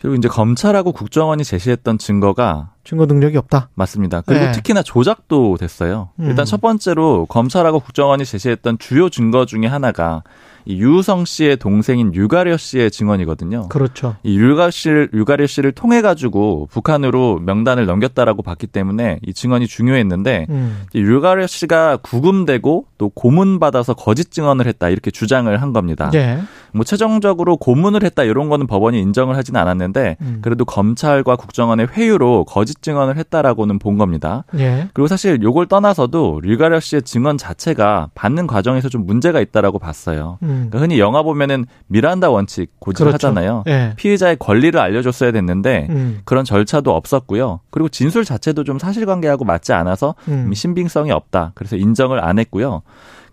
그리고 0.00 0.14
이제 0.14 0.28
검찰하고 0.28 0.92
국정원이 0.92 1.44
제시했던 1.44 1.98
증거가 1.98 2.70
증거 2.84 3.04
능력이 3.04 3.36
없다. 3.36 3.68
맞습니다. 3.74 4.22
그리고 4.24 4.46
네. 4.46 4.52
특히나 4.52 4.82
조작도 4.82 5.56
됐어요. 5.58 6.10
음. 6.20 6.26
일단 6.26 6.44
첫 6.44 6.60
번째로 6.60 7.26
검찰하고 7.26 7.80
국정원이 7.80 8.24
제시했던 8.24 8.78
주요 8.78 9.10
증거 9.10 9.44
중에 9.44 9.66
하나가 9.66 10.22
이 10.64 10.80
유성 10.80 11.24
씨의 11.24 11.56
동생인 11.56 12.14
유가려 12.14 12.58
씨의 12.58 12.90
증언이거든요. 12.90 13.68
그렇죠. 13.68 14.16
이 14.22 14.38
유가 14.38 14.70
씨를 14.70 15.08
유가려 15.14 15.46
씨를 15.46 15.72
통해 15.72 16.02
가지고 16.02 16.68
북한으로 16.70 17.40
명단을 17.40 17.86
넘겼다라고 17.86 18.42
봤기 18.42 18.66
때문에 18.66 19.18
이 19.26 19.32
증언이 19.32 19.66
중요했는데 19.66 20.46
음. 20.50 20.82
이 20.92 21.00
유가려 21.00 21.46
씨가 21.46 21.98
구금되고 21.98 22.86
또 22.98 23.08
고문 23.08 23.58
받아서 23.58 23.94
거짓 23.94 24.30
증언을 24.30 24.66
했다 24.66 24.90
이렇게 24.90 25.10
주장을 25.10 25.54
한 25.60 25.72
겁니다. 25.72 26.10
예. 26.14 26.38
뭐 26.72 26.84
최종적으로 26.84 27.56
고문을 27.56 28.02
했다 28.04 28.24
이런 28.24 28.48
거는 28.48 28.66
법원이 28.66 29.00
인정을 29.00 29.36
하지는 29.36 29.60
않았는데 29.60 30.16
음. 30.20 30.38
그래도 30.42 30.64
검찰과 30.64 31.36
국정원의 31.36 31.88
회유로 31.92 32.44
거짓 32.44 32.82
증언을 32.82 33.16
했다라고는 33.16 33.78
본 33.78 33.98
겁니다. 33.98 34.44
예. 34.58 34.88
그리고 34.92 35.08
사실 35.08 35.42
요걸 35.42 35.66
떠나서도 35.66 36.40
류가려 36.42 36.80
씨의 36.80 37.02
증언 37.02 37.38
자체가 37.38 38.10
받는 38.14 38.46
과정에서 38.46 38.88
좀 38.88 39.06
문제가 39.06 39.40
있다라고 39.40 39.78
봤어요. 39.78 40.38
음. 40.42 40.68
그러니까 40.68 40.78
흔히 40.78 40.98
영화 40.98 41.22
보면은 41.22 41.66
미란다 41.86 42.30
원칙 42.30 42.70
고지하잖아요. 42.78 43.62
그렇죠. 43.64 43.70
예. 43.70 43.94
피의자의 43.96 44.36
권리를 44.38 44.78
알려줬어야 44.78 45.32
됐는데 45.32 45.86
음. 45.90 46.20
그런 46.24 46.44
절차도 46.44 46.94
없었고요. 46.94 47.60
그리고 47.70 47.88
진술 47.88 48.24
자체도 48.24 48.64
좀 48.64 48.78
사실관계하고 48.78 49.44
맞지 49.44 49.72
않아서 49.72 50.14
음. 50.28 50.52
신빙성이 50.52 51.10
없다. 51.10 51.52
그래서 51.54 51.76
인정을 51.76 52.22
안 52.24 52.38
했고요. 52.38 52.82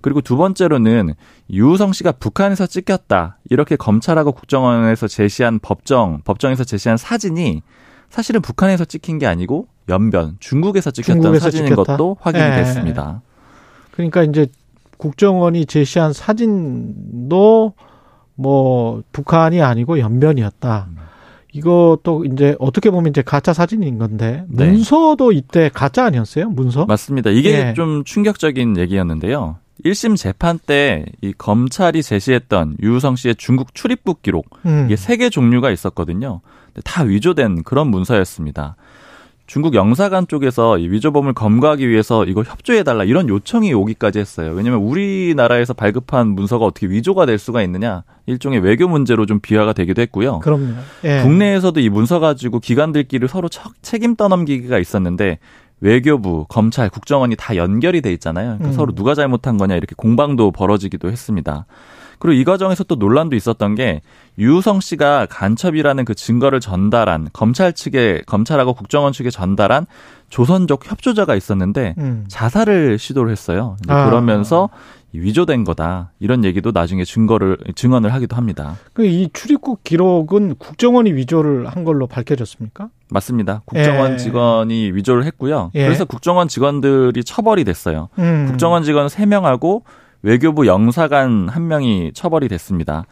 그리고 0.05 0.21
두 0.21 0.37
번째로는 0.37 1.15
유우성 1.49 1.91
씨가 1.91 2.11
북한에서 2.11 2.67
찍혔다. 2.67 3.39
이렇게 3.49 3.75
검찰하고 3.75 4.33
국정원에서 4.33 5.07
제시한 5.07 5.57
법정, 5.57 6.21
법정에서 6.23 6.63
제시한 6.63 6.95
사진이 6.95 7.63
사실은 8.11 8.43
북한에서 8.43 8.85
찍힌 8.85 9.17
게 9.17 9.25
아니고 9.25 9.65
연변, 9.89 10.37
중국에서 10.39 10.91
찍혔던 10.91 11.23
중국에서 11.23 11.45
사진인 11.45 11.69
찍혔다? 11.69 11.97
것도 11.97 12.17
확인이 12.19 12.43
예. 12.43 12.51
됐습니다. 12.51 13.23
그러니까 13.93 14.21
이제 14.21 14.45
국정원이 14.97 15.65
제시한 15.65 16.13
사진도 16.13 17.73
뭐 18.35 19.01
북한이 19.11 19.63
아니고 19.63 19.97
연변이었다. 19.97 20.87
음. 20.87 20.97
이것도 21.51 22.25
이제 22.31 22.55
어떻게 22.59 22.91
보면 22.91 23.09
이제 23.09 23.23
가짜 23.23 23.53
사진인 23.53 23.97
건데 23.97 24.45
네. 24.49 24.69
문서도 24.69 25.31
이때 25.31 25.71
가짜 25.73 26.05
아니었어요? 26.05 26.51
문서? 26.51 26.85
맞습니다. 26.85 27.31
이게 27.31 27.69
예. 27.69 27.73
좀 27.73 28.03
충격적인 28.03 28.77
얘기였는데요. 28.77 29.55
1심 29.83 30.15
재판 30.17 30.57
때 30.57 31.05
이 31.21 31.33
검찰이 31.37 32.01
제시했던 32.01 32.77
유우성 32.81 33.15
씨의 33.17 33.35
중국 33.35 33.73
출입국 33.75 34.21
기록 34.21 34.45
음. 34.65 34.83
이게 34.85 34.95
세 34.95 35.17
개 35.17 35.29
종류가 35.29 35.71
있었거든요. 35.71 36.41
다 36.83 37.03
위조된 37.03 37.63
그런 37.63 37.87
문서였습니다. 37.89 38.75
중국 39.47 39.75
영사관 39.75 40.27
쪽에서 40.27 40.79
이 40.79 40.89
위조범을 40.89 41.33
검거하기 41.33 41.87
위해서 41.87 42.25
이거 42.25 42.41
협조해달라 42.41 43.03
이런 43.03 43.29
요청이 43.29 43.73
오기까지 43.73 44.17
했어요. 44.17 44.51
왜냐하면 44.53 44.81
우리나라에서 44.87 45.73
발급한 45.75 46.29
문서가 46.29 46.65
어떻게 46.65 46.87
위조가 46.87 47.27
될 47.27 47.37
수가 47.37 47.61
있느냐 47.61 48.03
일종의 48.25 48.59
외교 48.61 48.87
문제로 48.87 49.27
좀 49.27 49.39
비화가 49.39 49.73
되기도 49.73 50.01
했고요. 50.01 50.39
그럼요. 50.39 50.73
예. 51.03 51.21
국내에서도 51.21 51.79
이 51.79 51.89
문서 51.89 52.19
가지고 52.19 52.59
기관들끼리 52.59 53.27
서로 53.27 53.47
척- 53.47 53.73
책임 53.83 54.15
떠넘기기가 54.15 54.79
있었는데 54.79 55.37
외교부, 55.79 56.45
검찰, 56.47 56.89
국정원이 56.89 57.35
다 57.35 57.55
연결이 57.55 58.01
돼 58.01 58.11
있잖아요. 58.13 58.57
그러니까 58.57 58.69
음. 58.69 58.73
서로 58.73 58.93
누가 58.93 59.13
잘못한 59.13 59.57
거냐 59.57 59.75
이렇게 59.75 59.93
공방도 59.95 60.51
벌어지기도 60.51 61.09
했습니다. 61.09 61.65
그리고 62.19 62.33
이 62.33 62.43
과정에서 62.43 62.83
또 62.83 62.95
논란도 62.95 63.35
있었던 63.35 63.75
게 63.75 64.01
유우성 64.37 64.81
씨가 64.81 65.27
간첩이라는 65.29 66.05
그 66.05 66.13
증거를 66.15 66.59
전달한 66.59 67.29
검찰 67.33 67.73
측에 67.73 68.21
검찰하고 68.25 68.73
국정원 68.73 69.13
측에 69.13 69.29
전달한 69.29 69.85
조선족 70.29 70.89
협조자가 70.89 71.35
있었는데 71.35 71.95
음. 71.97 72.25
자살을 72.27 72.97
시도를 72.97 73.31
했어요. 73.31 73.77
아. 73.87 74.05
그러면서 74.05 74.69
위조된 75.13 75.63
거다 75.63 76.11
이런 76.19 76.43
얘기도 76.43 76.71
나중에 76.71 77.05
증거를 77.05 77.57
증언을 77.75 78.13
하기도 78.13 78.35
합니다. 78.35 78.75
그이 78.93 79.29
출입국 79.33 79.83
기록은 79.83 80.55
국정원이 80.55 81.13
위조를 81.13 81.67
한 81.67 81.83
걸로 81.83 82.07
밝혀졌습니까? 82.07 82.89
맞습니다. 83.09 83.61
국정원 83.65 84.13
예. 84.13 84.17
직원이 84.17 84.91
위조를 84.91 85.25
했고요. 85.25 85.71
예. 85.75 85.85
그래서 85.85 86.05
국정원 86.05 86.47
직원들이 86.47 87.23
처벌이 87.23 87.63
됐어요. 87.63 88.09
음. 88.19 88.45
국정원 88.47 88.83
직원 88.83 89.07
3명하고 89.07 89.83
외교부 90.25 90.65
영사관 90.65 91.45
1명이 91.45 92.15
처벌이 92.15 92.47
됐습니다. 92.47 93.05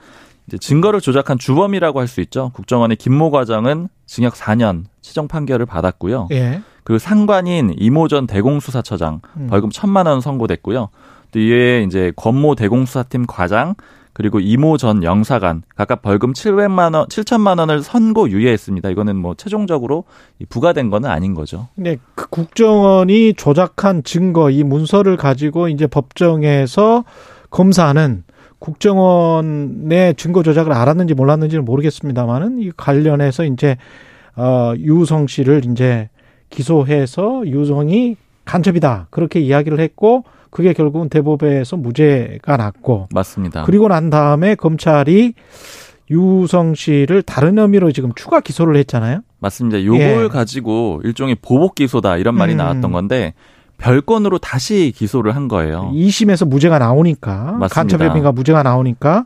이제 0.47 0.57
증거를 0.57 0.99
조작한 0.99 1.37
주범이라고 1.37 1.99
할 1.99 2.07
수 2.07 2.21
있죠. 2.21 2.49
국정원의 2.55 2.97
김모 2.97 3.29
과장은 3.29 3.87
징역 4.07 4.33
4년 4.33 4.85
최종 5.01 5.27
판결을 5.27 5.67
받았고요. 5.67 6.27
예. 6.31 6.61
그리고 6.83 6.97
상관인 6.97 7.73
이모 7.77 8.07
전 8.07 8.25
대공수사처장 8.25 9.21
음. 9.37 9.47
벌금 9.47 9.69
1천만 9.69 10.07
원 10.07 10.21
선고됐고요. 10.21 10.89
또 11.31 11.39
이에 11.39 11.83
이제 11.83 12.11
권모 12.15 12.55
대공수사팀 12.55 13.25
과장 13.27 13.75
그리고 14.13 14.39
이모 14.39 14.77
전 14.77 15.03
영사관 15.03 15.63
각각 15.75 16.01
벌금 16.01 16.33
700만 16.33 16.95
원, 16.95 17.07
7천만 17.07 17.59
원을 17.59 17.81
선고 17.81 18.29
유예했습니다. 18.29 18.89
이거는 18.91 19.15
뭐 19.15 19.33
최종적으로 19.35 20.05
이 20.39 20.45
부과된 20.45 20.89
거는 20.89 21.09
아닌 21.09 21.33
거죠. 21.33 21.67
근데 21.75 21.97
그 22.15 22.29
국정원이 22.29 23.33
조작한 23.33 24.03
증거 24.03 24.49
이 24.51 24.63
문서를 24.63 25.17
가지고 25.17 25.67
이제 25.67 25.87
법정에서 25.87 27.03
검사는 27.49 28.23
국정원의 28.59 30.15
증거 30.15 30.41
조작을 30.41 30.71
알았는지 30.71 31.15
몰랐는지는 31.15 31.65
모르겠습니다만은 31.65 32.59
이 32.59 32.71
관련해서 32.77 33.43
이제 33.45 33.77
어 34.35 34.73
유성 34.77 35.27
씨를 35.27 35.65
이제 35.69 36.09
기소해서 36.49 37.43
유성이 37.45 38.15
간첩이다 38.45 39.07
그렇게 39.09 39.39
이야기를 39.39 39.79
했고 39.79 40.23
그게 40.53 40.73
결국은 40.73 41.09
대법에서 41.09 41.77
무죄가 41.77 42.57
났고 42.57 43.07
맞습니다. 43.11 43.63
그리고 43.63 43.87
난 43.87 44.11
다음에 44.11 44.53
검찰이 44.53 45.33
유성 46.11 46.75
씨를 46.75 47.23
다른 47.23 47.57
혐의로 47.57 47.91
지금 47.91 48.11
추가 48.13 48.39
기소를 48.39 48.75
했잖아요. 48.77 49.21
맞습니다. 49.39 49.83
요걸 49.83 50.25
예. 50.25 50.27
가지고 50.27 51.01
일종의 51.03 51.37
보복 51.41 51.73
기소다 51.73 52.17
이런 52.17 52.35
말이 52.35 52.53
음. 52.53 52.57
나왔던 52.57 52.91
건데 52.91 53.33
별건으로 53.79 54.37
다시 54.37 54.93
기소를 54.95 55.35
한 55.35 55.47
거예요. 55.47 55.91
2심에서 55.91 56.47
무죄가 56.47 56.77
나오니까 56.77 57.53
맞습니다. 57.53 57.67
간첩 57.69 58.01
혐의가 58.01 58.31
무죄가 58.31 58.61
나오니까 58.61 59.25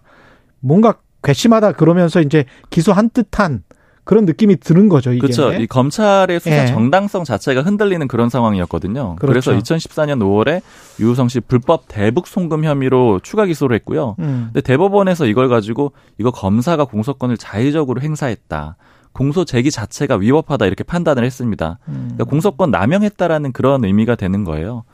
뭔가 0.62 0.96
괘씸하다 1.24 1.74
그러면서 1.74 2.22
이제 2.22 2.46
기소한 2.70 3.10
듯한 3.10 3.64
그런 4.08 4.24
느낌이 4.24 4.56
드는 4.56 4.88
거죠 4.88 5.12
이게. 5.12 5.20
그렇죠. 5.20 5.52
이 5.52 5.68
검찰의 5.68 6.40
수사 6.40 6.64
예. 6.64 6.66
정당성 6.68 7.26
자체가 7.26 7.62
흔들리는 7.62 8.08
그런 8.08 8.30
상황이었거든요. 8.30 9.18
그래서 9.20 9.52
그렇죠. 9.52 9.76
2014년 9.76 10.20
5월에 10.22 10.62
유우성 11.02 11.28
씨 11.28 11.42
불법 11.42 11.84
대북 11.90 12.26
송금 12.26 12.64
혐의로 12.64 13.20
추가 13.22 13.46
기소를 13.46 13.76
했고요. 13.76 14.16
음. 14.20 14.50
근데 14.54 14.62
대법원에서 14.62 15.26
이걸 15.26 15.50
가지고 15.50 15.92
이거 16.18 16.32
검사가 16.32 16.86
공소권을 16.86 17.36
자의적으로 17.36 18.00
행사했다. 18.00 18.78
공소 19.12 19.44
제기 19.44 19.72
자체가 19.72 20.16
위법하다 20.16 20.68
이렇게 20.68 20.86
판단을 20.86 21.26
했습니다. 21.26 21.80
음. 21.90 22.12
그러니까 22.14 22.24
공소권 22.24 22.72
남용했다라는 22.72 23.52
그런 23.52 23.84
의미가 23.84 24.16
되는 24.16 24.46
거예요. 24.46 24.86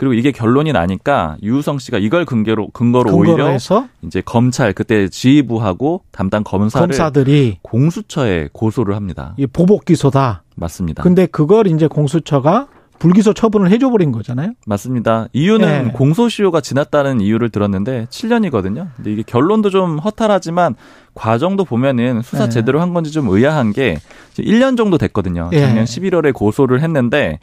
그리고 0.00 0.14
이게 0.14 0.32
결론이 0.32 0.72
나니까 0.72 1.36
유우성 1.42 1.78
씨가 1.78 1.98
이걸 1.98 2.24
근거로 2.24 2.68
근거로 2.68 3.10
근거로 3.10 3.32
오히려 3.32 3.48
해서 3.48 3.86
이제 4.00 4.22
검찰 4.24 4.72
그때 4.72 5.08
지휘부하고 5.08 6.04
담당 6.10 6.42
검사를 6.42 6.86
검사들이 6.86 7.58
공수처에 7.60 8.48
고소를 8.50 8.96
합니다. 8.96 9.34
이 9.36 9.46
보복 9.46 9.84
기소다. 9.84 10.42
맞습니다. 10.56 11.02
근데 11.02 11.26
그걸 11.26 11.66
이제 11.66 11.86
공수처가 11.86 12.68
불기소 12.98 13.34
처분을 13.34 13.70
해줘 13.70 13.90
버린 13.90 14.10
거잖아요. 14.10 14.54
맞습니다. 14.64 15.28
이유는 15.34 15.84
네. 15.88 15.92
공소시효가 15.92 16.62
지났다는 16.62 17.20
이유를 17.20 17.50
들었는데 17.50 18.06
7년이거든요. 18.08 18.88
근데 18.96 19.12
이게 19.12 19.22
결론도 19.22 19.68
좀 19.68 19.98
허탈하지만 19.98 20.76
과정도 21.12 21.66
보면은 21.66 22.22
수사 22.22 22.44
네. 22.44 22.48
제대로 22.48 22.80
한 22.80 22.94
건지 22.94 23.12
좀 23.12 23.28
의아한 23.28 23.74
게 23.74 23.98
이제 24.32 24.42
1년 24.42 24.78
정도 24.78 24.96
됐거든요. 24.96 25.50
예. 25.52 25.60
작년 25.60 25.84
11월에 25.84 26.32
고소를 26.32 26.80
했는데 26.80 27.38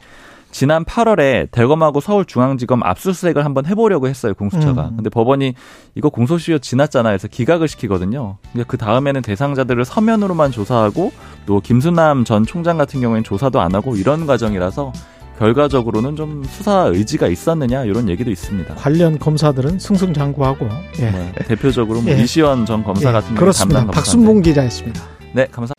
지난 0.58 0.84
8월에 0.84 1.52
대검하고 1.52 2.00
서울중앙지검 2.00 2.82
압수수색을 2.82 3.44
한번 3.44 3.64
해보려고 3.64 4.08
했어요 4.08 4.34
공수처가. 4.34 4.88
음. 4.88 4.96
근데 4.96 5.08
법원이 5.08 5.54
이거 5.94 6.08
공소시효 6.08 6.58
지났잖아요. 6.58 7.12
그래서 7.12 7.28
기각을 7.28 7.68
시키거든요. 7.68 8.38
근데 8.50 8.64
그 8.66 8.76
다음에는 8.76 9.22
대상자들을 9.22 9.84
서면으로만 9.84 10.50
조사하고 10.50 11.12
또 11.46 11.60
김수남 11.60 12.24
전 12.24 12.44
총장 12.44 12.76
같은 12.76 13.00
경우에는 13.00 13.22
조사도 13.22 13.60
안 13.60 13.72
하고 13.72 13.94
이런 13.94 14.26
과정이라서 14.26 14.92
결과적으로는 15.38 16.16
좀 16.16 16.42
수사 16.48 16.86
의지가 16.86 17.28
있었느냐 17.28 17.84
이런 17.84 18.08
얘기도 18.08 18.32
있습니다. 18.32 18.74
관련 18.74 19.16
검사들은 19.20 19.78
승승장구하고. 19.78 20.66
예. 20.98 21.10
네, 21.12 21.32
대표적으로 21.46 22.00
뭐 22.00 22.12
예. 22.12 22.20
이시원 22.20 22.66
전 22.66 22.82
검사 22.82 23.10
예, 23.10 23.12
같은 23.12 23.28
경우 23.28 23.38
그렇습니다. 23.38 23.86
박순봉 23.86 24.42
기자였습니다. 24.42 25.00
네, 25.34 25.46
감사. 25.52 25.72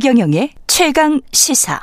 최경영의 0.00 0.48
최강 0.66 1.20
시사. 1.30 1.78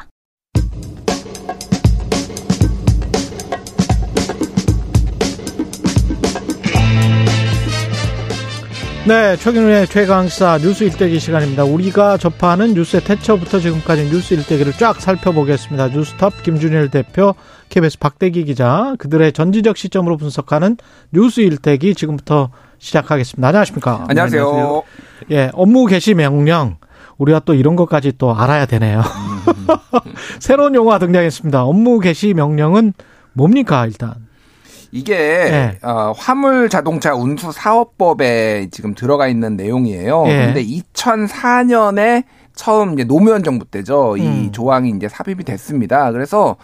네, 9.08 9.36
최근의 9.38 9.86
최강사 9.86 10.58
뉴스 10.58 10.84
일대기 10.84 11.20
시간입니다. 11.20 11.64
우리가 11.64 12.18
접하는 12.18 12.74
뉴스의 12.74 13.04
태초부터 13.04 13.60
지금까지 13.60 14.06
뉴스 14.06 14.34
일대기를 14.34 14.74
쫙 14.74 15.00
살펴보겠습니다. 15.00 15.90
뉴스톱 15.90 16.42
김준일 16.42 16.90
대표, 16.90 17.36
KBS 17.70 18.00
박대기 18.00 18.46
기자, 18.46 18.96
그들의 18.98 19.32
전지적 19.32 19.78
시점으로 19.78 20.18
분석하는 20.18 20.78
뉴스 21.14 21.42
일대기 21.42 21.94
지금부터 21.94 22.50
시작하겠습니다. 22.80 23.48
안녕하십니까? 23.48 24.06
안녕하세요. 24.08 24.82
예, 25.30 25.52
업무 25.54 25.86
개시 25.86 26.16
명령. 26.16 26.78
우리가 27.18 27.40
또 27.40 27.54
이런 27.54 27.76
것까지 27.76 28.14
또 28.18 28.36
알아야 28.36 28.66
되네요. 28.66 29.02
새로운 30.40 30.76
용어가 30.76 31.00
등장했습니다. 31.00 31.64
업무 31.64 32.00
개시 32.00 32.34
명령은 32.34 32.94
뭡니까, 33.34 33.86
일단? 33.86 34.28
이게 34.92 35.16
예. 35.16 35.78
어, 35.82 36.14
화물 36.16 36.70
자동차 36.70 37.14
운수 37.14 37.52
사업법에 37.52 38.70
지금 38.72 38.96
들어가 38.96 39.28
있는 39.28 39.58
내용이에요. 39.58 40.26
예. 40.28 40.46
근데 40.46 40.64
2004년에 40.66 42.24
처음 42.56 42.94
이제 42.94 43.04
노무현 43.04 43.44
정부 43.44 43.66
때죠. 43.66 44.16
이 44.18 44.26
음. 44.26 44.52
조항이 44.52 44.90
이제 44.90 45.08
삽입이 45.08 45.44
됐습니다. 45.44 46.12
그래서 46.12 46.56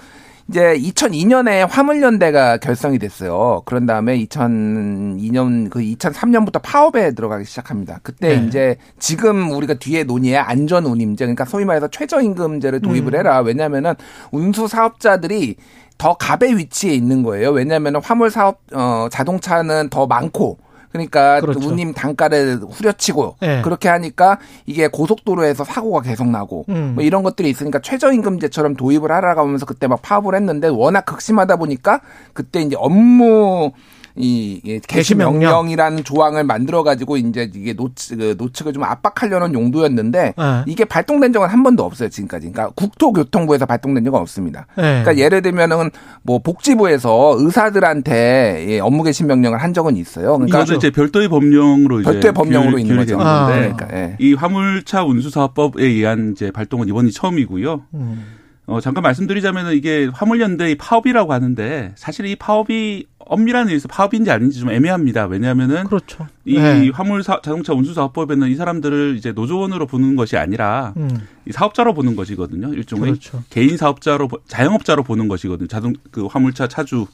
이제 0.49 0.77
2002년에 0.77 1.67
화물연대가 1.69 2.57
결성이 2.57 2.99
됐어요. 2.99 3.61
그런 3.65 3.85
다음에 3.85 4.17
2002년 4.25 5.69
그 5.69 5.79
2003년부터 5.79 6.61
파업에 6.61 7.11
들어가기 7.13 7.45
시작합니다. 7.45 7.99
그때 8.03 8.39
네. 8.39 8.45
이제 8.45 8.75
지금 8.99 9.51
우리가 9.51 9.75
뒤에 9.75 10.03
논의해 10.03 10.37
안전운임제 10.37 11.25
그러니까 11.25 11.45
소위 11.45 11.63
말해서 11.63 11.87
최저임금제를 11.87 12.81
도입을 12.81 13.13
음. 13.13 13.19
해라. 13.19 13.39
왜냐하면은 13.39 13.93
운수 14.31 14.67
사업자들이 14.67 15.55
더 15.97 16.15
갑의 16.15 16.57
위치에 16.57 16.93
있는 16.93 17.23
거예요. 17.23 17.51
왜냐하면 17.51 17.95
화물 18.03 18.29
사업 18.29 18.59
어 18.73 19.07
자동차는 19.09 19.89
더 19.89 20.07
많고 20.07 20.57
그러니까 20.93 21.41
그렇죠. 21.41 21.67
운임 21.67 21.91
단가를 21.91 22.59
후려치고 22.69 23.37
네. 23.41 23.61
그렇게 23.63 23.89
하니까 23.89 24.37
이게 24.67 24.87
고속도로에서 24.87 25.63
사고가 25.63 26.01
계속 26.01 26.29
나고 26.29 26.65
음. 26.69 26.91
뭐 26.93 27.03
이런 27.03 27.23
것들이 27.23 27.49
있으니까 27.49 27.79
최저임금제처럼 27.79 28.75
도입을 28.75 29.11
하라고 29.11 29.41
하면서 29.41 29.65
그때 29.65 29.87
막 29.87 30.03
파업을 30.03 30.35
했는데 30.35 30.67
워낙 30.67 31.01
극심하다 31.01 31.55
보니까 31.55 32.01
그때 32.33 32.61
이제 32.61 32.75
업무 32.77 33.71
이 34.15 34.61
예, 34.65 34.73
개시 34.79 34.87
개시 34.87 35.15
명령. 35.15 35.49
명령이라는 35.49 36.03
조항을 36.03 36.43
만들어 36.43 36.83
가지고 36.83 37.17
이제 37.17 37.49
이게 37.55 37.73
노측 37.73 38.17
그 38.19 38.35
노측을 38.37 38.71
좀 38.73 38.83
압박하려는 38.83 39.53
용도였는데 39.55 40.33
네. 40.37 40.63
이게 40.67 40.85
발동된 40.85 41.33
적은 41.33 41.47
한 41.49 41.63
번도 41.63 41.83
없어요 41.83 42.09
지금까지. 42.09 42.51
그러니까 42.51 42.73
국토교통부에서 42.75 43.65
발동된 43.65 44.03
적은 44.03 44.19
없습니다. 44.19 44.67
예. 44.77 44.81
그러니까 44.81 45.17
예를 45.17 45.41
들면은 45.41 45.89
뭐 46.21 46.37
복지부에서 46.39 47.35
의사들한테 47.39 48.65
예, 48.69 48.79
업무 48.79 49.03
개시 49.03 49.23
명령을 49.23 49.57
한 49.57 49.73
적은 49.73 49.95
있어요. 49.97 50.33
그러니까 50.37 50.59
이것도 50.61 50.75
이제 50.77 50.91
별도의 50.91 51.27
법령으로 51.29 52.01
이제 52.01 52.11
별도의 52.11 52.33
법령으로 52.33 52.71
규율- 52.73 52.79
있는 52.81 52.95
거죠. 52.97 53.17
되는 53.17 53.25
아. 53.25 53.45
건데 53.47 53.73
그러니까 53.75 53.97
예. 53.97 54.15
이 54.19 54.33
화물차 54.33 55.03
운수사업법에 55.05 55.83
의한 55.83 56.33
이제 56.33 56.51
발동은 56.51 56.87
이번이 56.87 57.11
처음이고요. 57.11 57.81
음. 57.95 58.23
어, 58.65 58.79
잠깐 58.79 59.01
말씀드리자면 59.03 59.73
이게 59.73 60.09
화물연대의 60.13 60.75
파업이라고 60.75 61.33
하는데 61.33 61.91
사실 61.95 62.25
이 62.25 62.35
파업이 62.37 63.05
엄밀한 63.19 63.67
의미에서 63.67 63.87
파업인지 63.89 64.31
아닌지 64.31 64.59
좀 64.59 64.69
애매합니다. 64.69 65.25
왜냐하면은 65.25 65.83
그렇죠. 65.85 66.27
이 66.45 66.57
네. 66.57 66.89
화물 66.93 67.23
사- 67.23 67.41
자동차 67.41 67.73
운수사업법에는 67.73 68.49
이 68.49 68.55
사람들을 68.55 69.15
이제 69.17 69.31
노조원으로 69.33 69.85
보는 69.87 70.15
것이 70.15 70.37
아니라 70.37 70.93
음. 70.97 71.09
이 71.45 71.51
사업자로 71.51 71.93
보는 71.93 72.15
것이거든요. 72.15 72.73
일종의 72.73 73.05
그렇죠. 73.11 73.43
개인 73.49 73.75
사업자로 73.77 74.27
보- 74.29 74.39
자영업자로 74.47 75.03
보는 75.03 75.27
것이거든요. 75.27 75.67
자동 75.67 75.93
그 76.11 76.25
화물차 76.25 76.67
차주. 76.67 77.07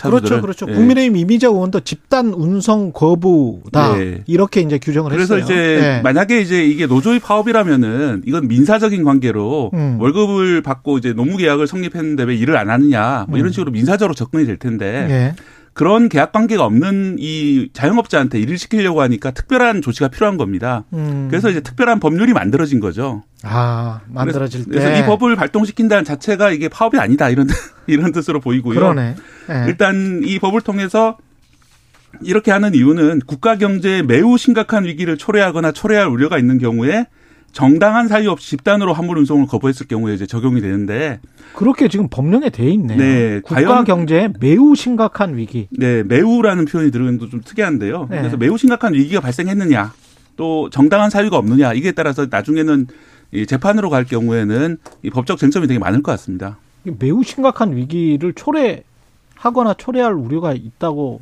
그렇죠, 0.00 0.40
그렇죠. 0.40 0.66
예. 0.68 0.74
국민의힘 0.74 1.16
이미자 1.16 1.48
의원도 1.48 1.80
집단 1.80 2.32
운송 2.32 2.92
거부다 2.92 3.96
네. 3.96 4.22
이렇게 4.26 4.60
이제 4.60 4.78
규정을 4.78 5.10
그래서 5.10 5.36
했어요. 5.36 5.44
이제 5.44 5.80
네. 5.80 6.00
만약에 6.02 6.40
이제 6.40 6.64
이게 6.64 6.86
노조의 6.86 7.20
파업이라면은 7.20 8.22
이건 8.26 8.48
민사적인 8.48 9.04
관계로 9.04 9.70
음. 9.74 9.96
월급을 10.00 10.62
받고 10.62 10.98
이제 10.98 11.12
노무 11.12 11.36
계약을 11.36 11.66
성립했는데 11.66 12.24
왜 12.24 12.34
일을 12.34 12.56
안 12.56 12.70
하느냐 12.70 13.26
뭐 13.28 13.38
이런 13.38 13.50
음. 13.50 13.52
식으로 13.52 13.70
민사적으로 13.70 14.14
접근이 14.14 14.46
될 14.46 14.56
텐데 14.56 15.06
예. 15.10 15.34
그런 15.74 16.08
계약 16.08 16.30
관계가 16.30 16.64
없는 16.64 17.16
이 17.18 17.68
자영업자한테 17.72 18.38
일을 18.38 18.58
시키려고 18.58 19.02
하니까 19.02 19.32
특별한 19.32 19.82
조치가 19.82 20.08
필요한 20.08 20.36
겁니다. 20.36 20.84
음. 20.92 21.26
그래서 21.28 21.50
이제 21.50 21.60
특별한 21.60 21.98
법률이 21.98 22.32
만들어진 22.32 22.78
거죠. 22.78 23.24
아 23.42 24.00
만들어질 24.06 24.64
그래서, 24.64 24.70
때 24.70 24.92
그래서 24.92 25.02
이 25.02 25.06
법을 25.06 25.34
발동시킨다는 25.34 26.04
자체가 26.04 26.52
이게 26.52 26.68
파업이 26.68 26.98
아니다 26.98 27.28
이런 27.28 27.48
이런 27.88 28.12
뜻으로 28.12 28.40
보이고요. 28.40 28.74
그러네. 28.76 29.16
예. 29.50 29.64
일단 29.66 30.22
이 30.24 30.38
법을 30.38 30.60
통해서 30.60 31.18
이렇게 32.22 32.52
하는 32.52 32.74
이유는 32.74 33.22
국가 33.26 33.56
경제에 33.58 34.02
매우 34.02 34.38
심각한 34.38 34.84
위기를 34.84 35.18
초래하거나 35.18 35.72
초래할 35.72 36.06
우려가 36.06 36.38
있는 36.38 36.58
경우에 36.58 37.06
정당한 37.54 38.08
사유 38.08 38.30
없이 38.30 38.50
집단으로 38.50 38.92
화물 38.92 39.16
운송을 39.18 39.46
거부했을 39.46 39.86
경우에 39.86 40.14
이제 40.14 40.26
적용이 40.26 40.60
되는데 40.60 41.20
그렇게 41.54 41.86
지금 41.86 42.08
법령에 42.08 42.50
돼 42.50 42.68
있네요. 42.72 42.98
네, 42.98 43.40
국가 43.40 43.84
경제에 43.84 44.28
매우 44.40 44.74
심각한 44.74 45.36
위기. 45.36 45.68
네, 45.70 46.02
매우라는 46.02 46.64
표현이 46.64 46.90
들어가는 46.90 47.16
것도 47.18 47.30
좀 47.30 47.40
특이한데요. 47.42 48.08
네. 48.10 48.18
그래서 48.18 48.36
매우 48.36 48.58
심각한 48.58 48.92
위기가 48.92 49.20
발생했느냐, 49.20 49.92
또 50.36 50.68
정당한 50.70 51.10
사유가 51.10 51.38
없느냐, 51.38 51.74
이게 51.74 51.92
따라서 51.92 52.26
나중에는 52.28 52.88
이 53.32 53.46
재판으로 53.46 53.88
갈 53.88 54.04
경우에는 54.04 54.78
이 55.04 55.10
법적 55.10 55.38
쟁점이 55.38 55.68
되게 55.68 55.78
많을 55.78 56.02
것 56.02 56.10
같습니다. 56.12 56.58
매우 56.82 57.22
심각한 57.22 57.76
위기를 57.76 58.32
초래하거나 58.32 59.74
초래할 59.78 60.12
우려가 60.12 60.54
있다고 60.54 61.20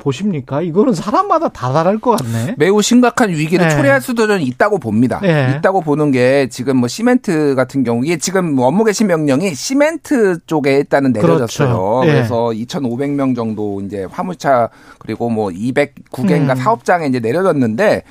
보십니까? 0.00 0.62
이거는 0.62 0.94
사람마다 0.94 1.48
다 1.48 1.72
다를 1.72 2.00
것 2.00 2.18
같네. 2.18 2.54
매우 2.58 2.82
심각한 2.82 3.30
위기를 3.30 3.68
네. 3.68 3.74
초래할 3.74 4.00
수도 4.00 4.26
저는 4.26 4.42
있다고 4.42 4.78
봅니다. 4.78 5.20
네. 5.22 5.56
있다고 5.58 5.82
보는 5.82 6.10
게 6.10 6.48
지금 6.50 6.78
뭐 6.78 6.88
시멘트 6.88 7.54
같은 7.54 7.84
경우 7.84 8.04
이게 8.04 8.16
지금 8.16 8.54
뭐 8.54 8.66
업무 8.66 8.84
개시 8.84 9.04
명령이 9.04 9.54
시멘트 9.54 10.40
쪽에 10.46 10.76
일단은 10.76 11.12
내려졌어요. 11.12 11.68
그렇죠. 11.68 12.02
예. 12.04 12.12
그래서 12.12 12.36
2,500명 12.46 13.36
정도 13.36 13.80
이제 13.82 14.06
화물차 14.10 14.68
그리고 14.98 15.30
뭐 15.30 15.48
209개인가 15.48 16.50
음. 16.50 16.56
사업장에 16.56 17.06
이제 17.06 17.20
내려졌는데 17.20 18.02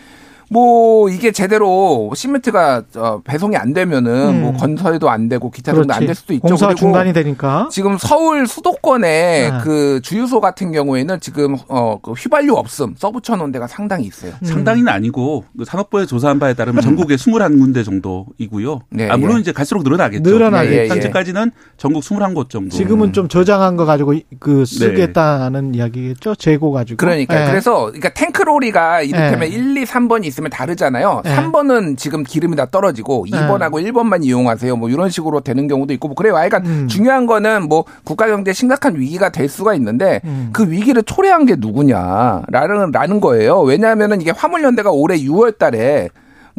뭐 0.49 1.09
이게 1.09 1.31
제대로 1.31 2.11
시멘트가 2.15 2.83
어, 2.95 3.21
배송이 3.23 3.55
안 3.55 3.73
되면은 3.73 4.11
음. 4.29 4.41
뭐 4.41 4.53
건설도 4.53 5.09
안 5.09 5.29
되고 5.29 5.49
기타 5.51 5.73
등도 5.73 5.93
안 5.93 6.05
될 6.05 6.15
수도 6.15 6.33
있죠. 6.33 6.55
그리고 6.55 6.73
중단이 6.75 7.13
되니까. 7.13 7.69
지금 7.71 7.97
서울 7.99 8.47
수도권에 8.47 9.49
네. 9.51 9.57
그 9.63 9.99
주유소 10.01 10.41
같은 10.41 10.71
경우에는 10.71 11.19
지금 11.19 11.55
어그 11.67 12.13
휘발유 12.13 12.53
없음 12.55 12.95
써붙여 12.97 13.35
놓은 13.35 13.51
데가 13.51 13.67
상당히 13.67 14.05
있어요. 14.05 14.33
음. 14.41 14.45
상당히는 14.45 14.91
아니고 14.91 15.43
그 15.57 15.65
산업부에 15.65 16.05
조사한 16.07 16.39
바에 16.39 16.53
따르면 16.55 16.81
전국에 16.81 17.15
21군데 17.15 17.85
정도이고요. 17.85 18.79
네, 18.89 19.07
아, 19.09 19.17
물론 19.17 19.37
예. 19.37 19.41
이제 19.41 19.51
갈수록 19.51 19.83
늘어나겠죠. 19.83 20.27
늘어나겠죠. 20.29 20.73
예, 20.75 20.83
예. 20.85 20.87
현재까지는 20.87 21.51
전국 21.77 22.01
21곳 22.03 22.49
정도. 22.49 22.69
지금은 22.75 23.13
좀 23.13 23.27
저장한 23.27 23.75
거 23.77 23.85
가지고 23.85 24.15
그 24.39 24.65
쓰겠다는 24.65 25.71
네. 25.73 25.77
이야기겠죠. 25.77 26.35
재고 26.35 26.71
가지고. 26.71 26.97
그러니까 26.97 27.43
예. 27.43 27.47
그래서 27.51 27.85
그러니까 27.85 28.09
탱크로리가 28.09 29.03
이를테면 29.03 29.39
네. 29.41 29.47
1, 29.47 29.77
2, 29.77 29.83
3번이 29.85 30.25
있으면 30.39 30.49
다르잖아요. 30.49 31.21
네. 31.23 31.35
3번은 31.35 31.97
지금 31.97 32.23
기름이 32.23 32.55
다 32.55 32.65
떨어지고 32.65 33.25
2번하고 33.27 33.73
1번만 33.73 34.23
이용하세요. 34.23 34.75
뭐 34.77 34.89
이런 34.89 35.09
식으로 35.09 35.41
되는 35.41 35.67
경우도 35.67 35.93
있고 35.93 36.07
뭐 36.07 36.15
그래요. 36.15 36.35
하여간 36.35 36.65
음. 36.65 36.87
중요한 36.87 37.25
거는 37.25 37.67
뭐 37.67 37.85
국가 38.03 38.27
경제 38.27 38.53
심각한 38.53 38.97
위기가 38.97 39.29
될 39.29 39.47
수가 39.47 39.75
있는데 39.75 40.21
음. 40.23 40.49
그 40.53 40.69
위기를 40.69 41.03
초래한 41.03 41.45
게 41.45 41.55
누구냐라는 41.57 42.91
라는 42.91 43.19
거예요. 43.19 43.61
왜냐하면은 43.61 44.21
이게 44.21 44.31
화물연대가 44.31 44.91
올해 44.91 45.17
6월 45.17 45.57
달에 45.57 46.09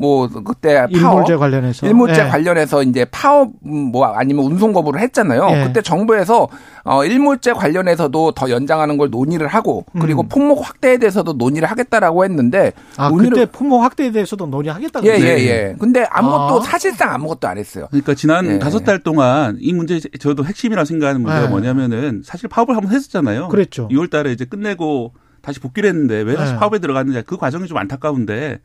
뭐 0.01 0.27
그때 0.29 0.77
파업 0.77 0.93
일몰제 0.93 1.37
관련해서. 1.37 1.87
일몰제 1.87 2.25
예. 2.25 2.29
관련해서 2.29 2.83
이제 2.83 3.05
파업 3.11 3.51
음, 3.67 3.93
뭐 3.93 4.07
아니면 4.07 4.47
운송 4.47 4.73
거부를 4.73 4.99
했잖아요. 5.03 5.47
예. 5.53 5.65
그때 5.67 5.83
정부에서 5.83 6.49
어 6.85 7.05
일몰제 7.05 7.53
관련해서도 7.53 8.33
더 8.33 8.49
연장하는 8.49 8.97
걸 8.97 9.11
논의를 9.11 9.47
하고 9.47 9.85
그리고 10.01 10.23
음. 10.23 10.29
품목 10.29 10.67
확대에 10.67 10.97
대해서도 10.97 11.35
논의를 11.35 11.71
하겠다라고 11.71 12.25
했는데 12.25 12.73
아, 12.97 13.11
그때 13.11 13.45
품목 13.45 13.83
확대에 13.83 14.11
대해서도 14.11 14.47
논의하겠다고. 14.47 15.07
예, 15.07 15.13
예, 15.17 15.19
네. 15.19 15.47
예. 15.47 15.77
근데 15.79 16.07
아무것도 16.09 16.61
아. 16.61 16.61
사실상 16.63 17.13
아무것도 17.13 17.47
안 17.47 17.59
했어요. 17.59 17.87
그러니까 17.91 18.15
지난 18.15 18.47
예. 18.47 18.59
다섯 18.59 18.83
달 18.85 19.01
동안 19.01 19.59
이 19.61 19.75
문제 19.75 20.01
저도 20.19 20.47
핵심이라 20.47 20.87
생각하는 20.87 21.21
문제가 21.21 21.43
네. 21.43 21.49
뭐냐면은 21.49 22.23
사실 22.25 22.49
파업을 22.49 22.75
한번 22.75 22.91
했었잖아요. 22.93 23.49
그랬죠. 23.49 23.87
6월 23.89 24.09
달에 24.09 24.33
이제 24.33 24.47
끝내고 24.47 25.13
다시 25.43 25.61
복귀를 25.61 25.91
했는데 25.91 26.23
왜 26.23 26.37
다시 26.37 26.53
네. 26.53 26.59
파업에 26.59 26.79
들어갔느냐 26.79 27.23
그 27.23 27.37
과정이 27.37 27.67
좀 27.67 27.77
안타까운데 27.77 28.61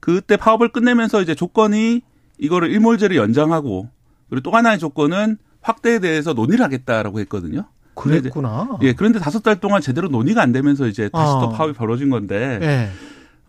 그때 0.00 0.36
파업을 0.36 0.68
끝내면서 0.70 1.22
이제 1.22 1.34
조건이 1.34 2.02
이거를 2.38 2.70
일몰제를 2.70 3.16
연장하고 3.16 3.88
그리고 4.30 4.42
또 4.42 4.56
하나의 4.56 4.78
조건은 4.78 5.38
확대에 5.60 5.98
대해서 5.98 6.32
논의를 6.32 6.64
하겠다라고 6.64 7.20
했거든요. 7.20 7.64
그랬구나. 7.94 8.78
예, 8.82 8.92
그런데 8.92 9.18
다섯 9.18 9.42
달 9.42 9.60
동안 9.60 9.80
제대로 9.82 10.08
논의가 10.08 10.40
안 10.40 10.52
되면서 10.52 10.86
이제 10.86 11.08
다시 11.08 11.32
어. 11.32 11.40
또 11.40 11.50
파업이 11.50 11.72
벌어진 11.72 12.10
건데 12.10 12.58
예. 12.62 12.88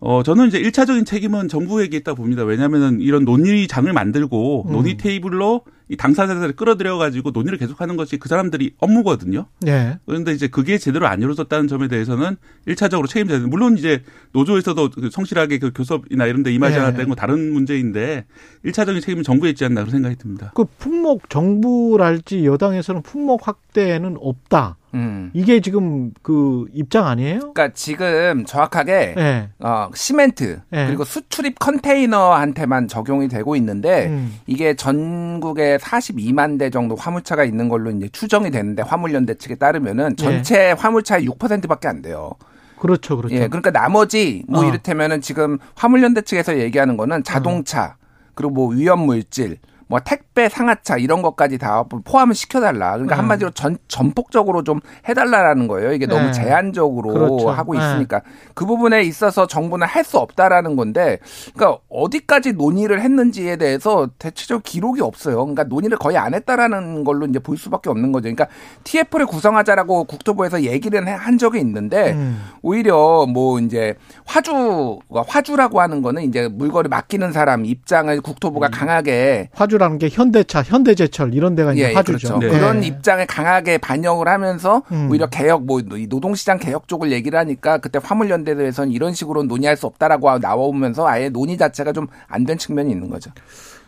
어, 0.00 0.22
저는 0.22 0.48
이제 0.48 0.58
일차적인 0.58 1.04
책임은 1.04 1.48
정부에게 1.48 1.96
있다 1.98 2.14
봅니다. 2.14 2.42
왜냐하면 2.42 3.00
이런 3.00 3.24
논의장을 3.24 3.92
만들고 3.92 4.66
음. 4.66 4.72
논의 4.72 4.96
테이블로 4.96 5.62
이 5.90 5.96
당사자들을 5.96 6.52
끌어들여 6.52 6.98
가지고 6.98 7.32
논의를 7.32 7.58
계속하는 7.58 7.96
것이 7.96 8.16
그 8.16 8.28
사람들이 8.28 8.74
업무거든요. 8.78 9.46
예. 9.66 9.98
그런데 10.06 10.30
이제 10.30 10.46
그게 10.46 10.78
제대로 10.78 11.08
안 11.08 11.20
이루어졌다는 11.20 11.66
점에 11.66 11.88
대해서는 11.88 12.36
일차적으로 12.66 13.08
책임져야 13.08 13.38
되는 13.38 13.50
물론 13.50 13.76
이제 13.76 14.04
노조에서도 14.32 14.90
그 14.90 15.10
성실하게 15.10 15.58
그 15.58 15.72
교섭이나 15.74 16.26
이런 16.26 16.44
데 16.44 16.52
임하지 16.52 16.76
네. 16.76 16.80
않았다는 16.80 17.08
건 17.08 17.16
다른 17.16 17.52
문제인데 17.52 18.24
일차적인 18.62 19.00
책임은 19.00 19.24
정부에 19.24 19.50
있지 19.50 19.64
않나 19.64 19.80
그런 19.80 19.90
생각이 19.90 20.14
듭니다. 20.14 20.52
그 20.54 20.64
품목 20.78 21.28
정부랄지 21.28 22.46
여당에서는 22.46 23.02
품목 23.02 23.48
확대는 23.48 24.16
없다. 24.20 24.76
음. 24.94 25.30
이게 25.34 25.60
지금 25.60 26.12
그 26.22 26.66
입장 26.72 27.06
아니에요? 27.06 27.38
그러니까 27.38 27.70
지금 27.74 28.44
정확하게 28.44 29.14
네. 29.16 29.48
어, 29.60 29.88
시멘트 29.94 30.60
네. 30.70 30.86
그리고 30.86 31.04
수출입 31.04 31.58
컨테이너한테만 31.58 32.88
적용이 32.88 33.28
되고 33.28 33.56
있는데 33.56 34.08
음. 34.08 34.36
이게 34.46 34.74
전국에 34.74 35.78
42만 35.80 36.58
대 36.58 36.70
정도 36.70 36.94
화물차가 36.94 37.44
있는 37.44 37.68
걸로 37.68 37.90
이제 37.90 38.08
추정이 38.12 38.50
되는데 38.50 38.82
화물연대 38.82 39.34
측에 39.34 39.56
따르면은 39.56 40.16
전체 40.16 40.72
화물차의 40.72 41.26
6%밖에 41.26 41.88
안 41.88 42.02
돼요. 42.02 42.32
그렇죠, 42.78 43.16
그렇죠. 43.16 43.34
예, 43.34 43.48
그러니까 43.48 43.70
나머지 43.70 44.44
뭐 44.48 44.64
어. 44.64 44.68
이를테면은 44.68 45.20
지금 45.20 45.58
화물연대 45.74 46.22
측에서 46.22 46.58
얘기하는 46.58 46.96
거는 46.96 47.24
자동차 47.24 47.96
그리고 48.34 48.52
뭐 48.52 48.68
위험물질 48.70 49.58
뭐 49.90 49.98
택배 49.98 50.48
상하차 50.48 50.98
이런 50.98 51.20
것까지 51.20 51.58
다 51.58 51.82
포함을 52.04 52.36
시켜달라. 52.36 52.92
그러니까 52.92 53.16
음. 53.16 53.18
한마디로 53.18 53.50
전 53.50 53.76
전폭적으로 53.88 54.62
좀 54.62 54.78
해달라라는 55.08 55.66
거예요. 55.66 55.92
이게 55.92 56.06
너무 56.06 56.26
네. 56.26 56.32
제한적으로 56.32 57.12
그렇죠. 57.12 57.50
하고 57.50 57.74
네. 57.74 57.80
있으니까 57.80 58.20
그 58.54 58.64
부분에 58.66 59.02
있어서 59.02 59.46
정부는 59.48 59.86
할 59.88 60.00
수 60.04 60.16
없다라는 60.18 60.76
건데, 60.76 61.18
그러니까 61.54 61.80
어디까지 61.90 62.52
논의를 62.54 63.00
했는지에 63.02 63.56
대해서 63.56 64.08
대체적 64.18 64.62
기록이 64.62 65.02
없어요. 65.02 65.36
그러니까 65.38 65.64
논의를 65.64 65.98
거의 65.98 66.16
안 66.16 66.32
했다라는 66.34 67.04
걸로 67.04 67.26
이제 67.26 67.38
볼 67.38 67.56
수밖에 67.58 67.90
없는 67.90 68.12
거죠. 68.12 68.22
그러니까 68.22 68.46
TF를 68.84 69.26
구성하자라고 69.26 70.04
국토부에서 70.04 70.62
얘기를 70.62 71.06
해- 71.06 71.12
한 71.12 71.36
적이 71.36 71.58
있는데 71.60 72.12
음. 72.12 72.42
오히려 72.62 73.26
뭐 73.26 73.58
이제 73.58 73.94
화주 74.24 74.98
화주라고 75.14 75.80
하는 75.80 76.00
거는 76.00 76.22
이제 76.22 76.48
물건을 76.48 76.88
맡기는 76.88 77.32
사람 77.32 77.64
입장을 77.66 78.18
국토부가 78.22 78.68
음. 78.68 78.70
강하게 78.70 79.50
화주 79.52 79.79
라는 79.80 79.98
게 79.98 80.08
현대차, 80.10 80.62
현대제철 80.62 81.34
이런 81.34 81.54
데가 81.56 81.72
이제 81.72 81.82
예, 81.84 81.90
예, 81.90 81.94
화주죠. 81.94 82.38
그렇죠. 82.38 82.38
네. 82.38 82.48
그런 82.48 82.84
입장을 82.84 83.26
강하게 83.26 83.78
반영을 83.78 84.28
하면서 84.28 84.82
음. 84.92 85.08
오히려 85.10 85.26
개혁 85.28 85.64
뭐이 85.64 86.06
노동시장 86.08 86.58
개혁 86.58 86.86
쪽을 86.86 87.10
얘기를 87.10 87.38
하니까 87.38 87.78
그때 87.78 87.98
화물연대에서는 88.02 88.92
이런 88.92 89.14
식으로 89.14 89.42
논의할 89.44 89.76
수 89.76 89.86
없다라고 89.86 90.38
나오면서 90.38 91.08
아예 91.08 91.28
논의 91.30 91.56
자체가 91.56 91.92
좀 91.92 92.06
안 92.28 92.44
된 92.44 92.58
측면이 92.58 92.90
있는 92.90 93.10
거죠. 93.10 93.30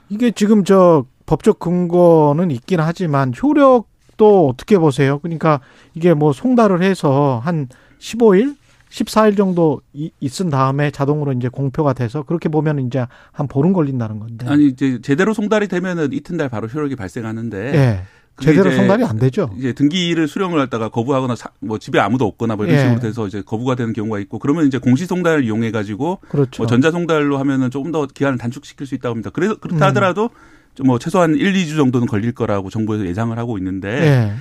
이게 0.08 0.30
지금 0.30 0.64
저 0.64 1.04
법적 1.26 1.58
근거는 1.58 2.50
있긴 2.50 2.80
하지만 2.80 3.32
효력도 3.40 4.48
어떻게 4.48 4.78
보세요? 4.78 5.18
그러니까 5.20 5.60
이게 5.94 6.14
뭐 6.14 6.32
송달을 6.32 6.82
해서 6.82 7.40
한 7.44 7.68
15일, 8.00 8.56
14일 8.92 9.36
정도 9.36 9.80
이- 9.94 10.10
있은 10.20 10.50
다음에 10.50 10.90
자동으로 10.90 11.32
이제 11.32 11.48
공표가 11.48 11.92
돼서 11.94 12.22
그렇게 12.22 12.48
보면 12.48 12.86
이제 12.86 13.06
한 13.32 13.48
보름 13.48 13.72
걸린다는 13.72 14.18
건데. 14.18 14.46
아니 14.48 14.66
이제 14.66 14.98
제대로 15.02 15.32
송달이 15.32 15.68
되면은 15.68 16.12
이튿날 16.12 16.48
바로 16.48 16.68
효력이 16.68 16.94
발생하는데 16.96 17.74
예. 17.74 18.02
제대로 18.40 18.70
송달이 18.70 19.04
안 19.04 19.18
되죠. 19.18 19.50
이제 19.58 19.72
등기를 19.72 20.26
수령을 20.28 20.60
하다가 20.60 20.90
거부하거나 20.90 21.36
사- 21.36 21.50
뭐 21.60 21.78
집에 21.78 21.98
아무도 22.00 22.26
없거나 22.26 22.56
뭐 22.56 22.66
이런 22.66 22.76
예. 22.78 22.82
식으로 22.82 23.00
돼서 23.00 23.26
이제 23.26 23.42
거부가 23.42 23.74
되는 23.76 23.92
경우가 23.94 24.18
있고 24.20 24.38
그러면 24.38 24.66
이제 24.66 24.78
공시 24.78 25.06
송달을 25.06 25.44
이용해 25.44 25.70
가지고 25.70 26.18
그렇죠. 26.28 26.62
뭐 26.62 26.66
전자 26.66 26.90
송달로 26.90 27.38
하면은 27.38 27.70
조금 27.70 27.92
더 27.92 28.06
기한을 28.06 28.38
단축시킬 28.38 28.86
수 28.86 28.94
있다고 28.94 29.12
합니다. 29.12 29.30
그래서 29.32 29.56
그렇다 29.56 29.86
음. 29.86 29.88
하더라도 29.90 30.30
좀뭐 30.74 30.98
최소한 30.98 31.34
1, 31.34 31.52
2주 31.52 31.76
정도는 31.76 32.06
걸릴 32.06 32.32
거라고 32.32 32.70
정부에서 32.70 33.06
예상을 33.06 33.36
하고 33.38 33.58
있는데 33.58 33.88
예. 33.88 34.32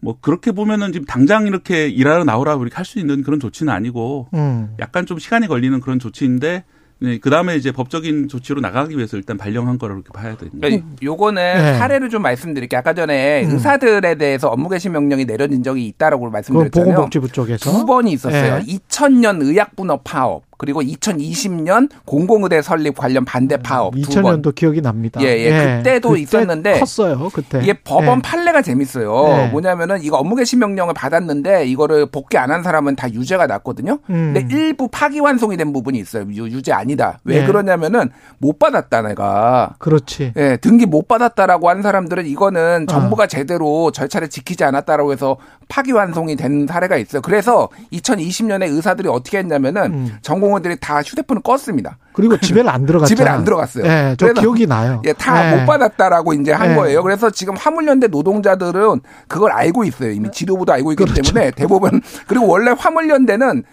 뭐 0.00 0.16
그렇게 0.20 0.52
보면은 0.52 0.92
지금 0.92 1.06
당장 1.06 1.46
이렇게 1.46 1.88
일하러 1.88 2.24
나오라 2.24 2.54
이렇게 2.54 2.74
할수 2.74 2.98
있는 2.98 3.22
그런 3.22 3.40
조치는 3.40 3.72
아니고 3.72 4.28
음. 4.34 4.74
약간 4.78 5.06
좀 5.06 5.18
시간이 5.18 5.46
걸리는 5.46 5.80
그런 5.80 5.98
조치인데 5.98 6.64
네, 6.98 7.18
그 7.18 7.28
다음에 7.28 7.56
이제 7.56 7.72
법적인 7.72 8.28
조치로 8.28 8.62
나가기 8.62 8.96
위해서 8.96 9.18
일단 9.18 9.36
발령한 9.36 9.76
거라고 9.76 10.00
이렇게 10.00 10.18
봐야 10.18 10.34
됩니다. 10.34 10.66
그러니까 10.66 10.86
요거는 11.02 11.42
네. 11.42 11.78
사례를 11.78 12.08
좀 12.08 12.22
말씀드릴게요. 12.22 12.78
아까 12.78 12.94
전에 12.94 13.44
음. 13.44 13.50
의사들에 13.50 14.14
대해서 14.14 14.48
업무 14.48 14.70
개시 14.70 14.88
명령이 14.88 15.26
내려진 15.26 15.62
적이 15.62 15.86
있다라고 15.88 16.30
말씀드렸잖아요. 16.30 16.90
보건복지부 16.90 17.28
쪽에서 17.28 17.70
두 17.70 17.84
번이 17.84 18.12
있었어요. 18.12 18.62
예. 18.66 18.78
2000년 18.78 19.42
의약분업 19.42 20.04
파업 20.04 20.44
그리고 20.56 20.82
2020년 20.82 21.88
공공의대 22.04 22.62
설립 22.62 22.96
관련 22.96 23.24
반대 23.24 23.56
파업 23.56 23.94
두 23.94 24.22
번. 24.22 24.40
2000년도 24.42 24.54
기억이 24.54 24.80
납니다. 24.80 25.20
예, 25.22 25.26
예. 25.26 25.76
그때도 25.78 26.10
그때 26.10 26.20
있었는데 26.22 26.78
컸어요. 26.80 27.28
그때. 27.32 27.60
이게 27.62 27.72
법원 27.74 28.18
예. 28.18 28.22
판례가 28.22 28.62
재밌어요. 28.62 29.28
네. 29.28 29.48
뭐냐면은 29.48 30.02
이거 30.02 30.16
업무 30.16 30.34
개시 30.36 30.56
명령을 30.56 30.94
받았는데 30.94 31.66
이거를 31.66 32.06
복귀 32.06 32.38
안 32.38 32.46
한 32.46 32.62
사람은 32.62 32.94
다 32.96 33.12
유죄가 33.12 33.46
났거든요. 33.48 33.98
음. 34.08 34.32
근데 34.32 34.54
일부 34.54 34.88
파기환송이 34.88 35.56
된 35.56 35.72
부분이 35.72 35.98
있어요. 35.98 36.24
유, 36.32 36.44
유죄 36.44 36.72
아니다. 36.72 37.18
왜 37.24 37.40
네. 37.40 37.46
그러냐면은 37.46 38.10
못 38.38 38.58
받았다 38.58 39.02
내가. 39.02 39.74
그렇지. 39.78 40.32
예, 40.36 40.56
등기 40.58 40.86
못 40.86 41.08
받았다라고 41.08 41.68
한 41.68 41.82
사람들은 41.82 42.24
이거는 42.26 42.84
어. 42.88 42.92
정부가 42.92 43.26
제대로 43.26 43.90
절차를 43.90 44.28
지키지 44.28 44.62
않았다라고 44.64 45.12
해서 45.12 45.36
파기환송이 45.68 46.36
된 46.36 46.66
사례가 46.68 46.96
있어요. 46.96 47.20
그래서 47.20 47.68
2020년에 47.92 48.70
의사들이 48.72 49.08
어떻게 49.08 49.38
했냐면은 49.38 49.92
음. 49.92 50.16
전 50.22 50.40
공의들이 50.46 50.76
다 50.80 51.02
휴대폰을 51.02 51.42
껐습니다. 51.42 51.94
그리고 52.12 52.38
집에를 52.38 52.70
안 52.70 52.86
들어갔잖아. 52.86 53.08
집에를 53.08 53.30
안 53.32 53.44
들어갔어요. 53.44 53.84
예, 53.84 54.16
저 54.18 54.32
기억이 54.32 54.66
나요. 54.66 55.02
예, 55.04 55.12
다 55.12 55.52
예. 55.52 55.56
못 55.56 55.66
받았다라고 55.66 56.32
이제 56.34 56.52
한 56.52 56.70
예. 56.70 56.74
거예요. 56.74 57.02
그래서 57.02 57.30
지금 57.30 57.54
화물연대 57.56 58.06
노동자들은 58.06 59.00
그걸 59.28 59.52
알고 59.52 59.84
있어요. 59.84 60.12
이미 60.12 60.30
지도부도 60.30 60.72
알고 60.72 60.92
있기 60.92 61.04
그렇죠. 61.04 61.22
때문에 61.22 61.50
대부분 61.50 62.00
그리고 62.26 62.46
원래 62.46 62.72
화물연대는 62.76 63.64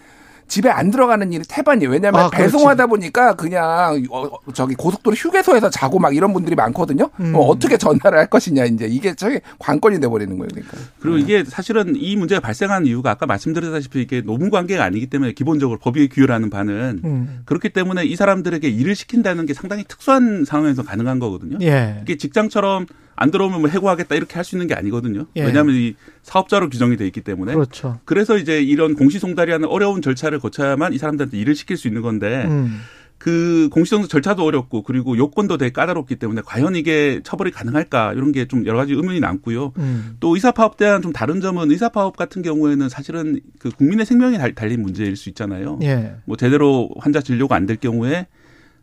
집에 0.46 0.68
안 0.68 0.90
들어가는 0.90 1.32
일이 1.32 1.42
태반이에요. 1.48 1.90
왜냐하면 1.90 2.22
아. 2.22 2.30
배송하다 2.30 2.86
보니까 2.86 3.34
그냥 3.34 4.04
어, 4.10 4.30
저기 4.52 4.74
고속도로 4.74 5.16
휴게소에서 5.16 5.70
자고 5.70 5.98
막 5.98 6.14
이런 6.14 6.32
분들이 6.32 6.54
많거든요. 6.54 7.10
음. 7.20 7.32
그럼 7.32 7.46
어떻게 7.48 7.76
전화를 7.76 8.18
할 8.18 8.26
것이냐 8.26 8.64
이제 8.66 8.86
이게 8.86 9.14
저게 9.14 9.40
관건이 9.58 10.00
돼 10.00 10.08
버리는 10.08 10.36
거예요. 10.36 10.48
그러니까. 10.48 10.76
그리고 11.00 11.18
이게 11.18 11.44
사실은 11.44 11.94
이 11.96 12.16
문제가 12.16 12.40
발생한 12.40 12.86
이유가 12.86 13.10
아까 13.10 13.26
말씀드렸다시피 13.26 14.02
이게 14.02 14.20
노무 14.20 14.50
관계가 14.50 14.84
아니기 14.84 15.06
때문에 15.06 15.32
기본적으로 15.32 15.78
법이 15.78 16.08
규율하는 16.08 16.50
바는 16.50 17.00
음. 17.04 17.42
그렇기 17.44 17.70
때문에 17.70 18.04
이 18.04 18.16
사람들에게 18.16 18.68
일을 18.68 18.94
시킨다는 18.94 19.46
게 19.46 19.54
상당히 19.54 19.84
특수한 19.84 20.44
상황에서 20.44 20.82
가능한 20.82 21.18
거거든요. 21.18 21.58
예. 21.62 22.00
이게 22.02 22.16
직장처럼 22.16 22.86
안 23.16 23.30
들어오면 23.30 23.60
뭐 23.60 23.68
해고하겠다 23.70 24.14
이렇게 24.14 24.34
할 24.34 24.44
수 24.44 24.56
있는 24.56 24.66
게 24.66 24.74
아니거든요. 24.74 25.26
예. 25.36 25.44
왜냐하면 25.44 25.74
이 25.74 25.94
사업자로 26.22 26.68
규정이 26.70 26.96
돼 26.96 27.06
있기 27.06 27.20
때문에. 27.22 27.54
그렇죠. 27.54 27.98
그래서 28.04 28.36
이제 28.38 28.60
이런 28.62 28.94
공시송달이라는 28.94 29.68
어려운 29.68 30.02
절차를 30.02 30.38
거쳐야만 30.40 30.92
이 30.92 30.98
사람들한테 30.98 31.38
일을 31.38 31.54
시킬 31.54 31.76
수 31.76 31.88
있는 31.88 32.02
건데 32.02 32.44
음. 32.46 32.80
그 33.16 33.68
공시송달 33.72 34.08
절차도 34.08 34.44
어렵고 34.44 34.82
그리고 34.82 35.16
요건도 35.16 35.56
되게 35.56 35.72
까다롭기 35.72 36.16
때문에 36.16 36.42
과연 36.44 36.76
이게 36.76 37.20
처벌이 37.24 37.50
가능할까 37.52 38.12
이런 38.12 38.32
게 38.32 38.44
좀 38.46 38.66
여러 38.66 38.76
가지 38.76 38.92
의문이 38.92 39.20
남고요. 39.20 39.72
음. 39.78 40.16
또 40.20 40.34
의사파업 40.34 40.76
대한 40.76 41.00
좀 41.00 41.12
다른 41.12 41.40
점은 41.40 41.70
의사파업 41.70 42.16
같은 42.18 42.42
경우에는 42.42 42.88
사실은 42.90 43.40
그 43.58 43.70
국민의 43.70 44.04
생명이 44.04 44.36
달- 44.36 44.54
달린 44.54 44.82
문제일 44.82 45.16
수 45.16 45.30
있잖아요. 45.30 45.78
예. 45.82 46.16
뭐 46.26 46.36
제대로 46.36 46.90
환자 46.98 47.22
진료가 47.22 47.54
안 47.56 47.64
될 47.66 47.76
경우에 47.78 48.26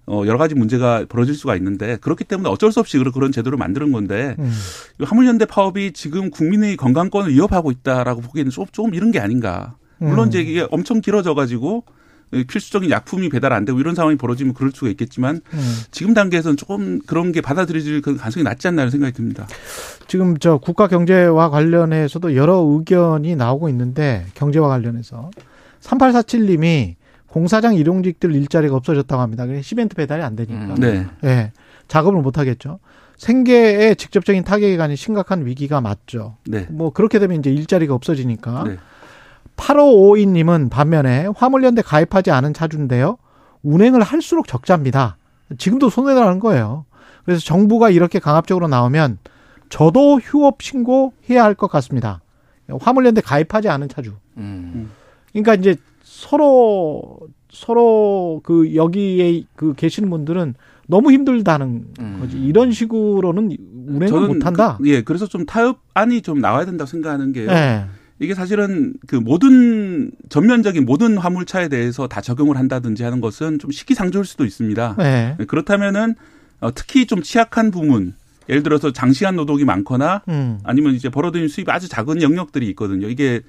어 0.07 0.23
여러 0.25 0.37
가지 0.37 0.55
문제가 0.55 1.05
벌어질 1.07 1.35
수가 1.35 1.55
있는데 1.57 1.97
그렇기 1.97 2.23
때문에 2.23 2.49
어쩔 2.49 2.71
수 2.71 2.79
없이 2.79 2.97
그런 3.13 3.31
제도를 3.31 3.57
만드는 3.57 3.91
건데 3.91 4.35
음. 4.39 4.51
이 4.99 5.03
화물연대 5.03 5.45
파업이 5.45 5.93
지금 5.93 6.29
국민의 6.31 6.75
건강권을 6.77 7.31
위협하고 7.31 7.71
있다라고 7.71 8.21
보기에는 8.21 8.51
좀, 8.51 8.65
좀 8.71 8.93
이런 8.93 9.11
게 9.11 9.19
아닌가. 9.19 9.75
물론 9.99 10.25
음. 10.25 10.29
이제 10.29 10.41
이게 10.41 10.67
엄청 10.71 10.99
길어져 10.99 11.35
가지고 11.35 11.83
필수적인 12.31 12.89
약품이 12.89 13.29
배달 13.29 13.53
안 13.53 13.65
되고 13.65 13.79
이런 13.79 13.93
상황이 13.93 14.15
벌어지면 14.15 14.53
그럴 14.53 14.71
수가 14.73 14.89
있겠지만 14.91 15.41
음. 15.53 15.75
지금 15.91 16.13
단계에서는 16.13 16.57
조금 16.57 16.99
그런 17.05 17.31
게 17.31 17.41
받아들여질 17.41 18.01
그 18.01 18.15
가능성이 18.15 18.43
낮지 18.43 18.69
않나 18.69 18.83
이런 18.83 18.91
생각이 18.91 19.13
듭니다. 19.13 19.47
지금 20.07 20.37
저 20.37 20.57
국가 20.57 20.87
경제와 20.87 21.49
관련해서도 21.49 22.35
여러 22.35 22.57
의견이 22.57 23.35
나오고 23.35 23.69
있는데 23.69 24.25
경제와 24.33 24.69
관련해서 24.69 25.29
3847님이 25.81 26.95
공사장 27.31 27.75
일용직들 27.75 28.35
일자리가 28.35 28.75
없어졌다고 28.75 29.21
합니다. 29.21 29.45
그래 29.45 29.61
시멘트 29.61 29.95
배달이 29.95 30.21
안 30.21 30.35
되니까. 30.35 30.75
네. 30.75 31.05
예. 31.23 31.51
작업을 31.87 32.21
못 32.21 32.37
하겠죠. 32.37 32.79
생계에 33.17 33.95
직접적인 33.95 34.43
타격이 34.43 34.75
가는 34.75 34.97
심각한 34.97 35.45
위기가 35.45 35.79
맞죠. 35.79 36.35
네. 36.45 36.67
뭐 36.69 36.91
그렇게 36.91 37.19
되면 37.19 37.39
이제 37.39 37.49
일자리가 37.49 37.93
없어지니까. 37.93 38.63
네. 38.67 38.77
8552님은 39.55 40.69
반면에 40.69 41.27
화물연대 41.33 41.83
가입하지 41.83 42.31
않은 42.31 42.53
차주인데요. 42.53 43.17
운행을 43.63 44.01
할수록 44.01 44.47
적자입니다. 44.47 45.15
지금도 45.57 45.89
손해라는 45.89 46.39
거예요. 46.39 46.83
그래서 47.23 47.41
정부가 47.41 47.91
이렇게 47.91 48.19
강압적으로 48.19 48.67
나오면 48.67 49.19
저도 49.69 50.19
휴업 50.19 50.61
신고해야 50.61 51.43
할 51.43 51.55
것 51.55 51.71
같습니다. 51.71 52.19
화물연대 52.81 53.21
가입하지 53.21 53.69
않은 53.69 53.87
차주. 53.87 54.15
음. 54.37 54.91
그러니까 55.31 55.53
이제 55.55 55.75
서로 56.21 57.19
서로 57.51 58.41
그 58.43 58.75
여기에 58.75 59.43
그 59.55 59.73
계시는 59.73 60.09
분들은 60.09 60.53
너무 60.87 61.11
힘들다는 61.11 61.85
음. 61.99 62.17
거지. 62.19 62.37
이런 62.37 62.71
식으로는 62.71 63.57
운행을 63.87 64.27
못 64.27 64.45
한다. 64.45 64.77
그, 64.77 64.87
예, 64.87 65.01
그래서 65.01 65.25
좀 65.25 65.45
타협안이 65.45 66.21
좀 66.21 66.39
나와야 66.39 66.65
된다고 66.65 66.87
생각하는 66.87 67.31
게요. 67.33 67.49
예. 67.49 67.85
이게 68.19 68.35
사실은 68.35 68.93
그 69.07 69.15
모든 69.15 70.11
전면적인 70.29 70.85
모든 70.85 71.17
화물차에 71.17 71.69
대해서 71.69 72.07
다 72.07 72.21
적용을 72.21 72.55
한다든지 72.55 73.03
하는 73.03 73.19
것은 73.19 73.57
좀 73.57 73.71
시기상조일 73.71 74.25
수도 74.25 74.45
있습니다. 74.45 74.97
예. 74.99 75.43
그렇다면은 75.45 76.15
어, 76.59 76.71
특히 76.73 77.07
좀 77.07 77.23
취약한 77.23 77.71
부문 77.71 78.13
예를 78.49 78.63
들어서 78.63 78.91
장시간 78.91 79.35
노동이 79.35 79.63
많거나 79.63 80.21
음. 80.27 80.59
아니면 80.63 80.93
이제 80.93 81.09
벌어들이는 81.09 81.47
수입이 81.47 81.71
아주 81.71 81.87
작은 81.87 82.21
영역들이 82.21 82.67
있거든요. 82.69 83.07
이게 83.07 83.41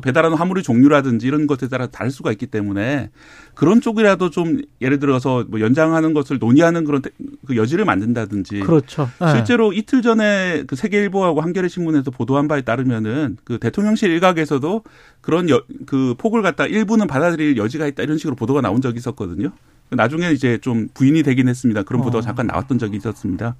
배달하는 0.00 0.36
화물의 0.36 0.62
종류라든지 0.62 1.26
이런 1.26 1.46
것에 1.46 1.68
따라 1.68 1.86
다를 1.86 2.10
수가 2.10 2.32
있기 2.32 2.46
때문에 2.46 3.10
그런 3.54 3.80
쪽이라도 3.80 4.30
좀 4.30 4.60
예를 4.80 4.98
들어서 4.98 5.44
뭐 5.48 5.60
연장하는 5.60 6.14
것을 6.14 6.38
논의하는 6.38 6.84
그런 6.84 7.02
그 7.46 7.56
여지를 7.56 7.84
만든다든지 7.84 8.60
그렇죠. 8.60 9.10
네. 9.20 9.32
실제로 9.32 9.72
이틀 9.72 10.02
전에 10.02 10.64
그 10.66 10.76
세계일보하고 10.76 11.40
한겨레 11.40 11.68
신문에서 11.68 12.10
보도한 12.10 12.48
바에 12.48 12.62
따르면은 12.62 13.36
그 13.44 13.58
대통령실 13.58 14.10
일각에서도 14.10 14.82
그런 15.20 15.50
여, 15.50 15.62
그 15.86 16.14
폭을 16.18 16.42
갖다 16.42 16.66
일부는 16.66 17.06
받아들일 17.06 17.56
여지가 17.56 17.86
있다 17.86 18.02
이런 18.02 18.18
식으로 18.18 18.34
보도가 18.34 18.60
나온 18.60 18.80
적이 18.80 18.98
있었거든요. 18.98 19.52
나중에 19.90 20.30
이제 20.30 20.58
좀 20.58 20.88
부인이 20.94 21.22
되긴 21.22 21.48
했습니다. 21.48 21.82
그런 21.82 22.02
보도가 22.02 22.18
어. 22.18 22.22
잠깐 22.22 22.46
나왔던 22.46 22.78
적이 22.78 22.96
있었습니다. 22.96 23.56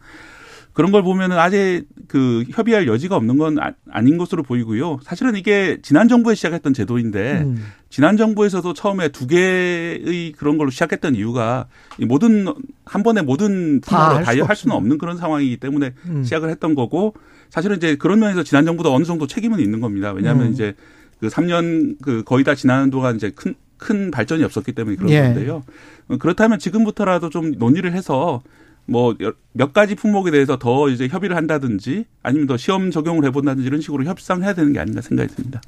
그런 0.73 0.91
걸 0.91 1.03
보면은 1.03 1.39
아직 1.39 1.85
그 2.09 2.45
협의할 2.51 2.87
여지가 2.87 3.15
없는 3.17 3.37
건 3.37 3.59
아, 3.59 3.73
아닌 3.91 4.17
것으로 4.17 4.43
보이고요. 4.43 5.01
사실은 5.03 5.37
이게 5.37 5.79
지난 5.83 6.09
정부에 6.09 6.35
시작했던 6.35 6.73
제도인데 6.73 7.43
음. 7.43 7.65
지난 7.91 8.17
정부에서도 8.17 8.73
처음에 8.73 9.09
두 9.09 9.27
개의 9.27 10.33
그런 10.33 10.57
걸로 10.57 10.71
시작했던 10.71 11.15
이유가 11.15 11.67
이 11.99 12.07
모든 12.07 12.47
한 12.87 13.03
번에 13.03 13.21
모든 13.21 13.81
다 13.83 14.09
분야로 14.09 14.27
할다수할 14.27 14.57
수는 14.57 14.75
없는 14.75 14.97
그런 14.97 15.19
상황이기 15.19 15.59
때문에 15.59 15.93
음. 16.07 16.25
시작을 16.25 16.49
했던 16.49 16.75
거고 16.75 17.15
사실은 17.51 17.77
이제 17.77 17.97
그런 17.97 18.19
면에서 18.19 18.43
지난 18.43 18.65
정부도 18.65 18.95
어느 18.95 19.05
정도 19.05 19.27
책임은 19.27 19.61
있는 19.61 19.81
겁니다. 19.81 20.13
왜냐하면 20.13 20.47
음. 20.47 20.53
이제 20.53 20.75
그 21.21 21.29
3년 21.29 21.97
그 22.01 22.25
거의 22.25 22.45
다 22.45 22.55
지나는 22.55 22.89
동안 22.91 23.17
이제 23.17 23.31
큰, 23.31 23.55
큰 23.77 24.11
발전이 24.11 24.43
없었기 24.43 24.73
때문에 24.73 24.97
그런 24.97 25.11
예. 25.11 25.21
건데요. 25.21 25.63
어, 26.09 26.17
그렇다면 26.17 26.59
지금부터라도 26.59 27.29
좀 27.29 27.53
논의를 27.53 27.93
해서 27.93 28.43
뭐 28.87 29.15
몇 29.53 29.73
가지 29.73 29.95
품목에 29.95 30.31
대해서 30.31 30.59
더 30.59 30.89
이제 30.89 31.09
협의를 31.09 31.37
한다든지 31.37 32.07
아니면 32.23 32.47
더 32.47 32.57
시험 32.57 32.91
적용을 32.91 33.25
해본다든지 33.27 33.67
이런 33.67 33.81
식으로 33.81 34.05
협상해야 34.05 34.55
되는 34.55 34.73
게 34.73 34.81
아닌가 34.81 35.01
생각이 35.03 35.35
듭니다. 35.35 35.61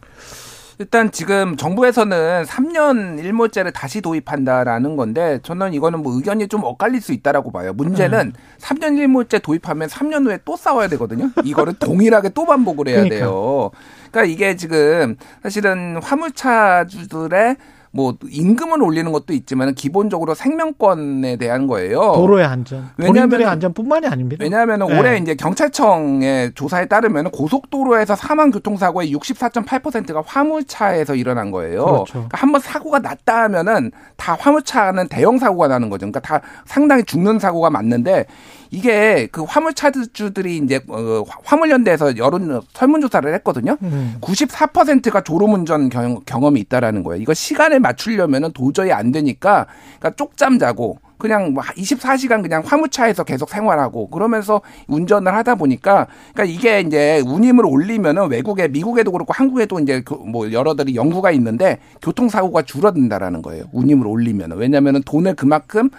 일단 0.81 1.13
지금 1.13 1.57
정부에서는 1.57 2.45
3년 2.45 3.23
일몰제를 3.23 3.71
다시 3.71 4.01
도입한다라는 4.01 4.97
건데 4.97 5.39
저는 5.45 5.73
이거는 5.73 6.03
뭐 6.03 6.17
의견이 6.17 6.49
좀 6.49 6.65
엇갈릴 6.65 7.01
수 7.01 7.13
있다라고 7.13 7.53
봐요. 7.53 7.73
문제는 7.75 8.33
3년 8.59 8.99
일몰제 8.99 9.39
도입하면 9.39 9.89
3년 9.89 10.27
후에 10.27 10.41
또 10.45 10.57
싸워야 10.57 10.89
되거든요. 10.89 11.31
이거를 11.45 11.75
동일하게 11.75 12.31
또 12.31 12.45
반복을 12.45 12.89
해야 12.89 12.97
그러니까. 12.97 13.17
돼요. 13.17 13.71
그러니까 14.11 14.33
이게 14.33 14.57
지금 14.57 15.17
사실은 15.45 16.03
화물차주들의 16.03 17.57
뭐 17.97 18.15
임금을 18.29 18.83
올리는 18.83 19.11
것도 19.13 19.33
있지만 19.35 19.73
기본적으로 19.75 20.35
생명권에 20.35 21.37
대한 21.37 21.69
거예요. 21.69 22.13
도로의 22.17 22.45
안전, 22.45 22.89
왜냐하면- 22.97 23.45
안전뿐만이 23.47 24.09
아닙니다. 24.09 24.43
왜냐하면 24.43 24.81
네. 24.81 24.99
올해 24.99 25.17
이제 25.19 25.37
경찰청의 25.37 26.53
조사에 26.55 26.87
따르면 26.87 27.31
고속도로에서 27.31 28.17
사망 28.17 28.51
교통사고의 28.51 29.15
64.8%가 29.15 30.23
화물차에서 30.27 31.15
일어난 31.15 31.53
거예요. 31.53 31.85
그렇죠. 31.85 32.05
그러니까 32.15 32.39
한번 32.39 32.61
사고가 32.61 32.99
났다 32.99 33.45
하면은 33.45 33.93
다 34.17 34.37
화물차는 34.41 35.07
대형 35.09 35.39
사고가 35.39 35.69
나는 35.69 35.89
거죠. 35.89 36.01
그러니까 36.11 36.19
다 36.21 36.41
상당히 36.65 37.05
죽는 37.05 37.39
사고가 37.39 37.71
맞는데 37.71 38.27
이게 38.75 39.29
그 39.31 39.45
화물차주들이 39.45 40.57
이제 40.59 40.81
어, 40.89 41.25
화물연대에서 41.45 42.17
여론 42.17 42.61
설문조사를 42.73 43.33
했거든요. 43.35 43.77
음. 43.83 44.17
94%가 44.21 45.21
졸음운전 45.21 45.91
경, 45.91 46.21
경험이 46.27 46.61
있다라는 46.61 47.05
거예요. 47.05 47.23
이거 47.23 47.35
시간에 47.35 47.79
맞추려면은 47.79 48.53
도저히 48.53 48.91
안 48.91 49.13
되니까 49.13 49.67
그러니까 50.01 50.11
쪽잠 50.17 50.59
자고 50.59 50.99
그냥 51.19 51.53
뭐 51.53 51.63
24시간 51.63 52.43
그냥 52.43 52.63
화물차에서 52.67 53.23
계속 53.23 53.49
생활하고 53.49 54.09
그러면서 54.09 54.61
운전을 54.89 55.33
하다 55.33 55.55
보니까 55.55 56.09
그러니까 56.33 56.45
이게 56.45 56.81
이제 56.81 57.23
운임을 57.25 57.65
올리면은 57.65 58.29
외국에 58.29 58.67
미국에도 58.67 59.13
그렇고 59.13 59.33
한국에도 59.33 59.79
이제 59.79 60.03
그뭐 60.03 60.53
여러들이 60.53 60.97
연구가 60.97 61.31
있는데 61.31 61.79
교통사고가 62.03 62.63
줄어든다라는 62.63 63.41
거예요. 63.41 63.65
운임을 63.73 64.07
올리면은 64.07 64.57
왜냐면은 64.57 65.03
돈을 65.05 65.37
그만큼 65.37 65.91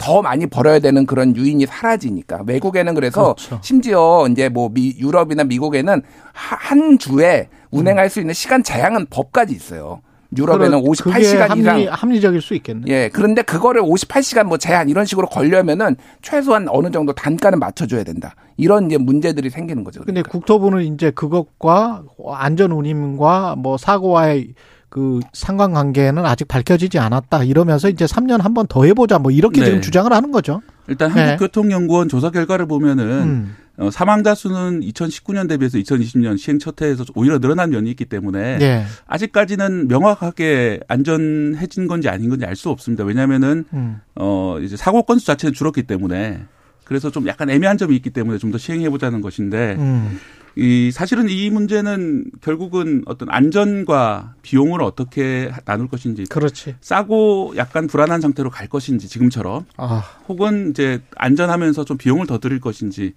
더 0.00 0.22
많이 0.22 0.46
벌어야 0.46 0.78
되는 0.78 1.04
그런 1.04 1.36
유인이 1.36 1.66
사라지니까 1.66 2.44
외국에는 2.46 2.94
그래서 2.94 3.34
그렇죠. 3.34 3.58
심지어 3.62 4.26
이제 4.30 4.48
뭐 4.48 4.70
미, 4.72 4.96
유럽이나 4.98 5.44
미국에는 5.44 6.02
하- 6.32 6.56
한 6.58 6.98
주에 6.98 7.48
운행할 7.70 8.08
수 8.08 8.18
있는 8.18 8.32
시간 8.32 8.62
제한은 8.62 9.06
법까지 9.10 9.54
있어요. 9.54 10.00
유럽에는 10.38 10.80
그래, 10.82 10.90
58시간 10.90 11.48
그게 11.48 11.60
이상 11.60 11.74
합리, 11.74 11.86
합리적일 11.86 12.40
수 12.40 12.54
있겠네. 12.54 12.84
예, 12.86 13.10
그런데 13.12 13.42
그거를 13.42 13.82
58시간 13.82 14.44
뭐 14.44 14.56
제한 14.58 14.88
이런 14.88 15.04
식으로 15.04 15.26
걸려면은 15.26 15.96
최소한 16.22 16.66
어느 16.70 16.90
정도 16.90 17.12
단가는 17.12 17.58
맞춰 17.58 17.86
줘야 17.86 18.02
된다. 18.04 18.34
이런 18.56 18.86
이제 18.86 18.96
문제들이 18.96 19.50
생기는 19.50 19.84
거죠. 19.84 20.02
근데 20.04 20.22
국토부는 20.22 20.82
이제 20.94 21.10
그것과 21.10 22.04
안전 22.32 22.72
운임과 22.72 23.56
뭐 23.58 23.76
사고와의 23.76 24.54
그 24.90 25.20
상관관계는 25.32 26.26
아직 26.26 26.46
밝혀지지 26.48 26.98
않았다 26.98 27.44
이러면서 27.44 27.88
이제 27.88 28.04
3년 28.04 28.42
한 28.42 28.54
번 28.54 28.66
더 28.68 28.84
해보자 28.84 29.18
뭐 29.18 29.30
이렇게 29.30 29.60
네. 29.60 29.66
지금 29.66 29.80
주장을 29.80 30.12
하는 30.12 30.30
거죠. 30.32 30.60
일단 30.88 31.12
네. 31.14 31.20
한국교통연구원 31.20 32.08
조사 32.08 32.30
결과를 32.30 32.66
보면은 32.66 33.04
음. 33.08 33.56
어, 33.78 33.90
사망자 33.90 34.34
수는 34.34 34.80
2019년 34.80 35.48
대비해서 35.48 35.78
2020년 35.78 36.36
시행 36.36 36.58
첫 36.58 36.82
해에서 36.82 37.04
오히려 37.14 37.38
늘어난 37.38 37.70
면이 37.70 37.88
있기 37.90 38.04
때문에 38.04 38.58
예. 38.60 38.84
아직까지는 39.06 39.88
명확하게 39.88 40.80
안전해진 40.88 41.86
건지 41.86 42.08
아닌 42.08 42.28
건지 42.28 42.44
알 42.44 42.56
수 42.56 42.68
없습니다. 42.68 43.04
왜냐하면은 43.04 43.64
음. 43.72 44.00
어 44.16 44.58
이제 44.60 44.76
사고 44.76 45.02
건수 45.04 45.24
자체는 45.26 45.54
줄었기 45.54 45.84
때문에 45.84 46.42
그래서 46.84 47.10
좀 47.10 47.26
약간 47.28 47.48
애매한 47.48 47.78
점이 47.78 47.94
있기 47.96 48.10
때문에 48.10 48.36
좀 48.38 48.50
더 48.50 48.58
시행해 48.58 48.90
보자는 48.90 49.20
것인데 49.20 49.76
음. 49.78 50.18
이 50.56 50.90
사실은 50.90 51.28
이 51.28 51.48
문제는 51.50 52.30
결국은 52.40 53.02
어떤 53.06 53.28
안전과 53.30 54.34
비용을 54.42 54.82
어떻게 54.82 55.50
나눌 55.64 55.88
것인지 55.88 56.24
그렇지. 56.24 56.74
싸고 56.80 57.54
약간 57.56 57.86
불안한 57.86 58.20
상태로 58.20 58.50
갈 58.50 58.68
것인지 58.68 59.08
지금처럼 59.08 59.64
아, 59.76 60.02
혹은 60.28 60.70
이제 60.70 61.00
안전하면서 61.16 61.84
좀 61.84 61.96
비용을 61.96 62.26
더 62.26 62.38
들일 62.38 62.60
것인지 62.60 63.14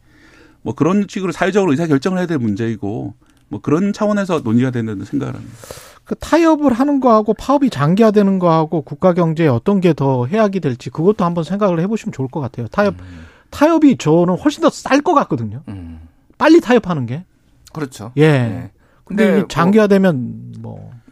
뭐 0.62 0.74
그런 0.76 1.06
식으로 1.10 1.32
사회적으로 1.32 1.72
의사 1.72 1.88
결정을 1.88 2.20
해야 2.20 2.28
될 2.28 2.38
문제이고 2.38 3.14
뭐 3.50 3.62
그런 3.62 3.94
차원에서 3.94 4.40
논의가 4.44 4.72
되는 4.72 5.04
생각을 5.04 5.34
합니다. 5.36 5.56
그 6.06 6.16
타협을 6.16 6.74
하는 6.74 7.00
거하고 7.00 7.34
파업이 7.34 7.70
장기화되는 7.70 8.38
거하고 8.40 8.82
국가 8.82 9.14
경제에 9.14 9.48
어떤 9.48 9.80
게 9.82 9.94
더 9.94 10.26
해악이 10.26 10.60
될지 10.60 10.90
그것도 10.90 11.24
한번 11.26 11.44
생각을 11.44 11.80
해보시면 11.82 12.14
좋을 12.14 12.28
것 12.28 12.40
같아요. 12.42 12.68
타협 12.68 12.96
타협이 13.52 13.98
저는 13.98 14.36
훨씬 14.38 14.62
더 14.62 14.70
쌀 14.70 15.02
것 15.02 15.14
같거든요. 15.14 15.62
음. 15.68 16.00
빨리 16.44 16.60
타협하는 16.60 17.06
게. 17.06 17.24
그렇죠. 17.72 18.12
예. 18.18 18.30
네. 18.30 18.72
근데 19.06 19.24
근데 19.26 19.38
이게 19.40 19.48
장기화되면 19.48 20.16
뭐 20.18 20.53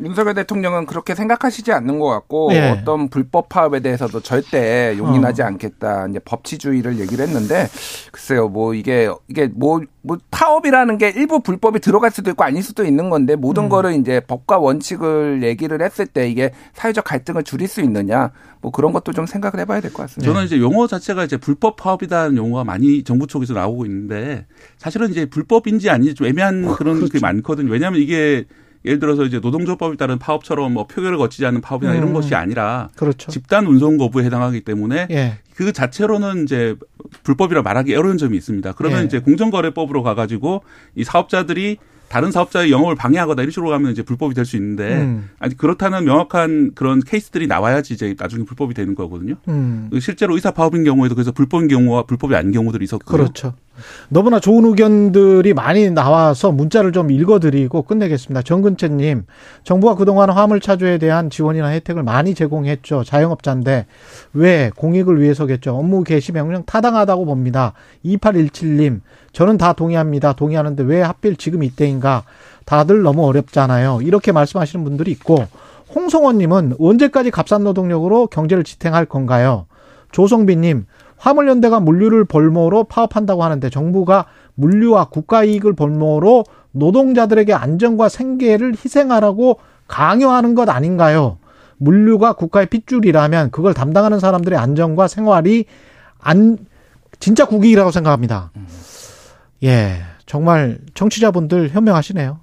윤석열 0.02 0.34
대통령은 0.34 0.86
그렇게 0.86 1.16
생각하시지 1.16 1.72
않는 1.72 2.00
것 2.00 2.08
같고 2.08 2.50
예. 2.54 2.70
어떤 2.70 3.10
불법 3.10 3.50
파업에 3.50 3.80
대해서도 3.80 4.22
절대 4.22 4.96
용인하지 4.98 5.44
않겠다. 5.44 6.08
이제 6.10 6.20
법치주의를 6.20 7.00
얘기를 7.00 7.26
했는데 7.26 7.68
글쎄요, 8.12 8.48
뭐 8.48 8.74
이게 8.74 9.10
이게 9.28 9.48
뭐, 9.54 9.82
뭐 10.02 10.18
파업이라는 10.32 10.98
게 10.98 11.10
일부 11.10 11.40
불법이 11.42 11.80
들어갈 11.80 12.12
수도 12.12 12.32
있고 12.32 12.44
아닐 12.44 12.64
수도 12.64 12.84
있는 12.84 13.10
건데 13.10 13.36
모든 13.36 13.64
음. 13.66 13.70
거를 13.70 13.94
이제 13.94 14.20
법과 14.22 14.58
원칙을 14.58 15.44
얘기를 15.44 15.82
했을 15.82 16.06
때 16.08 16.30
이게 16.30 16.52
사회적 16.74 17.04
갈등을 17.04 17.44
줄일 17.44 17.68
수 17.68 17.82
있느냐 17.82 18.32
뭐 18.62 18.72
그런 18.72 18.94
것도 18.94 19.14
좀 19.14 19.26
생각을 19.26 19.60
해봐야 19.60 19.82
될 19.82 19.92
것 19.92 20.04
같습니다. 20.04 20.32
저는 20.32 20.46
이제 20.46 20.60
용어 20.60 20.88
자체가 20.88 21.24
이제 21.24 21.38
불법 21.38 21.76
파업이라는 21.76 22.38
용어가 22.38 22.64
많이 22.64 23.04
정부 23.04 23.28
쪽에서 23.28 23.54
나오고 23.54 23.86
있는데 23.86 24.46
사실은 24.78 25.10
이제 25.10 25.26
불법인지 25.26 25.90
아닌지 25.90 26.14
좀 26.16 26.28
애매한 26.28 26.74
그런 26.76 27.08
게 27.10 27.20
많거든요. 27.20 27.72
왜냐하면 27.72 28.02
이게 28.02 28.46
예를 28.86 29.00
들어서 29.00 29.24
이제 29.26 29.40
노동조법에 29.40 29.96
따른 29.98 30.18
파업처럼 30.18 30.74
뭐 30.74 30.88
표결을 30.88 31.18
거치지 31.18 31.46
않은 31.46 31.62
파업이나 31.62 31.94
이런 31.94 32.10
음. 32.10 32.14
것이 32.14 32.34
아니라 32.36 32.90
그렇죠. 32.96 33.32
집단 33.32 33.66
운송 33.68 33.98
거부에 33.98 34.26
해당하기 34.26 34.62
때문에 34.62 35.08
예. 35.12 35.38
그 35.56 35.72
자체로는 35.72 36.44
이제 36.44 36.76
불법이라 37.24 37.62
말하기 37.62 37.94
어려운 37.96 38.18
점이 38.18 38.36
있습니다. 38.38 38.74
그러면 38.74 39.02
예. 39.02 39.06
이제 39.06 39.20
공정거래법으로 39.20 40.02
가가지고 40.04 40.64
이 40.96 41.04
사업자들이 41.04 41.78
다른 42.10 42.30
사업자의 42.30 42.72
영업을 42.72 42.96
방해하거나 42.96 43.42
이런 43.42 43.52
식으로 43.52 43.70
가면 43.70 43.94
이제 43.94 44.04
불법이 44.04 44.36
될 44.36 44.44
수 44.44 44.58
있는데 44.58 44.98
음. 44.98 45.30
아니 45.40 45.56
그렇다는 45.56 46.04
명확한 46.04 46.72
그런 46.76 47.00
케이스들이 47.00 47.48
나와야지 47.48 47.94
이제 47.94 48.16
나중에 48.20 48.44
불법이 48.44 48.74
되는 48.74 48.96
거거든요. 48.96 49.36
음. 49.48 49.90
실제로 50.02 50.36
의사 50.36 50.52
파업인 50.52 50.84
경우에도 50.84 51.16
그래서 51.16 51.32
불법인 51.32 51.70
경우와 51.70 52.04
불법이 52.04 52.36
아닌 52.36 52.52
경우들이 52.52 52.84
있었고요. 52.84 53.18
그렇죠. 53.18 53.54
너무나 54.10 54.40
좋은 54.40 54.66
의견들이 54.66 55.54
많이 55.54 55.90
나와서 55.90 56.52
문자를 56.52 56.92
좀 56.92 57.12
읽어드리고 57.12 57.84
끝내겠습니다. 57.84 58.42
정근채님, 58.42 59.26
정부가 59.64 59.96
그동안 59.96 60.30
화물차주에 60.30 60.98
대한 60.98 61.30
지원이나 61.30 61.68
혜택을 61.68 62.04
많이 62.04 62.34
제공했죠. 62.36 63.04
자영업자인데 63.04 63.86
왜 64.34 64.72
공익을 64.76 65.22
위해서겠죠. 65.22 65.76
업무 65.76 66.04
개시 66.04 66.32
명령 66.32 66.64
타당하다고 66.66 67.26
봅니다. 67.26 67.74
2817님, 68.06 69.02
저는 69.34 69.58
다 69.58 69.74
동의합니다. 69.74 70.34
동의하는데 70.34 70.84
왜 70.84 71.02
하필 71.02 71.36
지금 71.36 71.64
이때인가? 71.64 72.24
다들 72.66 73.02
너무 73.02 73.26
어렵잖아요. 73.26 74.02
이렇게 74.02 74.32
말씀하시는 74.32 74.84
분들이 74.84 75.12
있고 75.12 75.46
홍성원님은 75.94 76.76
언제까지 76.80 77.32
값싼 77.32 77.64
노동력으로 77.64 78.28
경제를 78.28 78.64
지탱할 78.64 79.06
건가요? 79.06 79.66
조성빈님, 80.12 80.86
화물연대가 81.22 81.80
물류를 81.80 82.26
볼모로 82.26 82.86
파업한다고 82.86 83.44
하는데 83.44 83.70
정부가 83.70 84.26
물류와 84.56 85.10
국가 85.10 85.44
이익을 85.44 85.74
볼모로 85.74 86.46
노동자들에게 86.72 87.54
안전과 87.54 88.10
생계를 88.10 88.74
희생하라고 88.74 89.60
강요하는 89.88 90.56
것 90.56 90.68
아닌가요? 90.68 91.38
물류가 91.78 92.34
국가의 92.34 92.66
핏줄이라면 92.68 93.52
그걸 93.52 93.76
담당하는 93.76 94.20
사람들의 94.20 94.58
안전과 94.58 95.08
생활이 95.08 95.66
안 96.20 96.58
진짜 97.20 97.46
국익이라고 97.46 97.92
생각합니다. 97.92 98.52
예. 99.64 100.02
정말 100.32 100.78
청취자분들 100.94 101.72
현명하시네요. 101.72 102.40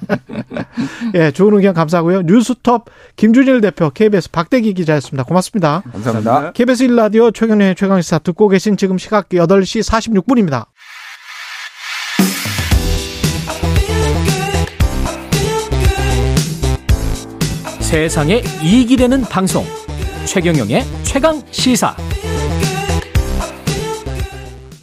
예, 1.14 1.30
좋은 1.30 1.52
의견 1.52 1.74
감사하고요. 1.74 2.22
뉴스톱 2.22 2.86
김준일 3.16 3.60
대표 3.60 3.90
KBS 3.90 4.30
박대기 4.30 4.72
기자였습니다. 4.72 5.24
고맙습니다. 5.24 5.82
감사합니다. 5.92 6.52
KBS 6.52 6.86
1라디오 6.86 7.34
최경련의 7.34 7.74
최강시사 7.74 8.20
듣고 8.20 8.48
계신 8.48 8.78
지금 8.78 8.96
시각 8.96 9.28
8시 9.28 9.86
46분입니다. 10.24 10.68
세상에 17.80 18.42
이익이 18.62 18.96
되는 18.96 19.20
방송 19.20 19.66
최경영의 20.24 20.82
최강 21.02 21.42
시사 21.50 21.94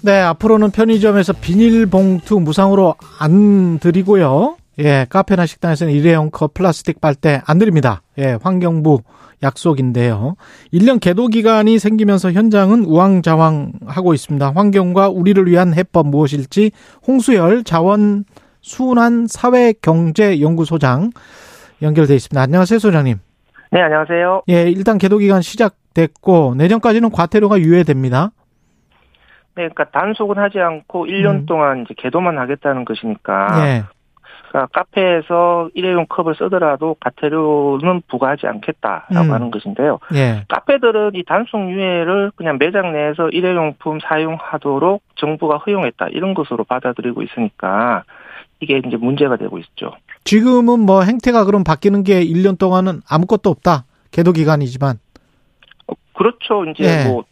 네, 0.06 0.20
앞으로는 0.20 0.72
편의점에서 0.72 1.32
비닐봉투 1.32 2.42
무상으로 2.42 2.96
안 3.20 3.80
드리고요. 3.80 4.58
예, 4.80 5.06
카페나 5.08 5.46
식당에서는 5.46 5.94
일회용 5.94 6.30
컵 6.30 6.54
플라스틱 6.54 7.00
빨대 7.00 7.42
안 7.46 7.58
드립니다. 7.58 8.02
예, 8.18 8.38
환경부 8.42 9.00
약속인데요. 9.44 10.36
1년 10.74 11.00
계도 11.00 11.28
기간이 11.28 11.80
생기면서 11.80 12.34
현장은 12.34 12.84
우왕좌왕하고 12.84 14.14
있습니다. 14.14 14.52
환경과 14.54 15.08
우리를 15.08 15.48
위한 15.48 15.74
해법 15.74 16.08
무엇일지 16.08 16.72
홍수열 17.08 17.64
자원 17.64 18.26
순환 18.60 19.28
사회 19.30 19.74
경제 19.82 20.42
연구소장 20.42 21.12
연결돼 21.82 22.14
있습니다. 22.16 22.42
안녕하세요, 22.42 22.80
소장님. 22.80 23.20
네, 23.72 23.82
안녕하세요. 23.82 24.42
예, 24.50 24.70
일단 24.70 24.98
계도 24.98 25.18
기간 25.18 25.42
시작됐고 25.42 26.56
내년까지는 26.58 27.10
과태료가 27.10 27.62
유예됩니다. 27.62 28.32
네, 29.56 29.70
그러니까 29.70 29.86
단속은 29.86 30.38
하지 30.38 30.60
않고 30.60 31.06
1년 31.06 31.42
음. 31.42 31.46
동안 31.46 31.84
이제 31.84 31.94
개도만 31.98 32.38
하겠다는 32.38 32.86
것이니까. 32.86 33.68
예. 33.68 33.84
그러니까 34.50 34.68
카페에서 34.72 35.70
일회용 35.74 36.06
컵을 36.08 36.36
쓰더라도 36.36 36.96
과태료는 37.00 38.04
부과하지 38.08 38.46
않겠다라고 38.46 39.26
음. 39.26 39.32
하는 39.32 39.50
것인데요. 39.50 39.98
예. 40.14 40.46
카페들은 40.48 41.12
이 41.16 41.24
단속 41.24 41.72
유예를 41.72 42.32
그냥 42.36 42.58
매장 42.60 42.94
내에서 42.94 43.30
일회용품 43.30 44.00
사용하도록 44.08 45.02
정부가 45.16 45.58
허용했다 45.58 46.10
이런 46.10 46.36
것으로 46.36 46.66
받아들이고 46.66 47.24
있으니까 47.24 48.04
이게 48.60 48.80
이제 48.86 48.96
문제가 48.96 49.38
되고 49.38 49.58
있죠. 49.58 49.96
지금은 50.24 50.82
뭐 50.82 51.02
행태가 51.02 51.46
그럼 51.46 51.64
바뀌는 51.64 52.04
게 52.04 52.24
1년 52.24 52.60
동안은 52.60 53.02
아무것도 53.10 53.50
없다. 53.50 53.86
계도 54.12 54.32
기간이지만. 54.34 55.00
그렇죠. 56.16 56.64
이제 56.66 56.84
예. 56.84 57.10
뭐 57.10 57.24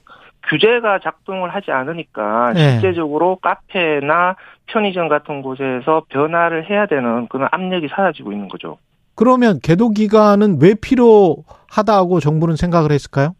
규제가 0.47 0.99
작동을 0.99 1.53
하지 1.53 1.71
않으니까 1.71 2.53
예. 2.55 2.79
실제적으로 2.79 3.37
카페나 3.37 4.35
편의점 4.67 5.07
같은 5.07 5.41
곳에서 5.41 6.03
변화를 6.09 6.69
해야 6.69 6.85
되는 6.85 7.27
그런 7.27 7.47
압력이 7.51 7.87
사라지고 7.89 8.31
있는 8.31 8.47
거죠. 8.47 8.77
그러면 9.15 9.59
계도 9.61 9.89
기간은 9.89 10.59
왜 10.61 10.73
필요하다고 10.73 12.19
정부는 12.21 12.55
생각을 12.55 12.91
했을까요? 12.91 13.35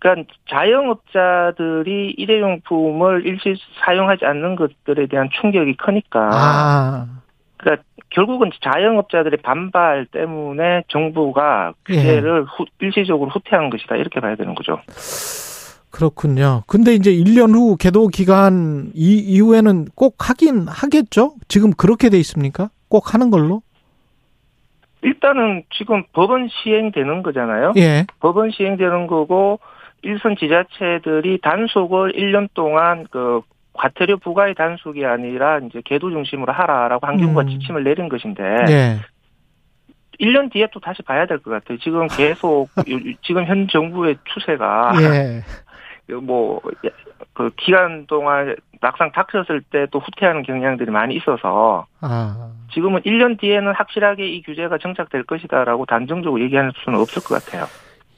그러니까 0.00 0.32
자영업자들이 0.48 2.14
일회용품을 2.16 3.26
일시 3.26 3.54
사용하지 3.84 4.24
않는 4.24 4.56
것들에 4.56 5.06
대한 5.06 5.28
충격이 5.40 5.76
크니까 5.76 6.28
아, 6.32 7.06
그러니까 7.56 7.84
결국은 8.12 8.50
자영업자들의 8.60 9.38
반발 9.42 10.06
때문에 10.06 10.82
정부가 10.88 11.72
예. 11.90 11.94
규제를 11.94 12.44
후- 12.44 12.66
일시적으로 12.80 13.30
후퇴한 13.30 13.70
것이다 13.70 13.96
이렇게 13.96 14.20
봐야 14.20 14.36
되는 14.36 14.54
거죠. 14.54 14.78
그렇군요. 15.90 16.62
근데 16.66 16.94
이제 16.94 17.10
1년 17.12 17.54
후 17.54 17.76
계도 17.76 18.08
기간 18.08 18.90
이, 18.94 19.18
이후에는 19.18 19.86
꼭 19.94 20.16
하긴 20.18 20.66
하겠죠? 20.68 21.34
지금 21.48 21.70
그렇게 21.70 22.08
돼 22.08 22.18
있습니까? 22.18 22.70
꼭 22.88 23.12
하는 23.14 23.30
걸로? 23.30 23.62
일단은 25.02 25.64
지금 25.74 26.04
법은 26.12 26.48
시행되는 26.50 27.22
거잖아요. 27.22 27.72
예. 27.76 28.06
법은 28.20 28.50
시행되는 28.52 29.06
거고 29.06 29.58
일선 30.02 30.36
지자체들이 30.36 31.40
단속을 31.42 32.12
1년 32.12 32.48
동안 32.54 33.06
그 33.10 33.40
과태료 33.82 34.18
부과의 34.18 34.54
단속이 34.54 35.04
아니라 35.04 35.58
이제 35.58 35.82
계도 35.84 36.08
중심으로 36.10 36.52
하라라고 36.52 37.04
환경부가 37.04 37.42
음. 37.42 37.48
지침을 37.48 37.82
내린 37.82 38.08
것인데 38.08 38.42
예. 38.68 38.96
1년 40.20 40.52
뒤에 40.52 40.68
또 40.72 40.78
다시 40.78 41.02
봐야 41.02 41.26
될 41.26 41.40
것 41.40 41.50
같아요. 41.50 41.78
지금 41.78 42.06
계속 42.06 42.68
요- 42.88 43.14
지금 43.22 43.44
현 43.44 43.66
정부의 43.66 44.18
추세가 44.32 44.92
예. 45.00 45.42
뭐그 46.14 47.50
기간 47.56 48.06
동안 48.06 48.54
막상 48.80 49.10
닥쳤을 49.10 49.62
때 49.62 49.86
또 49.90 49.98
후퇴하는 49.98 50.42
경향들이 50.44 50.90
많이 50.92 51.16
있어서 51.16 51.86
아. 52.00 52.50
지금은 52.72 53.00
1년 53.02 53.38
뒤에는 53.40 53.72
확실하게 53.74 54.28
이 54.28 54.42
규제가 54.42 54.78
정착될 54.78 55.24
것이다라고 55.24 55.86
단정적으로 55.86 56.40
얘기할 56.42 56.70
수는 56.84 57.00
없을 57.00 57.20
것 57.22 57.42
같아요. 57.44 57.64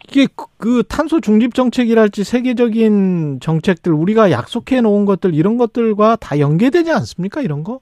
이게 0.08 0.26
그- 0.36 0.46
그 0.58 0.82
탄소 0.88 1.20
중립 1.20 1.54
정책이랄지 1.54 2.24
세계적인 2.24 3.40
정책들 3.40 3.92
우리가 3.92 4.30
약속해 4.30 4.80
놓은 4.80 5.04
것들 5.06 5.34
이런 5.34 5.56
것들과 5.56 6.16
다 6.16 6.38
연계되지 6.38 6.90
않습니까? 6.92 7.40
이런 7.40 7.64
거? 7.64 7.80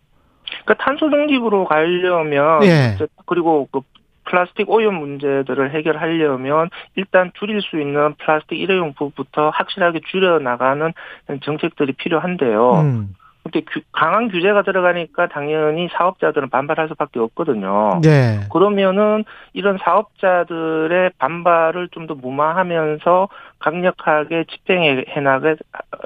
그러니까 0.65 0.85
탄소 0.85 1.11
중립으로 1.11 1.65
가려면 1.65 2.65
예. 2.65 2.97
그리고 3.27 3.69
그 3.73 3.81
플라스틱 4.24 4.70
오염 4.70 4.94
문제들을 4.94 5.74
해결하려면 5.74 6.70
일단 6.94 7.32
줄일 7.39 7.61
수 7.61 7.81
있는 7.81 8.15
플라스틱 8.15 8.59
일회용품부터 8.61 9.51
확실하게 9.51 10.01
줄여 10.11 10.39
나가는 10.39 10.93
정책들이 11.43 11.94
필요한데요. 11.94 12.73
음. 12.81 13.15
규- 13.51 13.81
강한 13.93 14.28
규제가 14.28 14.62
들어가니까 14.62 15.27
당연히 15.28 15.89
사업자들은 15.93 16.48
반발할 16.51 16.89
수밖에 16.89 17.19
없거든요. 17.19 18.01
네. 18.02 18.40
그러면은 18.52 19.24
이런 19.52 19.78
사업자들의 19.78 21.10
반발을 21.19 21.89
좀 21.90 22.06
더 22.06 22.14
무마하면서 22.14 23.28
강력하게 23.60 24.44
집행해 24.51 25.05
나가, 25.23 25.55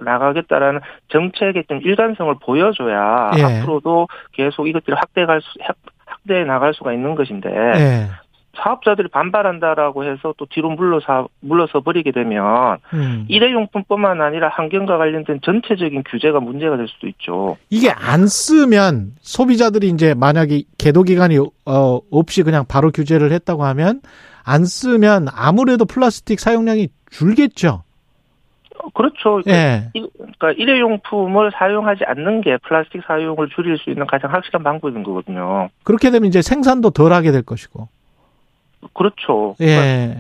나가겠다라는 0.03 0.81
정책의 1.09 1.65
좀 1.69 1.81
일관성을 1.83 2.35
보여줘야 2.43 3.31
예. 3.39 3.43
앞으로도 3.43 4.09
계속 4.33 4.69
이것들이 4.69 4.95
확대갈 4.95 5.41
수, 5.41 5.49
확- 5.63 5.77
확대해 6.05 6.45
나갈 6.45 6.75
수가 6.75 6.93
있는 6.93 7.15
것인데 7.15 7.49
예. 7.51 8.07
사업자들이 8.57 9.09
반발한다라고 9.09 10.05
해서 10.05 10.35
또 10.37 10.47
뒤로 10.51 10.70
물러서 10.70 11.28
물러서 11.41 11.81
버리게 11.81 12.12
되면 12.12 12.78
음. 12.95 13.24
일회용품뿐만 13.28 14.20
아니라 14.20 14.49
환경과 14.49 14.99
관련된 14.99 15.41
전체적인 15.45 16.05
규제가 16.09 16.41
문제가 16.41 16.77
될 16.77 16.89
수도 16.89 17.07
있죠. 17.09 17.57
이게 17.70 17.91
안 17.91 18.27
쓰면 18.27 19.12
소비자들이 19.20 19.89
이제 19.89 20.15
만약에 20.15 20.62
계도 20.78 21.03
기간이 21.03 21.39
어 21.39 22.01
없이 22.11 22.43
그냥 22.43 22.65
바로 22.69 22.91
규제를 22.91 23.33
했다고 23.33 23.65
하면 23.65 24.01
안 24.45 24.65
쓰면 24.65 25.27
아무래도 25.35 25.85
플라스틱 25.85 26.39
사용량이 26.41 26.89
줄겠죠. 27.11 27.83
그렇죠. 28.95 29.41
그러니까 29.43 29.53
예. 29.53 29.91
이- 29.95 30.07
그러니까 30.16 30.53
일회용품을 30.53 31.51
사용하지 31.55 32.05
않는 32.07 32.41
게 32.43 32.57
플라스틱 32.59 33.03
사용을 33.07 33.49
줄일 33.49 33.78
수 33.78 33.91
있는 33.91 34.07
가장 34.07 34.33
확실한 34.33 34.62
방법인 34.62 35.03
거거든요. 35.03 35.69
그렇게 35.83 36.11
되면 36.11 36.28
이제 36.28 36.41
생산도 36.43 36.91
덜 36.91 37.12
하게 37.12 37.33
될 37.33 37.43
것이고. 37.43 37.89
그렇죠. 38.93 39.57
예. 39.61 40.17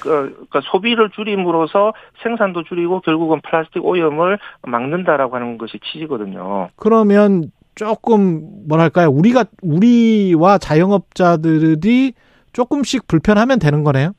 그러니까, 0.00 0.34
그러니까 0.34 0.60
소비를 0.70 1.10
줄임으로써 1.10 1.92
생산도 2.22 2.64
줄이고 2.64 3.00
결국은 3.00 3.40
플라스틱 3.40 3.84
오염을 3.84 4.38
막는다라고 4.62 5.36
하는 5.36 5.58
것이 5.58 5.78
취지거든요. 5.84 6.68
그러면 6.76 7.50
조금 7.74 8.66
뭐랄까요? 8.68 9.08
우리가 9.08 9.44
우리와 9.62 10.58
자영업자들이 10.58 12.12
조금씩 12.52 13.06
불편하면 13.08 13.58
되는 13.58 13.84
거네요. 13.84 14.12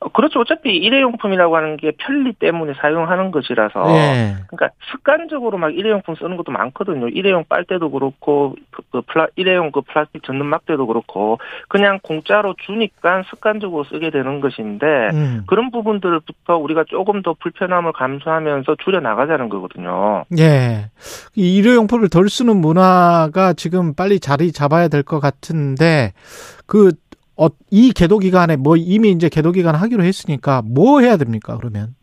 어, 0.00 0.08
그렇죠. 0.08 0.40
어차피 0.40 0.76
일회용품이라고 0.76 1.56
하는 1.56 1.76
게 1.78 1.92
편리 1.96 2.32
때문에 2.34 2.74
사용하는 2.80 3.30
것이라서. 3.30 3.84
예. 3.96 4.34
그러니까 4.48 4.68
습관적으로 4.92 5.56
막 5.56 5.74
일회용품 5.74 6.16
쓰는 6.16 6.36
것도 6.36 6.52
많거든요. 6.52 7.08
일회용 7.08 7.44
빨대도 7.48 7.90
그렇고 7.90 8.54
그, 8.70 8.82
그 8.92 9.00
플라, 9.06 9.28
일회용 9.36 9.72
그 9.72 9.80
플라스틱 9.80 10.22
젓는 10.24 10.44
막대도 10.44 10.86
그렇고 10.86 11.38
그냥 11.68 11.98
공짜로 12.02 12.54
주니까 12.66 13.22
습관적으로 13.30 13.84
쓰게 13.84 14.10
되는 14.10 14.40
것인데 14.40 14.86
음. 15.14 15.44
그런 15.46 15.70
부분들부터 15.70 16.58
우리가 16.58 16.84
조금 16.88 17.22
더 17.22 17.34
불편함을 17.40 17.92
감수하면서 17.92 18.76
줄여 18.84 19.00
나가자는 19.00 19.48
거거든요. 19.48 20.24
예. 20.38 20.90
이 21.34 21.56
일회용품을 21.56 22.10
덜 22.10 22.28
쓰는 22.28 22.58
문화가 22.58 23.54
지금 23.54 23.94
빨리 23.94 24.20
자리 24.20 24.52
잡아야 24.52 24.88
될 24.88 25.06
것 25.06 25.20
같은데, 25.20 26.12
그, 26.66 26.92
어, 27.38 27.48
이 27.70 27.92
계도 27.92 28.18
기간에 28.18 28.56
뭐 28.56 28.76
이미 28.76 29.10
이제 29.10 29.28
계도 29.28 29.52
기간 29.52 29.74
하기로 29.74 30.02
했으니까 30.02 30.62
뭐 30.64 31.00
해야 31.00 31.16
됩니까, 31.16 31.56
그러면? 31.56 31.94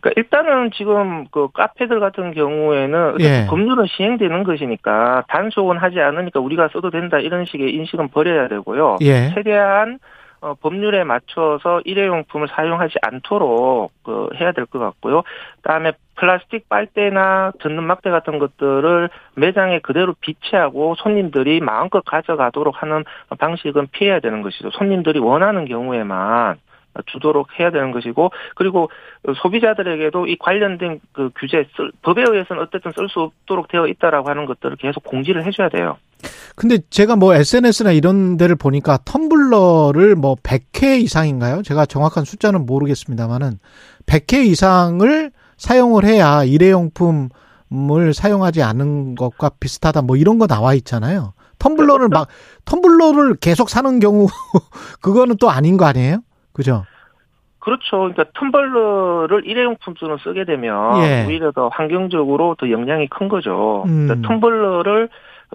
그러니까 0.00 0.20
일단은 0.20 0.70
지금 0.76 1.26
그 1.30 1.48
카페들 1.52 1.98
같은 2.00 2.32
경우에는 2.32 3.16
예. 3.20 3.46
법률은 3.48 3.86
시행되는 3.88 4.44
것이니까 4.44 5.24
단속은 5.28 5.78
하지 5.78 6.00
않으니까 6.00 6.40
우리가 6.40 6.68
써도 6.72 6.90
된다 6.90 7.18
이런 7.18 7.44
식의 7.46 7.74
인식은 7.74 8.08
버려야 8.08 8.48
되고요. 8.48 8.98
예. 9.00 9.32
최대한 9.34 9.98
어, 10.40 10.54
법률에 10.60 11.02
맞춰서 11.04 11.80
일회용품을 11.84 12.48
사용하지 12.48 12.96
않도록 13.02 13.90
그 14.04 14.28
해야 14.38 14.52
될 14.52 14.66
것 14.66 14.78
같고요. 14.78 15.22
그다음에 15.62 15.92
플라스틱 16.16 16.68
빨대나 16.68 17.52
젖는 17.62 17.82
막대 17.84 18.10
같은 18.10 18.38
것들을 18.38 19.08
매장에 19.34 19.80
그대로 19.80 20.14
비치하고 20.20 20.94
손님들이 20.96 21.60
마음껏 21.60 22.00
가져가도록 22.04 22.82
하는 22.82 23.04
방식은 23.38 23.88
피해야 23.92 24.20
되는 24.20 24.42
것이죠. 24.42 24.70
손님들이 24.70 25.18
원하는 25.18 25.66
경우에만 25.66 26.56
주도록 27.04 27.58
해야 27.58 27.70
되는 27.70 27.92
것이고 27.92 28.30
그리고 28.54 28.90
소비자들에게도 29.42 30.26
이 30.26 30.36
관련된 30.36 31.00
그 31.12 31.30
규제 31.36 31.66
쓸, 31.76 31.92
법에 32.02 32.22
의해서는 32.22 32.62
어쨌든 32.62 32.92
쓸 32.96 33.08
수 33.08 33.20
없도록 33.20 33.68
되어 33.68 33.86
있다라고 33.86 34.30
하는 34.30 34.46
것들을 34.46 34.76
계속 34.76 35.04
공지를 35.04 35.44
해줘야 35.44 35.68
돼요. 35.68 35.98
근데 36.54 36.78
제가 36.88 37.16
뭐 37.16 37.34
SNS나 37.34 37.92
이런 37.92 38.38
데를 38.38 38.56
보니까 38.56 38.96
텀블러를 38.98 40.14
뭐 40.14 40.36
100회 40.36 41.02
이상인가요? 41.02 41.62
제가 41.62 41.84
정확한 41.84 42.24
숫자는 42.24 42.64
모르겠습니다만은 42.64 43.58
100회 44.06 44.46
이상을 44.46 45.30
사용을 45.56 46.04
해야 46.04 46.44
일회용품을 46.44 48.14
사용하지 48.14 48.62
않은 48.62 49.14
것과 49.14 49.50
비슷하다 49.60 50.02
뭐 50.02 50.16
이런 50.16 50.38
거 50.38 50.46
나와 50.46 50.74
있잖아요. 50.74 51.32
텀블러를 51.58 52.10
막 52.12 52.28
텀블러를 52.64 53.40
계속 53.40 53.68
사는 53.70 53.98
경우 53.98 54.26
그거는 55.00 55.36
또 55.40 55.50
아닌 55.50 55.76
거 55.76 55.86
아니에요? 55.86 56.18
그죠? 56.52 56.84
그렇죠. 57.58 57.98
그러니까 57.98 58.24
텀블러를 58.38 59.44
일회용품으로 59.44 60.18
쓰게 60.18 60.44
되면 60.44 61.02
예. 61.02 61.24
오히려 61.26 61.50
더 61.50 61.68
환경적으로 61.68 62.54
더 62.58 62.70
영향이 62.70 63.08
큰 63.08 63.28
거죠. 63.28 63.82
음. 63.86 64.06
그러니까 64.06 64.28
텀블러를 64.28 65.08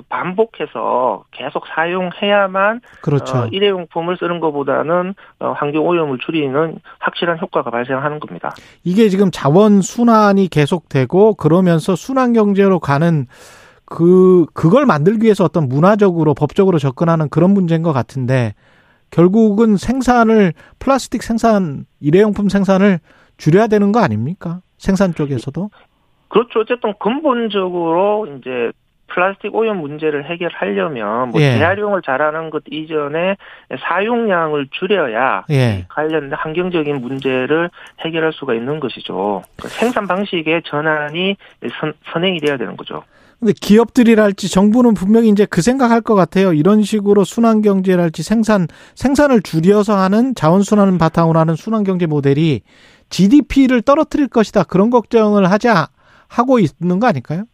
반복해서 0.09 1.26
계속 1.31 1.65
사용해야만 1.68 2.81
그렇죠. 3.01 3.38
어, 3.38 3.47
일회용품을 3.47 4.18
쓰는 4.18 4.39
것보다는 4.39 5.13
어, 5.39 5.51
환경 5.51 5.85
오염을 5.85 6.19
줄이는 6.19 6.80
확실한 6.99 7.39
효과가 7.39 7.69
발생하는 7.69 8.19
겁니다. 8.19 8.51
이게 8.84 9.09
지금 9.09 9.30
자원 9.31 9.81
순환이 9.81 10.47
계속되고 10.47 11.35
그러면서 11.35 11.95
순환 11.95 12.34
경제로 12.34 12.80
가는 12.80 13.27
그 13.85 14.45
그걸 14.53 14.85
만들기 14.85 15.26
위해서 15.26 15.43
어떤 15.43 15.68
문화적으로 15.68 16.34
법적으로 16.34 16.80
접근하는 16.80 17.27
그런 17.30 17.51
문제인 17.51 17.84
것 17.84 17.91
같은데 17.91 18.53
결국은 19.09 19.76
생산을 19.76 20.53
플라스틱 20.80 21.22
생산 21.23 21.85
일회용품 21.99 22.47
생산을 22.47 22.99
줄여야 23.35 23.68
되는 23.68 23.91
거 23.91 23.99
아닙니까? 23.99 24.61
생산 24.77 25.13
쪽에서도 25.13 25.69
그렇죠. 26.30 26.61
어쨌든 26.61 26.93
근본적으로 26.97 28.26
이제 28.27 28.72
플라스틱 29.13 29.53
오염 29.53 29.77
문제를 29.77 30.25
해결하려면 30.25 31.29
뭐 31.29 31.41
예. 31.41 31.57
재활용을 31.57 32.01
잘하는 32.01 32.49
것 32.49 32.63
이전에 32.69 33.35
사용량을 33.88 34.67
줄여야 34.71 35.45
예. 35.49 35.85
관련 35.89 36.31
환경적인 36.33 37.01
문제를 37.01 37.69
해결할 38.05 38.33
수가 38.33 38.53
있는 38.53 38.79
것이죠. 38.79 39.43
그 39.57 39.67
생산 39.67 40.07
방식의 40.07 40.63
전환이 40.65 41.35
선, 41.79 41.93
선행이 42.11 42.39
돼야 42.39 42.57
되는 42.57 42.77
거죠. 42.77 43.03
근데 43.39 43.53
기업들이랄지 43.59 44.51
정부는 44.51 44.93
분명히 44.93 45.29
이제 45.29 45.47
그 45.47 45.63
생각할 45.63 46.01
것 46.01 46.13
같아요. 46.13 46.53
이런 46.53 46.83
식으로 46.83 47.23
순환 47.23 47.63
경제랄지 47.63 48.21
생산 48.21 48.67
생산을 48.93 49.41
줄여서 49.41 49.97
하는 49.97 50.35
자원 50.35 50.61
순환을 50.61 50.99
바탕으로 50.99 51.39
하는 51.39 51.55
순환 51.55 51.83
경제 51.83 52.05
모델이 52.05 52.61
GDP를 53.09 53.81
떨어뜨릴 53.81 54.27
것이다. 54.27 54.63
그런 54.63 54.91
걱정을 54.91 55.49
하자 55.49 55.88
하고 56.27 56.59
있는 56.59 56.99
거 56.99 57.07
아닐까요? 57.07 57.45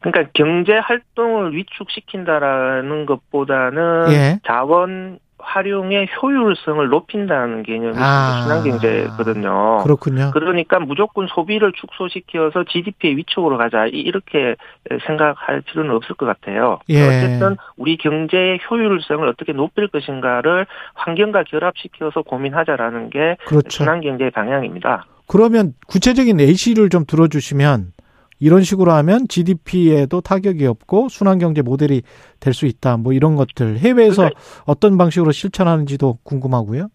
그러니까 0.00 0.30
경제 0.34 0.72
활동을 0.78 1.54
위축시킨다라는 1.56 3.06
것보다는 3.06 4.06
예. 4.10 4.40
자원 4.46 5.18
활용의 5.38 6.08
효율성을 6.20 6.88
높인다는 6.88 7.62
개념이 7.62 7.94
아. 7.98 8.42
순환경제거든요. 8.42 9.78
그렇군요. 9.84 10.30
그러니까 10.32 10.80
무조건 10.80 11.28
소비를 11.28 11.72
축소시켜서 11.72 12.64
GDP의 12.64 13.16
위축으로 13.18 13.56
가자 13.56 13.86
이- 13.86 13.90
이렇게 14.00 14.56
생각할 15.06 15.60
필요는 15.60 15.94
없을 15.94 16.16
것 16.16 16.26
같아요. 16.26 16.80
예. 16.88 17.00
어쨌든 17.06 17.56
우리 17.76 17.96
경제의 17.96 18.58
효율성을 18.68 19.26
어떻게 19.28 19.52
높일 19.52 19.86
것인가를 19.88 20.66
환경과 20.94 21.44
결합시켜서 21.44 22.22
고민하자라는 22.22 23.10
게 23.10 23.36
그렇죠. 23.46 23.68
순환경제의 23.70 24.32
방향입니다. 24.32 25.06
그러면 25.28 25.74
구체적인 25.86 26.40
예시를 26.40 26.88
좀 26.88 27.04
들어주시면 27.06 27.92
이런 28.38 28.62
식으로 28.62 28.92
하면 28.92 29.26
GDP에도 29.28 30.20
타격이 30.20 30.66
없고 30.66 31.08
순환경제 31.08 31.62
모델이 31.62 32.02
될 32.40 32.52
수 32.52 32.66
있다. 32.66 32.96
뭐 32.96 33.12
이런 33.12 33.36
것들 33.36 33.78
해외에서 33.78 34.30
어떤 34.66 34.96
방식으로 34.98 35.32
실천하는지도 35.32 36.18
궁금하고요. 36.22 36.88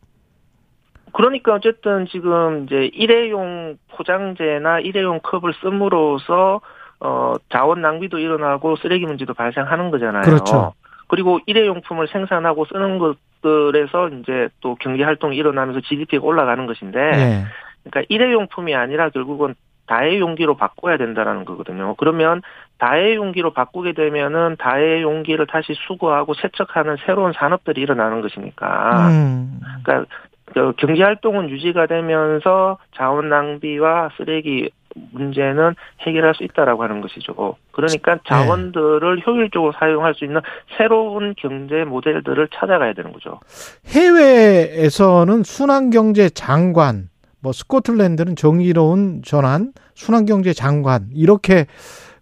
그러니까 1.14 1.54
어쨌든 1.56 2.08
지금 2.10 2.66
이제 2.66 2.90
일회용 2.94 3.78
포장재나 3.90 4.80
일회용 4.80 5.20
컵을 5.22 5.54
씀으로써 5.62 6.62
어 7.00 7.34
자원 7.52 7.82
낭비도 7.82 8.20
일어나고 8.20 8.78
쓰레기 8.78 9.06
문제도 9.06 9.34
발생하는 9.34 9.92
거잖아요. 9.92 10.24
그렇죠. 10.24 10.74
그리고 11.08 11.40
일회용품을 11.46 12.08
생산하고 12.08 12.66
쓰는 12.72 12.98
것들에서 12.98 14.10
이제 14.10 14.48
또 14.62 14.76
경제 14.76 15.04
활동이 15.04 15.36
일어나면서 15.36 15.82
GDP가 15.82 16.26
올라가는 16.26 16.66
것인데 16.66 17.00
예. 17.00 17.44
그러니까 17.84 18.06
일회용품이 18.08 18.74
아니라 18.76 19.10
결국은 19.10 19.56
다회용기로 19.92 20.56
바꿔야 20.56 20.96
된다라는 20.96 21.44
거거든요. 21.44 21.96
그러면 21.98 22.42
다회용기로 22.78 23.52
바꾸게 23.52 23.92
되면은 23.92 24.56
다회용기를 24.58 25.48
다시 25.48 25.74
수거하고 25.86 26.34
세척하는 26.36 26.96
새로운 27.06 27.34
산업들이 27.34 27.82
일어나는 27.82 28.22
것이니까. 28.22 29.10
음. 29.10 29.60
그러니까 29.84 30.10
그 30.46 30.74
경제 30.78 31.04
활동은 31.04 31.50
유지가 31.50 31.88
되면서 31.88 32.78
자원 32.96 33.28
낭비와 33.28 34.12
쓰레기 34.16 34.70
문제는 35.12 35.76
해결할 36.02 36.36
수 36.36 36.44
있다라고 36.44 36.84
하는 36.84 37.02
것이죠. 37.02 37.56
그러니까 37.72 38.18
자원들을 38.28 39.26
효율적으로 39.26 39.74
사용할 39.78 40.14
수 40.16 40.26
있는 40.26 40.42
새로운 40.78 41.34
경제 41.38 41.84
모델들을 41.84 42.50
찾아가야 42.54 42.94
되는 42.94 43.14
거죠. 43.14 43.40
해외에서는 43.88 45.44
순환 45.44 45.92
경제 45.92 46.30
장관, 46.30 47.10
뭐 47.42 47.52
스코틀랜드는 47.52 48.36
정의로운 48.36 49.22
전환, 49.24 49.74
순환경제 49.96 50.54
장관 50.54 51.10
이렇게 51.14 51.66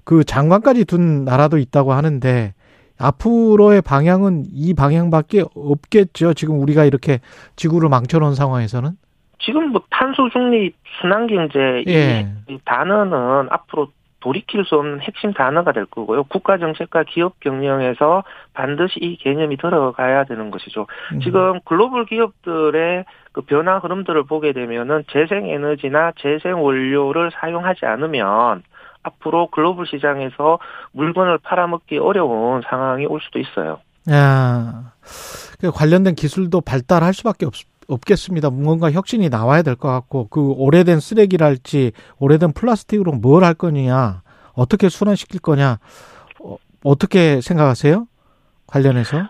그 0.04 0.24
장관까지 0.24 0.86
둔 0.86 1.26
나라도 1.26 1.58
있다고 1.58 1.94
하는데 1.94 2.54
앞으로의 2.98 3.82
방향은 3.82 4.46
이 4.52 4.74
방향밖에 4.74 5.44
없겠죠. 5.56 6.34
지금 6.34 6.60
우리가 6.62 6.86
이렇게 6.86 7.20
지구를 7.56 7.90
망쳐놓은 7.90 8.36
상황에서는. 8.36 8.91
지금 9.40 9.70
뭐 9.72 9.82
탄소 9.90 10.30
중립 10.30 10.76
순환 11.00 11.28
경제 11.28 11.84
예. 11.88 12.28
이 12.50 12.60
단어는 12.66 13.48
앞으로 13.50 13.88
돌이킬 14.22 14.66
수 14.66 14.76
없는 14.76 15.02
핵심 15.02 15.34
단어가 15.34 15.72
될 15.72 15.86
거고요. 15.86 16.24
국가 16.24 16.58
정책과 16.58 17.04
기업 17.04 17.40
경영에서 17.40 18.24
반드시 18.54 19.00
이 19.00 19.18
개념이 19.18 19.58
들어가야 19.58 20.26
되는 20.26 20.52
것이죠. 20.52 20.88
음. 21.14 21.22
지금 21.22 21.60
글로벌 21.66 22.06
기업들의 22.06 23.06
그 23.32 23.41
변화 23.41 23.78
흐름들을 23.80 24.24
보게 24.24 24.54
되면은 24.54 25.04
재생 25.12 25.48
에너지나 25.48 26.14
재생 26.20 26.62
원료를 26.62 27.32
사용하지 27.34 27.86
않으면 27.86 28.64
앞으로 29.04 29.48
글로벌 29.48 29.88
시장에서 29.88 30.60
물건을 30.91 31.38
팔아먹기 31.40 31.98
어려운 32.00 32.62
상황이 32.70 33.06
올 33.06 33.22
수도 33.22 33.40
있어요. 33.40 33.80
야, 34.12 34.91
그 35.62 35.72
관련된 35.72 36.16
기술도 36.16 36.62
발달할 36.62 37.14
수밖에 37.14 37.46
없, 37.46 37.54
없겠습니다. 37.90 38.49
뭔가 38.52 38.91
혁신이 38.91 39.30
나와야 39.30 39.61
될 39.61 39.76
것 39.76 39.90
같고, 39.90 40.28
그 40.30 40.52
오래된 40.52 40.99
쓰레기랄지, 40.99 41.91
오래된 42.20 42.53
플라스틱으로 42.53 43.14
뭘 43.14 43.44
할 43.44 43.53
거냐, 43.53 44.22
어떻게 44.53 44.90
순환시킬 44.90 45.40
거냐, 45.41 45.80
어, 46.41 46.57
어떻게 46.84 47.41
생각하세요? 47.41 48.06
관련해서? 48.68 49.28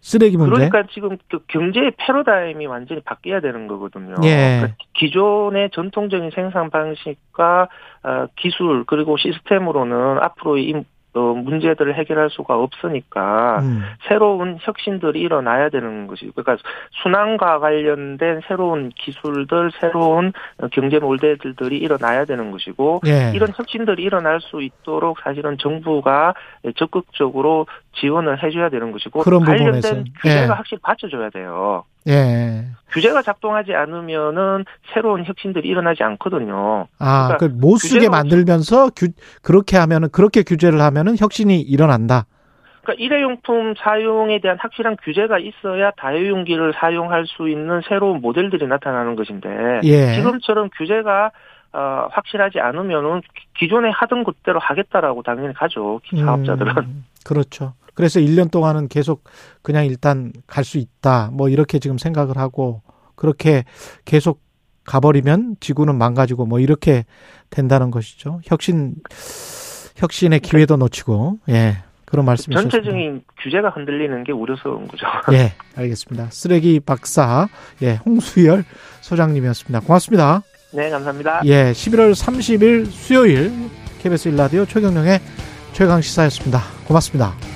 쓰레기 0.00 0.36
문제? 0.36 0.68
그러니까 0.68 0.82
지금 0.92 1.16
그 1.30 1.38
경제의 1.48 1.92
패러다임이 1.96 2.66
완전히 2.66 3.00
바뀌어야 3.00 3.40
되는 3.40 3.66
거거든요. 3.66 4.16
예. 4.24 4.58
그러니까 4.60 4.76
기존의 4.92 5.70
전통적인 5.72 6.30
생산 6.34 6.68
방식과 6.68 7.68
어, 8.02 8.26
기술 8.36 8.84
그리고 8.86 9.16
시스템으로는 9.16 10.18
앞으로 10.22 10.58
이 10.58 10.74
어, 11.14 11.20
문제들을 11.20 11.94
해결할 11.94 12.28
수가 12.30 12.58
없으니까 12.58 13.60
음. 13.60 13.82
새로운 14.08 14.58
혁신들이 14.60 15.20
일어나야 15.20 15.68
되는 15.68 16.06
것이 16.06 16.30
그러니까 16.34 16.56
순환과 17.02 17.60
관련된 17.60 18.40
새로운 18.48 18.90
기술들, 18.90 19.70
새로운 19.80 20.32
어, 20.58 20.68
경제 20.68 20.98
모델들이 20.98 21.78
일어나야 21.78 22.24
되는 22.24 22.50
것이고 22.50 23.00
예. 23.06 23.32
이런 23.34 23.50
혁신들이 23.54 24.02
일어날 24.02 24.40
수 24.40 24.60
있도록 24.60 25.20
사실은 25.20 25.56
정부가 25.58 26.34
적극적으로 26.76 27.66
지원을 27.94 28.42
해줘야 28.42 28.68
되는 28.68 28.90
것이고 28.90 29.20
관련된. 29.22 30.04
규제가 30.20 30.42
예. 30.42 30.46
확실히 30.46 30.80
받쳐줘야 30.82 31.30
돼요. 31.30 31.84
예. 32.08 32.64
규제가 32.92 33.22
작동하지 33.22 33.74
않으면은 33.74 34.64
새로운 34.92 35.24
혁신들이 35.24 35.68
일어나지 35.68 36.02
않거든요. 36.04 36.86
아, 36.98 37.36
그러니까 37.36 37.38
그못 37.38 37.78
쓰게 37.78 37.94
규제가 37.96 38.16
만들면서 38.16 38.90
규, 38.90 39.08
그렇게 39.42 39.76
하면은 39.76 40.08
그렇게 40.10 40.42
규제를 40.42 40.80
하면은 40.80 41.16
혁신이 41.18 41.60
일어난다. 41.60 42.26
그러니까 42.82 43.02
일회용품 43.02 43.74
사용에 43.78 44.40
대한 44.40 44.58
확실한 44.60 44.96
규제가 45.02 45.38
있어야 45.38 45.90
다회용기를 45.92 46.74
사용할 46.78 47.26
수 47.26 47.48
있는 47.48 47.80
새로운 47.88 48.20
모델들이 48.20 48.66
나타나는 48.66 49.16
것인데 49.16 49.80
예. 49.84 50.14
지금처럼 50.14 50.68
규제가 50.76 51.30
어, 51.72 52.06
확실하지 52.12 52.60
않으면은 52.60 53.22
기존에 53.58 53.90
하던 53.90 54.22
것대로 54.22 54.60
하겠다라고 54.60 55.22
당연히 55.24 55.52
가죠 55.54 56.00
사업자들은. 56.16 56.78
음, 56.78 57.04
그렇죠. 57.26 57.72
그래서 57.94 58.20
1년 58.20 58.50
동안은 58.50 58.88
계속 58.88 59.24
그냥 59.62 59.86
일단 59.86 60.32
갈 60.46 60.64
수 60.64 60.78
있다. 60.78 61.30
뭐 61.32 61.48
이렇게 61.48 61.78
지금 61.78 61.98
생각을 61.98 62.36
하고 62.36 62.82
그렇게 63.14 63.64
계속 64.04 64.42
가버리면 64.84 65.56
지구는 65.60 65.96
망가지고 65.96 66.46
뭐 66.46 66.60
이렇게 66.60 67.04
된다는 67.50 67.90
것이죠. 67.90 68.40
혁신 68.44 68.96
혁신의 69.96 70.40
기회도 70.40 70.76
놓치고 70.76 71.38
예 71.50 71.78
그런 72.04 72.24
말씀이셨습니다. 72.26 72.70
전체적인 72.70 73.24
규제가 73.42 73.70
흔들리는 73.70 74.24
게 74.24 74.32
우려스러운 74.32 74.86
거죠. 74.88 75.06
예, 75.32 75.52
알겠습니다. 75.76 76.30
쓰레기 76.30 76.80
박사 76.80 77.48
예 77.82 77.94
홍수열 78.04 78.64
소장님이었습니다. 79.00 79.80
고맙습니다. 79.80 80.42
네, 80.72 80.90
감사합니다. 80.90 81.42
예, 81.44 81.72
11월 81.72 82.12
30일 82.12 82.86
수요일 82.86 83.52
KBS 84.00 84.28
일라디오 84.28 84.66
최경령의 84.66 85.20
최강 85.72 86.00
시사였습니다. 86.00 86.60
고맙습니다. 86.86 87.53